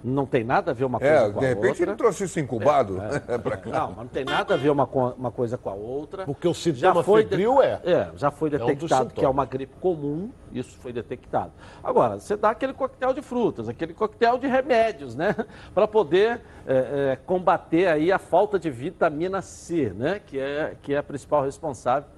[0.02, 1.84] não tem nada a ver uma coisa É, com de a repente outra.
[1.84, 3.70] ele trouxe isso incubado É, pra cá.
[3.70, 6.24] Não, mas não tem nada a ver uma, uma coisa com a outra.
[6.24, 7.80] Porque o sintoma febril é.
[7.84, 11.52] É, já foi É um detectado que é uma gripe comum, isso foi detectado.
[11.82, 15.34] Agora, você dá aquele coquetel de frutas, aquele coquetel de remédios, né?
[15.74, 20.20] Para poder é, é, combater aí a falta de vitamina C, né?
[20.24, 22.08] Que é, que é a principal responsável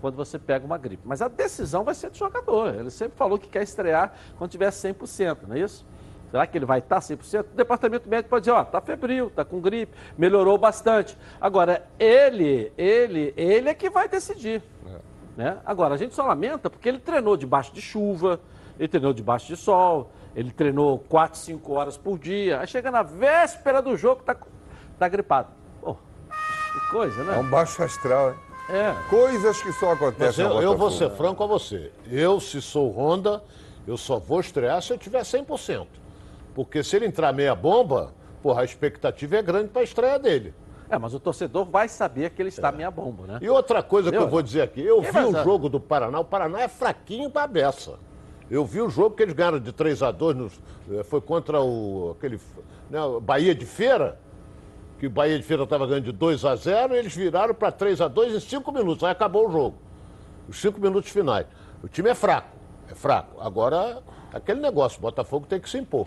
[0.00, 1.02] quando você pega uma gripe.
[1.04, 2.74] Mas a decisão vai ser do jogador.
[2.74, 5.86] Ele sempre falou que quer estrear quando tiver 100%, não é isso?
[6.30, 7.40] Será que ele vai estar 100%?
[7.40, 11.18] O departamento médico pode dizer, ó, tá febril, tá com gripe, melhorou bastante.
[11.40, 14.62] Agora, ele, ele, ele é que vai decidir.
[15.36, 15.58] Né?
[15.64, 18.40] Agora, a gente só lamenta porque ele treinou debaixo de chuva,
[18.78, 22.60] ele treinou debaixo de sol, ele treinou 4, 5 horas por dia.
[22.60, 24.36] Aí chega na véspera do jogo, tá,
[24.98, 25.48] tá gripado.
[25.80, 27.36] Pô, que coisa, né?
[27.36, 28.30] É um baixo astral.
[28.30, 28.49] hein?
[28.72, 28.94] É.
[29.08, 31.90] Coisas que só Mas acontecem eu, no eu vou ser franco a você.
[32.10, 33.42] Eu, se sou Honda,
[33.86, 35.86] eu só vou estrear se eu tiver 100%.
[36.54, 40.54] Porque se ele entrar meia bomba, porra, a expectativa é grande para a estreia dele.
[40.88, 43.38] É, mas o torcedor vai saber que ele está meia bomba, né?
[43.40, 44.26] E outra coisa que Entendeu?
[44.26, 47.30] eu vou dizer aqui, eu Quem vi o jogo do Paraná, o Paraná é fraquinho
[47.30, 47.94] pra beça.
[48.50, 50.60] Eu vi o jogo que eles ganharam de 3 a 2 nos-
[50.90, 52.40] eh, foi contra o aquele
[52.90, 54.18] né, o Bahia de Feira,
[55.00, 57.72] que o Bahia de Feira estava ganhando de 2 a 0 e eles viraram para
[57.72, 59.78] 3 a 2 em 5 minutos, aí acabou o jogo.
[60.46, 61.46] Os 5 minutos finais.
[61.82, 62.54] O time é fraco,
[62.86, 63.40] é fraco.
[63.40, 66.06] Agora, aquele negócio, o Botafogo tem que se impor.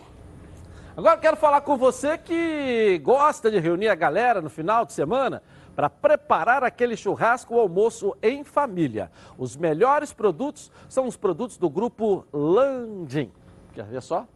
[0.95, 4.93] Agora eu quero falar com você que gosta de reunir a galera no final de
[4.93, 5.41] semana
[5.75, 9.09] para preparar aquele churrasco ou almoço em família.
[9.39, 13.31] Os melhores produtos são os produtos do grupo Landim.
[13.73, 14.27] Quer ver só?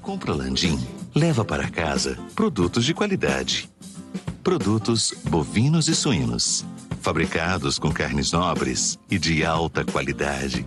[0.00, 0.76] Compra Landim,
[1.14, 3.71] leva para casa produtos de qualidade.
[4.42, 6.66] Produtos bovinos e suínos,
[7.00, 10.66] fabricados com carnes nobres e de alta qualidade.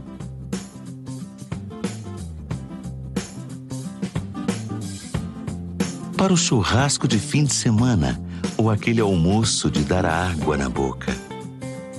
[6.15, 8.17] Para o churrasco de fim de semana
[8.57, 11.13] ou aquele almoço de dar água na boca.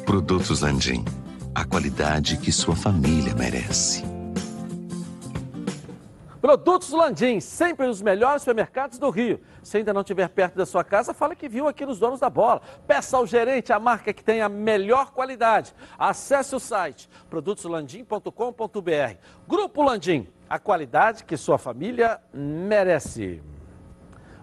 [0.06, 1.04] Produtos Landim,
[1.54, 4.15] a qualidade que sua família merece.
[6.46, 9.40] Produtos Landim, sempre os melhores supermercados do Rio.
[9.64, 12.30] Se ainda não estiver perto da sua casa, fala que viu aqui nos Donos da
[12.30, 12.62] Bola.
[12.86, 15.74] Peça ao gerente a marca que tem a melhor qualidade.
[15.98, 19.16] Acesse o site produtoslandim.com.br.
[19.48, 23.42] Grupo Landim, a qualidade que sua família merece.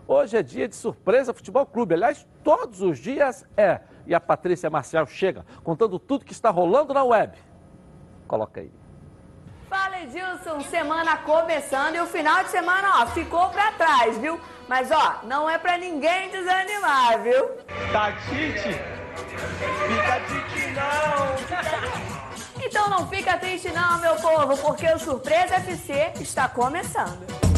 [0.06, 1.94] Hoje é dia de surpresa Futebol Clube.
[1.94, 3.80] Aliás, todos os dias é.
[4.06, 7.38] E a Patrícia Marcial chega contando tudo que está rolando na web.
[8.28, 8.83] Coloca aí.
[9.74, 14.40] Fala Edilson, semana começando e o final de semana, ó, ficou pra trás, viu?
[14.68, 17.50] Mas ó, não é pra ninguém desanimar, viu?
[17.92, 18.70] Tá tite?
[19.88, 22.64] Fica tite não!
[22.64, 27.53] Então não fica triste não, meu povo, porque o Surpresa FC está começando.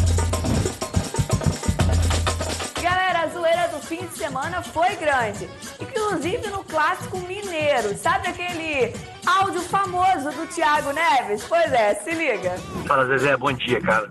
[2.86, 5.49] Galera, a zoeira do fim de semana foi grande.
[5.80, 7.98] Inclusive no clássico mineiro.
[7.98, 8.94] Sabe aquele
[9.26, 11.44] áudio famoso do Thiago Neves?
[11.49, 12.52] Pois é, se liga.
[12.86, 14.07] Fala, Zezé, bom dia, cara.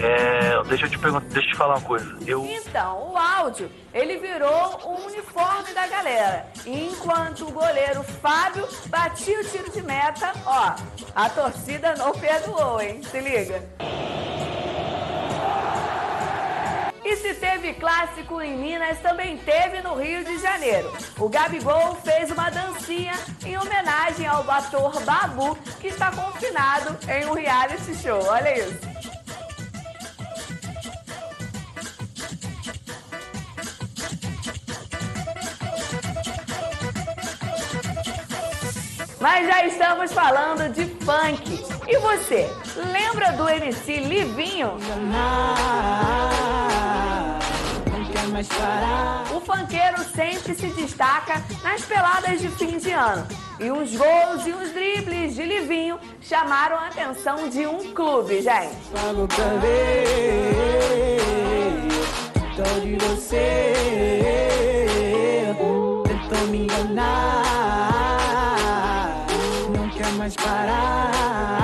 [0.00, 2.12] É, deixa eu te perguntar, deixa eu te falar uma coisa.
[2.26, 2.44] Eu.
[2.44, 6.46] Então, o áudio, ele virou o uniforme da galera.
[6.66, 10.74] Enquanto o goleiro Fábio batia o tiro de meta, ó,
[11.14, 13.00] a torcida não perdoou, hein?
[13.04, 13.62] Se liga.
[17.04, 20.90] E se teve clássico em Minas, também teve no Rio de Janeiro.
[21.18, 23.12] O Gabigol fez uma dancinha
[23.44, 28.22] em homenagem ao ator Babu, que está confinado em um reality show.
[28.26, 28.94] Olha isso.
[39.20, 41.64] Mas já estamos falando de funk.
[41.86, 42.50] E você,
[42.92, 44.78] lembra do MC Livinho?
[49.32, 53.24] O funkeiro sempre se destaca nas peladas de fim de ano.
[53.60, 58.74] E uns gols e uns dribles de Livinho chamaram a atenção de um clube, gente.
[58.92, 61.18] Pago pra ver
[62.56, 63.72] Dó de você
[66.04, 67.44] Tentou me enganar
[69.76, 71.63] Não quer mais parar.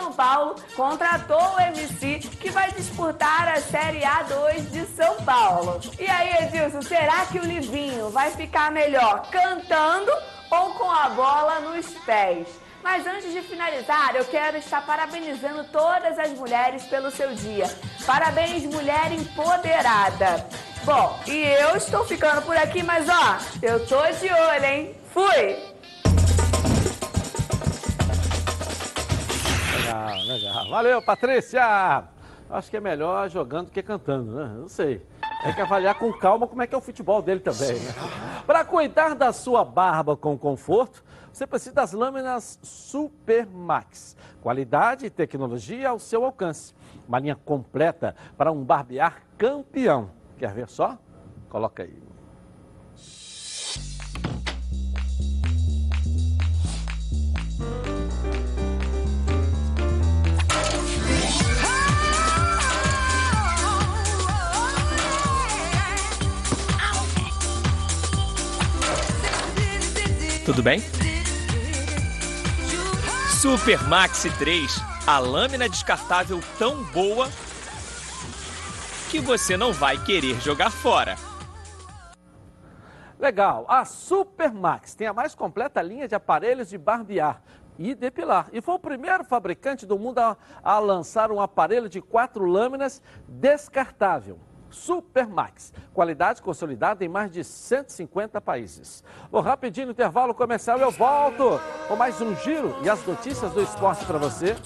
[0.00, 5.78] São Paulo contratou o MC que vai disputar a Série A2 de São Paulo.
[5.98, 10.10] E aí, Edilson, será que o Livinho vai ficar melhor cantando
[10.50, 12.48] ou com a bola nos pés?
[12.82, 17.66] Mas antes de finalizar, eu quero estar parabenizando todas as mulheres pelo seu dia.
[18.06, 20.46] Parabéns, mulher empoderada.
[20.82, 24.96] Bom, e eu estou ficando por aqui, mas ó, eu tô de olho, hein?
[25.12, 25.69] Fui!
[29.90, 30.70] Legal, legal.
[30.70, 32.04] Valeu, Patrícia!
[32.48, 34.54] Acho que é melhor jogando que cantando, né?
[34.56, 35.04] Não sei.
[35.42, 37.74] Tem que avaliar com calma como é que é o futebol dele também.
[37.74, 37.94] Né?
[38.46, 44.16] Para cuidar da sua barba com conforto, você precisa das lâminas Super Max.
[44.42, 46.74] Qualidade e tecnologia ao seu alcance.
[47.06, 50.10] Uma linha completa para um barbear campeão.
[50.38, 50.98] Quer ver só?
[51.48, 52.09] Coloca aí.
[70.50, 70.80] Tudo bem?
[73.40, 77.28] Super Maxi 3, a lâmina descartável tão boa
[79.12, 81.14] que você não vai querer jogar fora.
[83.16, 83.64] Legal.
[83.68, 87.40] A Super Max tem a mais completa linha de aparelhos de barbear
[87.78, 88.48] e depilar.
[88.52, 93.00] E foi o primeiro fabricante do mundo a, a lançar um aparelho de quatro lâminas
[93.28, 94.36] descartável.
[94.70, 95.72] Super Max.
[95.92, 99.04] Qualidade consolidada em mais de 150 países.
[99.30, 103.62] Vou rapidinho no intervalo comercial eu volto com mais um giro e as notícias do
[103.62, 104.56] esporte para você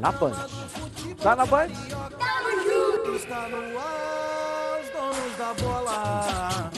[0.00, 0.32] na Band.
[1.22, 1.68] Tá na Band?
[3.14, 6.70] Está no ar, os donos da bola.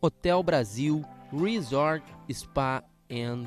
[0.00, 3.46] Hotel Brasil Resort Spa and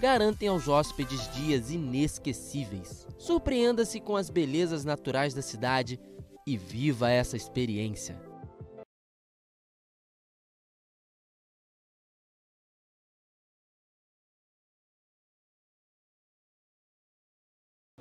[0.00, 3.06] garantem aos hóspedes dias inesquecíveis.
[3.18, 6.00] Surpreenda-se com as belezas naturais da cidade
[6.46, 8.29] e viva essa experiência.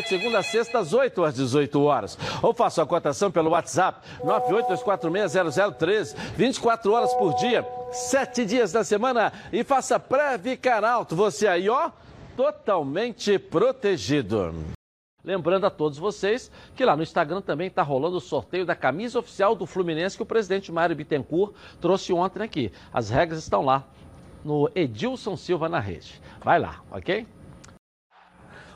[0.00, 2.18] de segunda a sexta, às 8 às 18 horas.
[2.42, 9.32] Ou faça a cotação pelo WhatsApp 982460013, 24 horas por dia, 7 dias da semana
[9.52, 11.16] e faça Preve Caralto.
[11.16, 11.90] Você aí, ó,
[12.36, 14.54] totalmente protegido.
[15.22, 19.18] Lembrando a todos vocês que lá no Instagram também está rolando o sorteio da camisa
[19.18, 22.72] oficial do Fluminense que o presidente Mário Bittencourt trouxe ontem aqui.
[22.92, 23.86] As regras estão lá
[24.42, 26.20] no Edilson Silva na rede.
[26.42, 27.26] Vai lá, ok?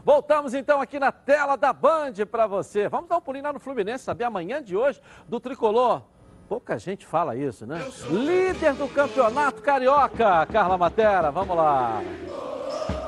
[0.05, 2.89] Voltamos então aqui na tela da Band para você.
[2.89, 6.03] Vamos dar um pulinho lá no Fluminense, saber amanhã de hoje do Tricolor.
[6.47, 7.83] Pouca gente fala isso, né?
[8.11, 12.03] Líder do campeonato carioca, Carla Matera, vamos lá.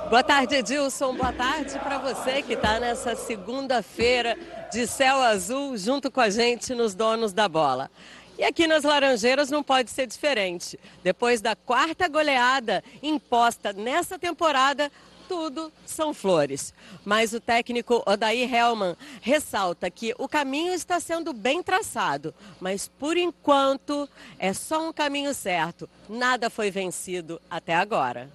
[0.08, 1.14] Boa tarde, Edilson.
[1.14, 4.38] Boa tarde para você que está nessa segunda-feira
[4.72, 7.90] de céu azul junto com a gente nos Donos da Bola.
[8.38, 10.78] E aqui nas Laranjeiras não pode ser diferente.
[11.02, 14.90] Depois da quarta goleada imposta nessa temporada,
[15.28, 16.72] tudo são flores.
[17.04, 23.16] Mas o técnico Odair Hellman ressalta que o caminho está sendo bem traçado, mas por
[23.16, 24.08] enquanto
[24.38, 25.88] é só um caminho certo.
[26.08, 28.28] Nada foi vencido até agora.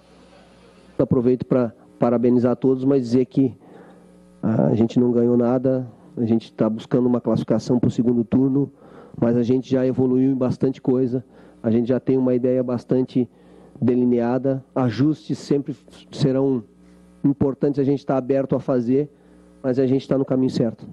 [0.98, 3.54] Aproveito para parabenizar todos, mas dizer que
[4.42, 8.70] a gente não ganhou nada, a gente está buscando uma classificação para o segundo turno,
[9.20, 11.24] mas a gente já evoluiu em bastante coisa.
[11.62, 13.28] a gente já tem uma ideia bastante
[13.80, 14.64] delineada.
[14.74, 15.76] Ajustes sempre
[16.10, 16.64] serão
[17.24, 19.10] importantes, a gente está aberto a fazer,
[19.62, 20.86] mas a gente está no caminho certo.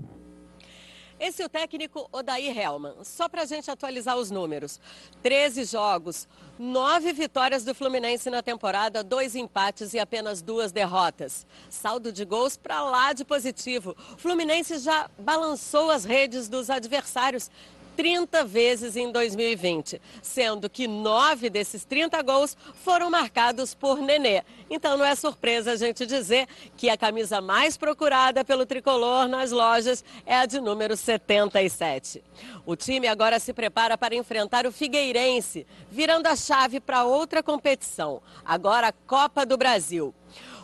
[1.20, 2.94] Esse é o técnico Odair Helman.
[3.04, 4.80] Só para a gente atualizar os números:
[5.22, 11.46] 13 jogos, 9 vitórias do Fluminense na temporada, dois empates e apenas duas derrotas.
[11.70, 13.98] Saldo de gols para lá de positivo.
[14.14, 17.52] O Fluminense já balançou as redes dos adversários.
[18.00, 24.42] 30 vezes em 2020, sendo que nove desses 30 gols foram marcados por Nenê.
[24.70, 26.48] Então não é surpresa a gente dizer
[26.78, 32.24] que a camisa mais procurada pelo tricolor nas lojas é a de número 77.
[32.66, 38.22] O time agora se prepara para enfrentar o Figueirense, virando a chave para outra competição,
[38.46, 40.16] agora a Copa do Brasil.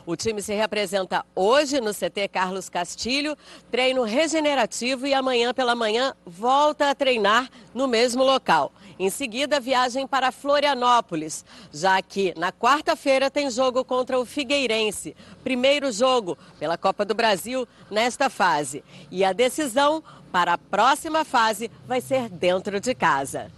[0.05, 3.35] O time se representa hoje no CT Carlos Castilho,
[3.71, 8.71] treino regenerativo e amanhã pela manhã volta a treinar no mesmo local.
[8.99, 15.15] Em seguida, viagem para Florianópolis, já que na quarta-feira tem jogo contra o Figueirense.
[15.43, 18.83] Primeiro jogo pela Copa do Brasil nesta fase.
[19.09, 23.51] E a decisão para a próxima fase vai ser dentro de casa.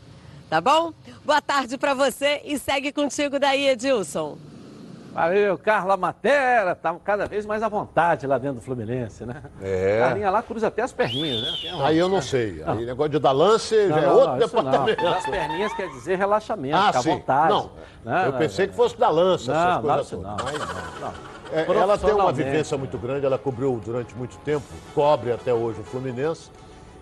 [0.50, 0.94] Tá bom?
[1.26, 4.38] Boa tarde para você e segue contigo daí, Edilson.
[5.18, 9.42] Valeu, Carla Matera, tá cada vez mais à vontade lá dentro do Fluminense, né?
[9.62, 10.00] É.
[10.00, 11.74] Carlinha lá cruza até as perninhas, né?
[11.74, 12.62] Uma- Aí eu não sei.
[12.64, 14.64] Aí negócio de dar lance já é Não, outro não, isso não.
[14.64, 15.08] departamento.
[15.08, 17.10] As perninhas quer dizer relaxamento, Ah, ficar à sim.
[17.10, 17.50] vontade.
[17.54, 17.72] Não,
[18.06, 18.28] Né?
[18.28, 20.26] eu pensei que fosse da lança, Não, essas não, coisas todas.
[20.26, 21.14] não, não, não.
[21.52, 25.80] É, ela tem uma vivência muito grande, ela cobriu durante muito tempo, cobre até hoje
[25.80, 26.52] o Fluminense.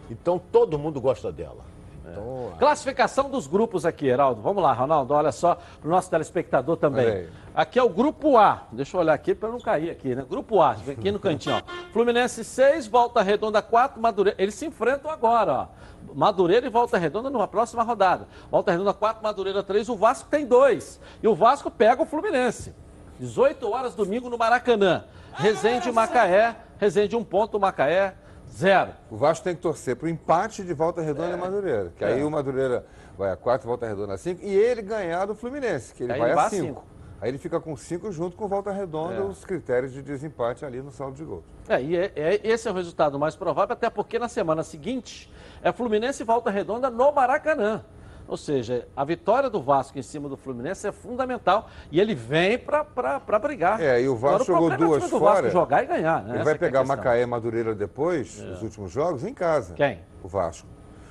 [0.09, 1.65] Então todo mundo gosta dela.
[2.07, 4.39] Então, Classificação dos grupos aqui, Heraldo.
[4.41, 7.07] Vamos lá, Ronaldo, olha só, para o nosso telespectador também.
[7.07, 7.29] aí.
[7.55, 8.67] Aqui é o grupo A.
[8.71, 10.25] Deixa eu olhar aqui para não cair aqui, né?
[10.29, 11.61] Grupo A, vem aqui no cantinho, ó.
[11.93, 14.41] Fluminense 6, Volta Redonda 4, Madureira.
[14.41, 15.67] Eles se enfrentam agora, ó.
[16.13, 18.27] Madureira e Volta Redonda numa próxima rodada.
[18.51, 20.99] Volta Redonda 4, Madureira 3, o Vasco tem dois.
[21.23, 22.73] E o Vasco pega o Fluminense.
[23.19, 25.05] 18 horas domingo no Maracanã.
[25.33, 28.15] Resende Macaé, Resende um ponto, Macaé
[28.49, 28.91] zero.
[29.09, 31.93] O Vasco tem que torcer para o empate de Volta Redonda e Madureira.
[31.97, 32.23] Que aí É.
[32.25, 32.85] o Madureira
[33.17, 34.41] vai a 4, Volta Redonda a 5.
[34.43, 36.83] E ele ganhar do Fluminense, que ele Aí vai ele a 5.
[37.25, 37.27] Cinco.
[37.27, 39.21] Aí ele fica com 5 junto com Volta Redonda, É.
[39.21, 41.43] os critérios de desempate ali no saldo de gols.
[41.67, 45.31] É, e é- é- esse é o resultado mais provável, até porque na semana seguinte
[45.63, 47.83] é Fluminense e Volta Redonda no Maracanã.
[48.27, 52.57] Ou seja, a vitória do Vasco em cima do Fluminense é fundamental e ele vem
[52.57, 53.79] para brigar.
[53.79, 55.49] É, e o Agora, Vasco jogou problema é o duas time do Vasco fora.
[55.51, 56.29] jogar e ganhar, né?
[56.29, 56.97] Ele Essa vai que é pegar questão.
[56.97, 59.75] Macaé e Madureira depois, nos últimos jogos, em casa.
[59.75, 59.99] Quem?
[60.23, 60.67] O Vasco.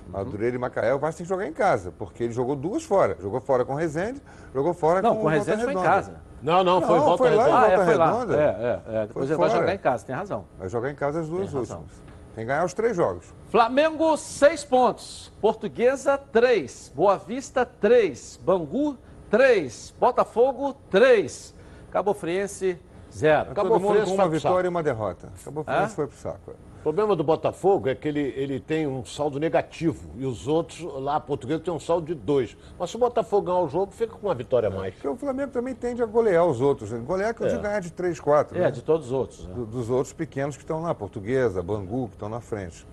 [0.09, 3.17] Madureira e Macaé, o Vasco tem que jogar em casa, porque ele jogou duas fora.
[3.21, 4.21] Jogou fora com o Resende,
[4.55, 6.15] jogou fora Não, com, com o Resende Volta foi em casa.
[6.43, 7.67] Não, não, foi em Volta foi lá em Redonda.
[7.67, 8.07] Ah, é, foi lá.
[8.13, 8.37] Redonda.
[8.37, 9.07] É, é, é.
[9.07, 10.45] Depois Foi ele vai jogar em casa, tem razão.
[10.59, 11.79] Vai jogar em casa as duas Tem razão.
[11.79, 12.03] últimas.
[12.35, 13.33] Tem que ganhar os três jogos.
[13.49, 15.33] Flamengo, 6 pontos.
[15.41, 16.93] Portuguesa, 3.
[16.95, 18.41] Boa Vista, 3.
[18.45, 18.99] Bangu,
[19.31, 19.95] 3.
[20.01, 21.55] Botafogo, 3.
[21.93, 22.77] Cabo Friense,
[23.13, 23.55] 0.
[23.55, 25.29] Todo mundo Friense com uma vitória e uma derrota.
[25.41, 25.73] Acabou o Hã?
[25.73, 26.53] Fluminense foi pro saco.
[26.85, 26.89] É.
[26.89, 30.81] O problema do Botafogo é que ele, ele tem um saldo negativo e os outros
[31.03, 32.57] lá, portugueses, tem um saldo de dois.
[32.79, 34.93] Mas se o Botafogo ganhar o jogo, fica com uma vitória a mais.
[34.95, 36.91] Porque o Flamengo também tende a golear os outros.
[36.93, 36.99] né?
[36.99, 37.51] Golear que eu É.
[37.51, 38.59] digo ganhar de 3, 4.
[38.63, 39.47] É, de todos os outros.
[39.47, 39.55] né?
[39.55, 42.87] Do- dos outros pequenos que estão lá, Portuguesa, Bangu, que estão na frente.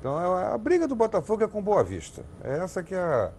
[0.00, 2.22] Então a, a briga do Botafogo é com Boa Vista.
[2.42, 3.30] É essa que é a,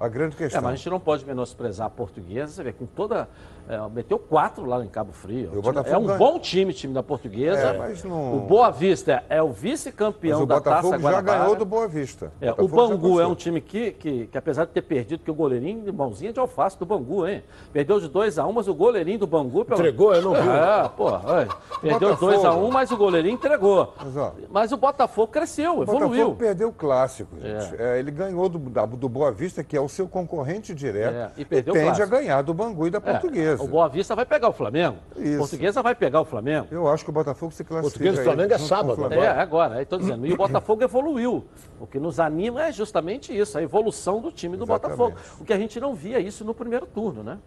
[0.00, 0.62] a grande É, questão.
[0.62, 3.28] mas a gente não pode menosprezar a portuguesa, você vê, com toda.
[3.68, 5.50] É, meteu quatro lá em Cabo Frio.
[5.54, 6.18] E o O é um ganha.
[6.18, 7.60] bom time, time da portuguesa.
[7.68, 11.38] É, mas não- O Boa Vista é o vice-campeão o da Taça Botafogo já Guanabara.
[11.40, 12.32] ganhou do Boa Vista.
[12.40, 15.34] É, o Bangu é um time que, que, que, apesar de ter perdido, que o
[15.34, 17.42] goleirinho de mãozinha de alface do Bangu, hein?
[17.72, 19.64] Perdeu de 2x1, mas o goleirinho do Bangu...
[19.64, 19.78] Pelo...
[19.80, 20.14] Entregou?
[20.14, 20.48] Eu não vi.
[20.48, 21.10] É, pô,
[21.80, 22.32] perdeu Botafogo.
[22.32, 23.94] 2x1, mas o goleirinho entregou.
[24.02, 26.08] Mas, ó, Mas o Botafogo cresceu, O evoluiu.
[26.08, 27.80] Botafogo perdeu o clássico, gente.
[27.80, 31.44] É, ele ganhou do, do Boa Vista, que é o seu concorrente direto, É, e
[31.44, 32.14] perdeu o tende clássico.
[32.14, 33.00] a ganhar do Bangu e da É,
[33.56, 33.62] Portuguesa.
[33.62, 34.96] o Boa Vista vai pegar o Flamengo.
[35.16, 35.38] Isso.
[35.38, 36.66] Portuguesa vai pegar o Flamengo.
[36.70, 37.98] Eu acho que o Botafogo se classifica.
[37.98, 39.22] Portuguesa e Flamengo é sábado, Flamengo.
[39.22, 40.26] É, agora, tô dizendo.
[40.26, 41.44] E o Botafogo evoluiu.
[41.80, 44.98] O que nos anima é justamente isso, a evolução do time do Exatamente.
[44.98, 45.38] Botafogo.
[45.40, 47.38] O que a gente não via isso no primeiro turno, né?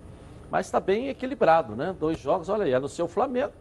[0.52, 1.95] Mas está bem equilibrado, né?
[1.99, 3.52] Dois jogos, olha aí, é no seu Flamengo,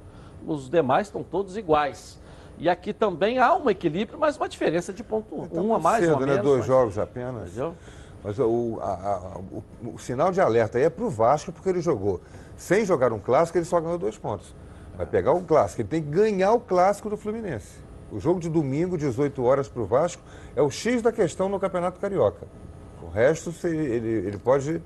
[0.47, 2.21] os demais estão todos iguais.
[2.59, 6.05] E aqui também há um equilíbrio, mas uma diferença de ponto Tá um a mais,
[6.05, 6.27] cedo, um a né?
[6.27, 6.43] menos.
[6.43, 7.49] Dois mas- jogos apenas.
[7.49, 7.75] Entendeu?
[8.25, 8.85] Mas o, a-
[9.35, 12.21] a- o- o sinal de alerta aí é pro Vasco, porque ele jogou.
[12.57, 14.55] Sem jogar um clássico, ele só ganhou dois pontos.
[14.97, 17.85] Vai pegar o clássico, ele tem que ganhar o clássico do Fluminense.
[18.11, 20.23] O jogo de domingo, 18 horas para o Vasco,
[20.57, 22.47] é o X da questão no Campeonato Carioca.
[23.03, 24.81] O resto, ele, ele- pode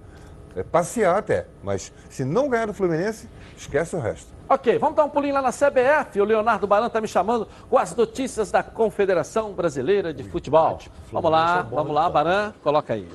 [0.57, 1.47] é, passear até.
[1.63, 4.33] Mas se não ganhar do Fluminense, esquece o resto.
[4.49, 6.19] Ok, vamos dar um pulinho lá na CBF.
[6.21, 10.79] O Leonardo Baran está me chamando com as notícias da Confederação Brasileira de Futebol.
[11.13, 13.07] Vamos lá, vamos lá, Baran, coloca aí.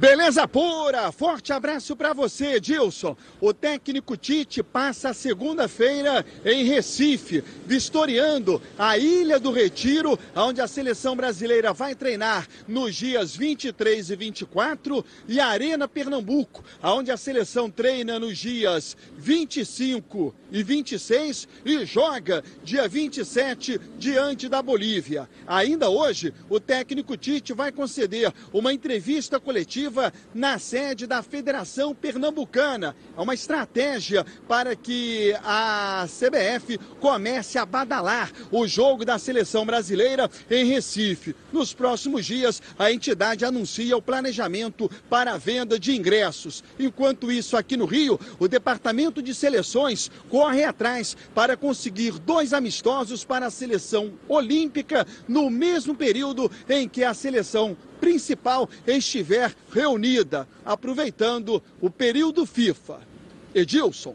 [0.00, 1.12] Beleza pura!
[1.12, 3.14] Forte abraço para você, Dilson.
[3.38, 11.14] O técnico Tite passa segunda-feira em Recife, vistoriando a Ilha do Retiro, onde a seleção
[11.14, 17.70] brasileira vai treinar nos dias 23 e 24, e a Arena Pernambuco, onde a seleção
[17.70, 25.28] treina nos dias 25 e 26 e joga dia 27 diante da Bolívia.
[25.46, 29.89] Ainda hoje, o técnico Tite vai conceder uma entrevista coletiva
[30.34, 32.94] na sede da Federação Pernambucana.
[33.16, 40.30] É uma estratégia para que a CBF comece a badalar o jogo da seleção brasileira
[40.50, 41.34] em Recife.
[41.52, 46.62] Nos próximos dias, a entidade anuncia o planejamento para a venda de ingressos.
[46.78, 53.24] Enquanto isso, aqui no Rio, o Departamento de Seleções corre atrás para conseguir dois amistosos
[53.24, 61.62] para a seleção olímpica no mesmo período em que a seleção principal estiver reunida, aproveitando
[61.80, 62.98] o período FIFA.
[63.54, 64.14] Edilson.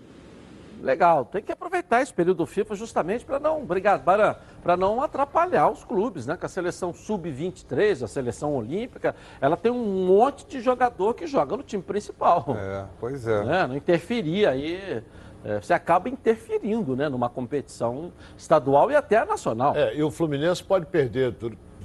[0.81, 5.83] Legal, tem que aproveitar esse período FIFA justamente para não brigar, para não atrapalhar os
[5.83, 6.35] clubes, né?
[6.35, 11.57] Com a seleção sub-23, a seleção olímpica, ela tem um monte de jogador que joga
[11.57, 12.45] no time principal.
[12.57, 13.43] É, pois é.
[13.43, 13.67] Né?
[13.67, 15.03] Não interferir aí.
[15.43, 19.75] é, você acaba interferindo né, numa competição estadual e até nacional.
[19.75, 21.35] É, e o Fluminense pode perder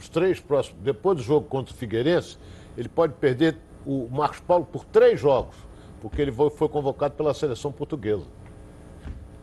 [0.01, 2.39] os três próximos, depois do jogo contra o Figueirense,
[2.77, 3.57] ele pode perder
[3.87, 5.55] o Marcos Paulo por três jogos,
[6.01, 8.27] porque ele foi convocado pela seleção portuguesa.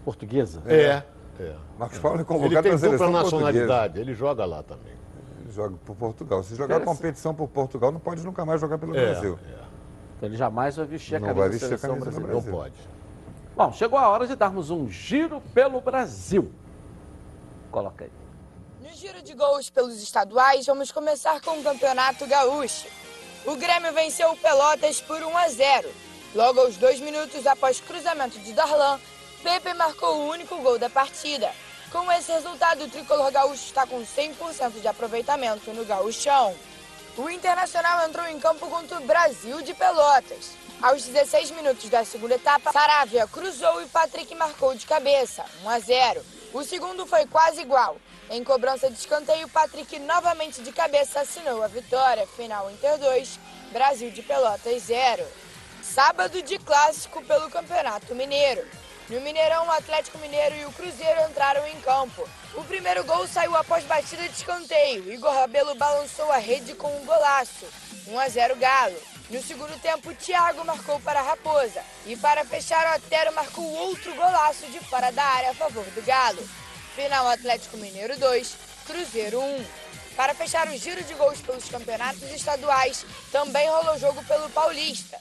[0.03, 0.61] Portuguesa?
[0.67, 1.03] É.
[1.39, 1.55] é.
[1.77, 3.99] Marcos Paulo é Ele convocado tem pela seleção dupla nacionalidade, portuguesa.
[4.09, 4.93] ele joga lá também.
[5.41, 6.43] Ele joga por Portugal.
[6.43, 9.37] Se jogar competição por Portugal, não pode nunca mais jogar pelo É, Brasil.
[10.17, 12.33] Então ele jamais vai vestir a Não camisa vai vestir a camisa do brasileira.
[12.33, 12.51] Brasil.
[12.51, 12.75] Não pode.
[13.55, 16.51] Bom, chegou a hora de darmos um giro pelo Brasil.
[17.71, 18.11] Coloca aí.
[18.99, 22.87] Giro de gols pelos estaduais, vamos começar com o Campeonato Gaúcho.
[23.45, 25.93] O Grêmio venceu o Pelotas por 1 a 0.
[26.33, 28.99] Logo aos dois minutos após cruzamento de Darlan,
[29.43, 31.51] Pepe marcou o único gol da partida.
[31.91, 36.55] Com esse resultado, o tricolor gaúcho está com 100% de aproveitamento no gauchão.
[37.15, 40.53] O Internacional entrou em campo contra o Brasil de Pelotas.
[40.81, 45.79] Aos 16 minutos da segunda etapa, Saravia cruzou e Patrick marcou de cabeça, 1 a
[45.79, 46.25] 0.
[46.51, 47.95] O segundo foi quase igual.
[48.29, 52.27] Em cobrança de escanteio, Patrick novamente de cabeça assinou a vitória.
[52.27, 53.39] Final Inter 2,
[53.71, 55.25] Brasil de Pelotas 0.
[55.81, 58.67] Sábado de clássico pelo Campeonato Mineiro.
[59.09, 62.27] No Mineirão, o Atlético Mineiro e o Cruzeiro entraram em campo.
[62.55, 65.09] O primeiro gol saiu após batida de escanteio.
[65.09, 67.65] Igor Rabelo balançou a rede com um golaço.
[68.07, 68.97] 1 a 0 Galo.
[69.29, 71.81] No segundo tempo, Thiago marcou para a Raposa.
[72.05, 76.01] E para fechar, o Otero marcou outro golaço de fora da área a favor do
[76.05, 76.45] Galo.
[76.97, 78.57] Final Atlético Mineiro 2,
[78.87, 79.65] Cruzeiro 1.
[80.15, 85.15] Para fechar o giro de gols pelos campeonatos estaduais, também rolou jogo pelo Paulista.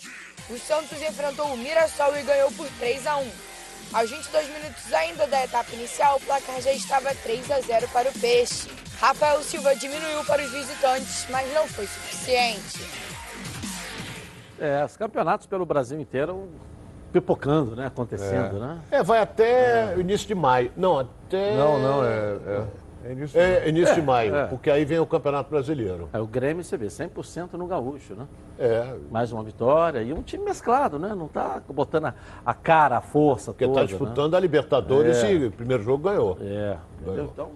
[0.49, 3.31] O Santos enfrentou o Mirassol e ganhou por 3 a 1.
[3.93, 8.09] Aos 22 minutos ainda da etapa inicial, o placar já estava 3 a 0 para
[8.09, 8.71] o Peixe.
[8.99, 12.89] Rafael Silva diminuiu para os visitantes, mas não foi suficiente.
[14.59, 16.51] É, os campeonatos pelo Brasil inteiro
[17.21, 17.87] pipocando, né?
[17.87, 18.79] Acontecendo, né?
[18.91, 20.71] É, vai até o início de maio.
[20.77, 21.57] Não, até.
[21.57, 22.65] Não, não, é, é,
[23.07, 24.47] é início, É, início de É, maio, é.
[24.47, 26.09] porque aí vem o Campeonato Brasileiro.
[26.13, 28.27] É, o Grêmio, você vê, 100% no gaúcho, né?
[28.59, 28.95] É.
[29.11, 31.15] Mais uma vitória e um time mesclado, né?
[31.15, 32.15] Não tá botando a,
[32.45, 34.39] a cara, a força Porque toda, está disputando né?
[34.39, 35.33] a Libertadores É.
[35.33, 36.37] e o primeiro jogo ganhou.
[36.41, 37.15] É, entendeu?
[37.15, 37.31] Ganhou.
[37.33, 37.51] Então,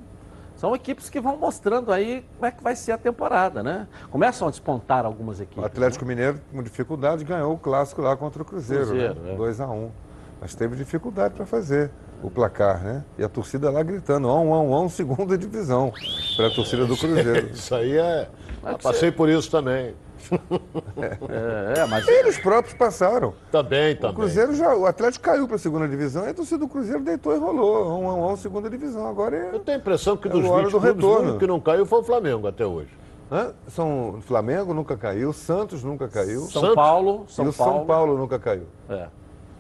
[0.61, 3.89] são equipes que vão mostrando aí como é que vai ser a temporada, né?
[4.11, 5.63] Começam a despontar algumas equipes.
[5.63, 9.33] O Atlético Mineiro, com dificuldade, ganhou o clássico lá contra o Cruzeiro, Cruzeiro, né?
[9.33, 9.37] é.
[9.37, 9.91] 2 a 1
[10.39, 11.91] Mas teve dificuldade para fazer
[12.23, 13.03] o placar, né?
[13.17, 15.95] E a torcida lá gritando, 1 um, 1 um, 1 um, segunda divisão,
[16.37, 17.49] para a torcida do Cruzeiro.
[17.55, 18.29] Isso aí é.
[18.63, 19.95] Mas passei por isso também.
[21.29, 23.35] É, é, mas Eles próprios passaram.
[23.51, 24.17] Também, O também.
[24.17, 27.35] Cruzeiro já, o Atlético caiu para a segunda divisão e a torcida do Cruzeiro deitou
[27.35, 27.99] e rolou.
[28.01, 29.07] 1 um, 1 um, segunda divisão.
[29.07, 29.55] Agora é.
[29.55, 31.23] Eu tenho a impressão que É dos a hora 20 do clubes, o retorno.
[31.23, 32.91] único que não caiu foi o Flamengo até hoje.
[33.33, 33.53] Hã?
[33.69, 36.41] São Flamengo nunca caiu, Santos nunca caiu.
[36.43, 37.87] São Santos- Paulo, e São o São Paulo.
[37.87, 38.67] Paulo nunca caiu.
[38.89, 39.07] É.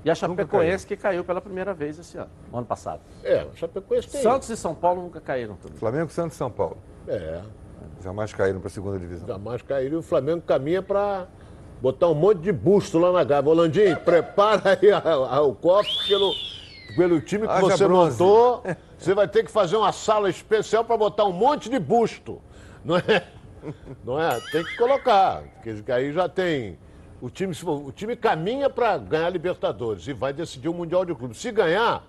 [0.05, 3.01] E a Chapecoense que caiu pela primeira vez esse ano, no ano passado.
[3.23, 4.23] É, o Chapecoense tem.
[4.23, 5.77] Santos e São Paulo nunca caíram também.
[5.79, 6.79] Flamengo, Santos e São Paulo.
[7.07, 7.41] É,
[8.03, 9.27] Jamais caíram para a segunda divisão.
[9.29, 9.63] jamais.
[9.91, 11.27] E o Flamengo caminha para
[11.81, 13.51] botar um monte de busto lá na Gávea.
[13.51, 14.99] Ô, Landim, prepara aí a-
[15.37, 16.33] a- o copo pelo,
[16.97, 18.23] pelo time que Haja você bronze.
[18.23, 18.63] montou.
[19.01, 22.39] Você vai ter que fazer uma sala especial para botar um monte de busto.
[22.85, 23.27] Não é?
[24.05, 24.39] Não é?
[24.53, 25.43] Tem que colocar.
[25.63, 26.79] Porque aí já tem.
[27.19, 31.15] O time, o time caminha para ganhar a Libertadores e vai decidir o Mundial de
[31.15, 31.35] Clube.
[31.35, 32.05] Se ganhar,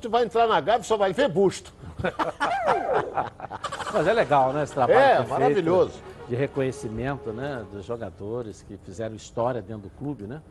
[0.00, 1.72] tu vai entrar na Gávea e só vai ver busto.
[3.92, 4.62] Mas é legal, né?
[4.62, 5.28] Esse trabalho É, feito.
[5.28, 6.00] maravilhoso.
[6.28, 10.42] de reconhecimento né, dos jogadores que fizeram história dentro do clube, né?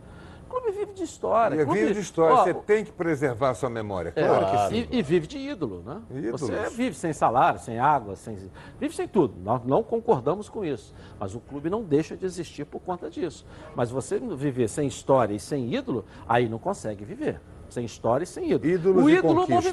[0.45, 1.61] O clube vive de história.
[1.61, 1.79] E clube...
[1.79, 4.87] vive de história, Ó, você tem que preservar a sua memória, é, claro que sim.
[4.89, 6.01] E, e vive de ídolo, né?
[6.09, 6.41] Ídolos.
[6.41, 8.37] Você vive sem salário, sem água, sem...
[8.79, 9.35] vive sem tudo.
[9.43, 10.93] Nós não concordamos com isso.
[11.19, 13.45] Mas o clube não deixa de existir por conta disso.
[13.75, 17.41] Mas você viver sem história e sem ídolo, aí não consegue viver.
[17.69, 18.71] Sem história e sem ídolo.
[18.71, 19.67] Ídolos o ídolo clube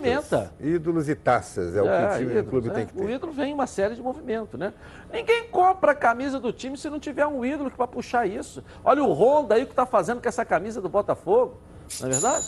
[0.60, 2.74] Ídolos e taças, é, o que o, time, o ídolos, clube né?
[2.74, 3.04] tem que ter.
[3.04, 4.72] O ídolo vem em uma série de movimentos, né?
[5.12, 8.64] Ninguém compra a camisa do time se não tiver um ídolo para puxar isso.
[8.84, 11.60] Olha o Honda aí que está fazendo com essa camisa do Botafogo,
[12.00, 12.46] não é verdade?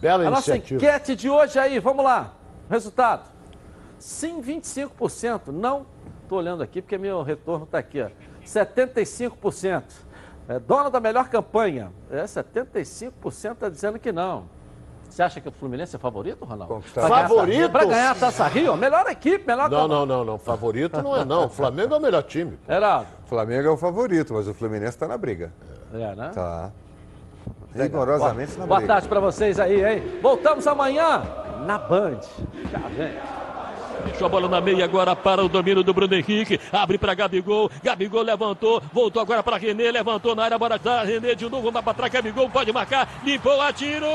[0.00, 0.84] Bela a nossa iniciativa.
[0.84, 2.34] enquete de hoje aí, vamos lá.
[2.68, 3.30] Resultado.
[3.98, 5.48] Sim, 25%.
[5.48, 5.86] Não,
[6.22, 8.10] estou olhando aqui porque meu retorno está aqui, ó.
[8.44, 9.84] 75%.
[10.48, 11.92] É, dona da melhor campanha.
[12.10, 14.48] É, 75% está dizendo que não.
[15.12, 16.80] Você acha que o Fluminense é favorito, Ronaldo?
[16.80, 17.70] Favorito?
[17.70, 18.74] Pra ganhar a Taça Rio?
[18.78, 20.38] Melhor equipe, melhor Não, não, não, não.
[20.38, 21.44] Favorito não é não.
[21.44, 22.58] O Flamengo é o melhor time.
[22.66, 23.04] Era.
[23.26, 25.52] O Flamengo é o favorito, mas o Fluminense está na briga.
[25.92, 26.30] É, né?
[26.34, 26.70] Tá.
[27.74, 28.94] Rigorosamente na Boa briga.
[28.94, 30.02] tarde pra vocês aí, hein?
[30.22, 31.22] Voltamos amanhã
[31.66, 32.20] na Band.
[32.70, 33.41] Tchau, gente.
[34.04, 36.60] Deixou a bola na meia agora para o domínio do Bruno Henrique.
[36.72, 37.70] Abre para Gabigol.
[37.82, 38.82] Gabigol levantou.
[38.92, 39.90] Voltou agora para René.
[39.90, 40.58] Levantou na área.
[40.58, 41.04] Bora dar.
[41.04, 41.70] René de novo.
[41.70, 42.12] Vai para trás.
[42.12, 43.08] Gabigol pode marcar.
[43.24, 43.60] Limpou.
[43.60, 44.08] Atirou.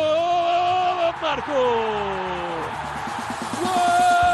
[1.21, 1.55] Marcou.
[3.59, 4.26] Gol!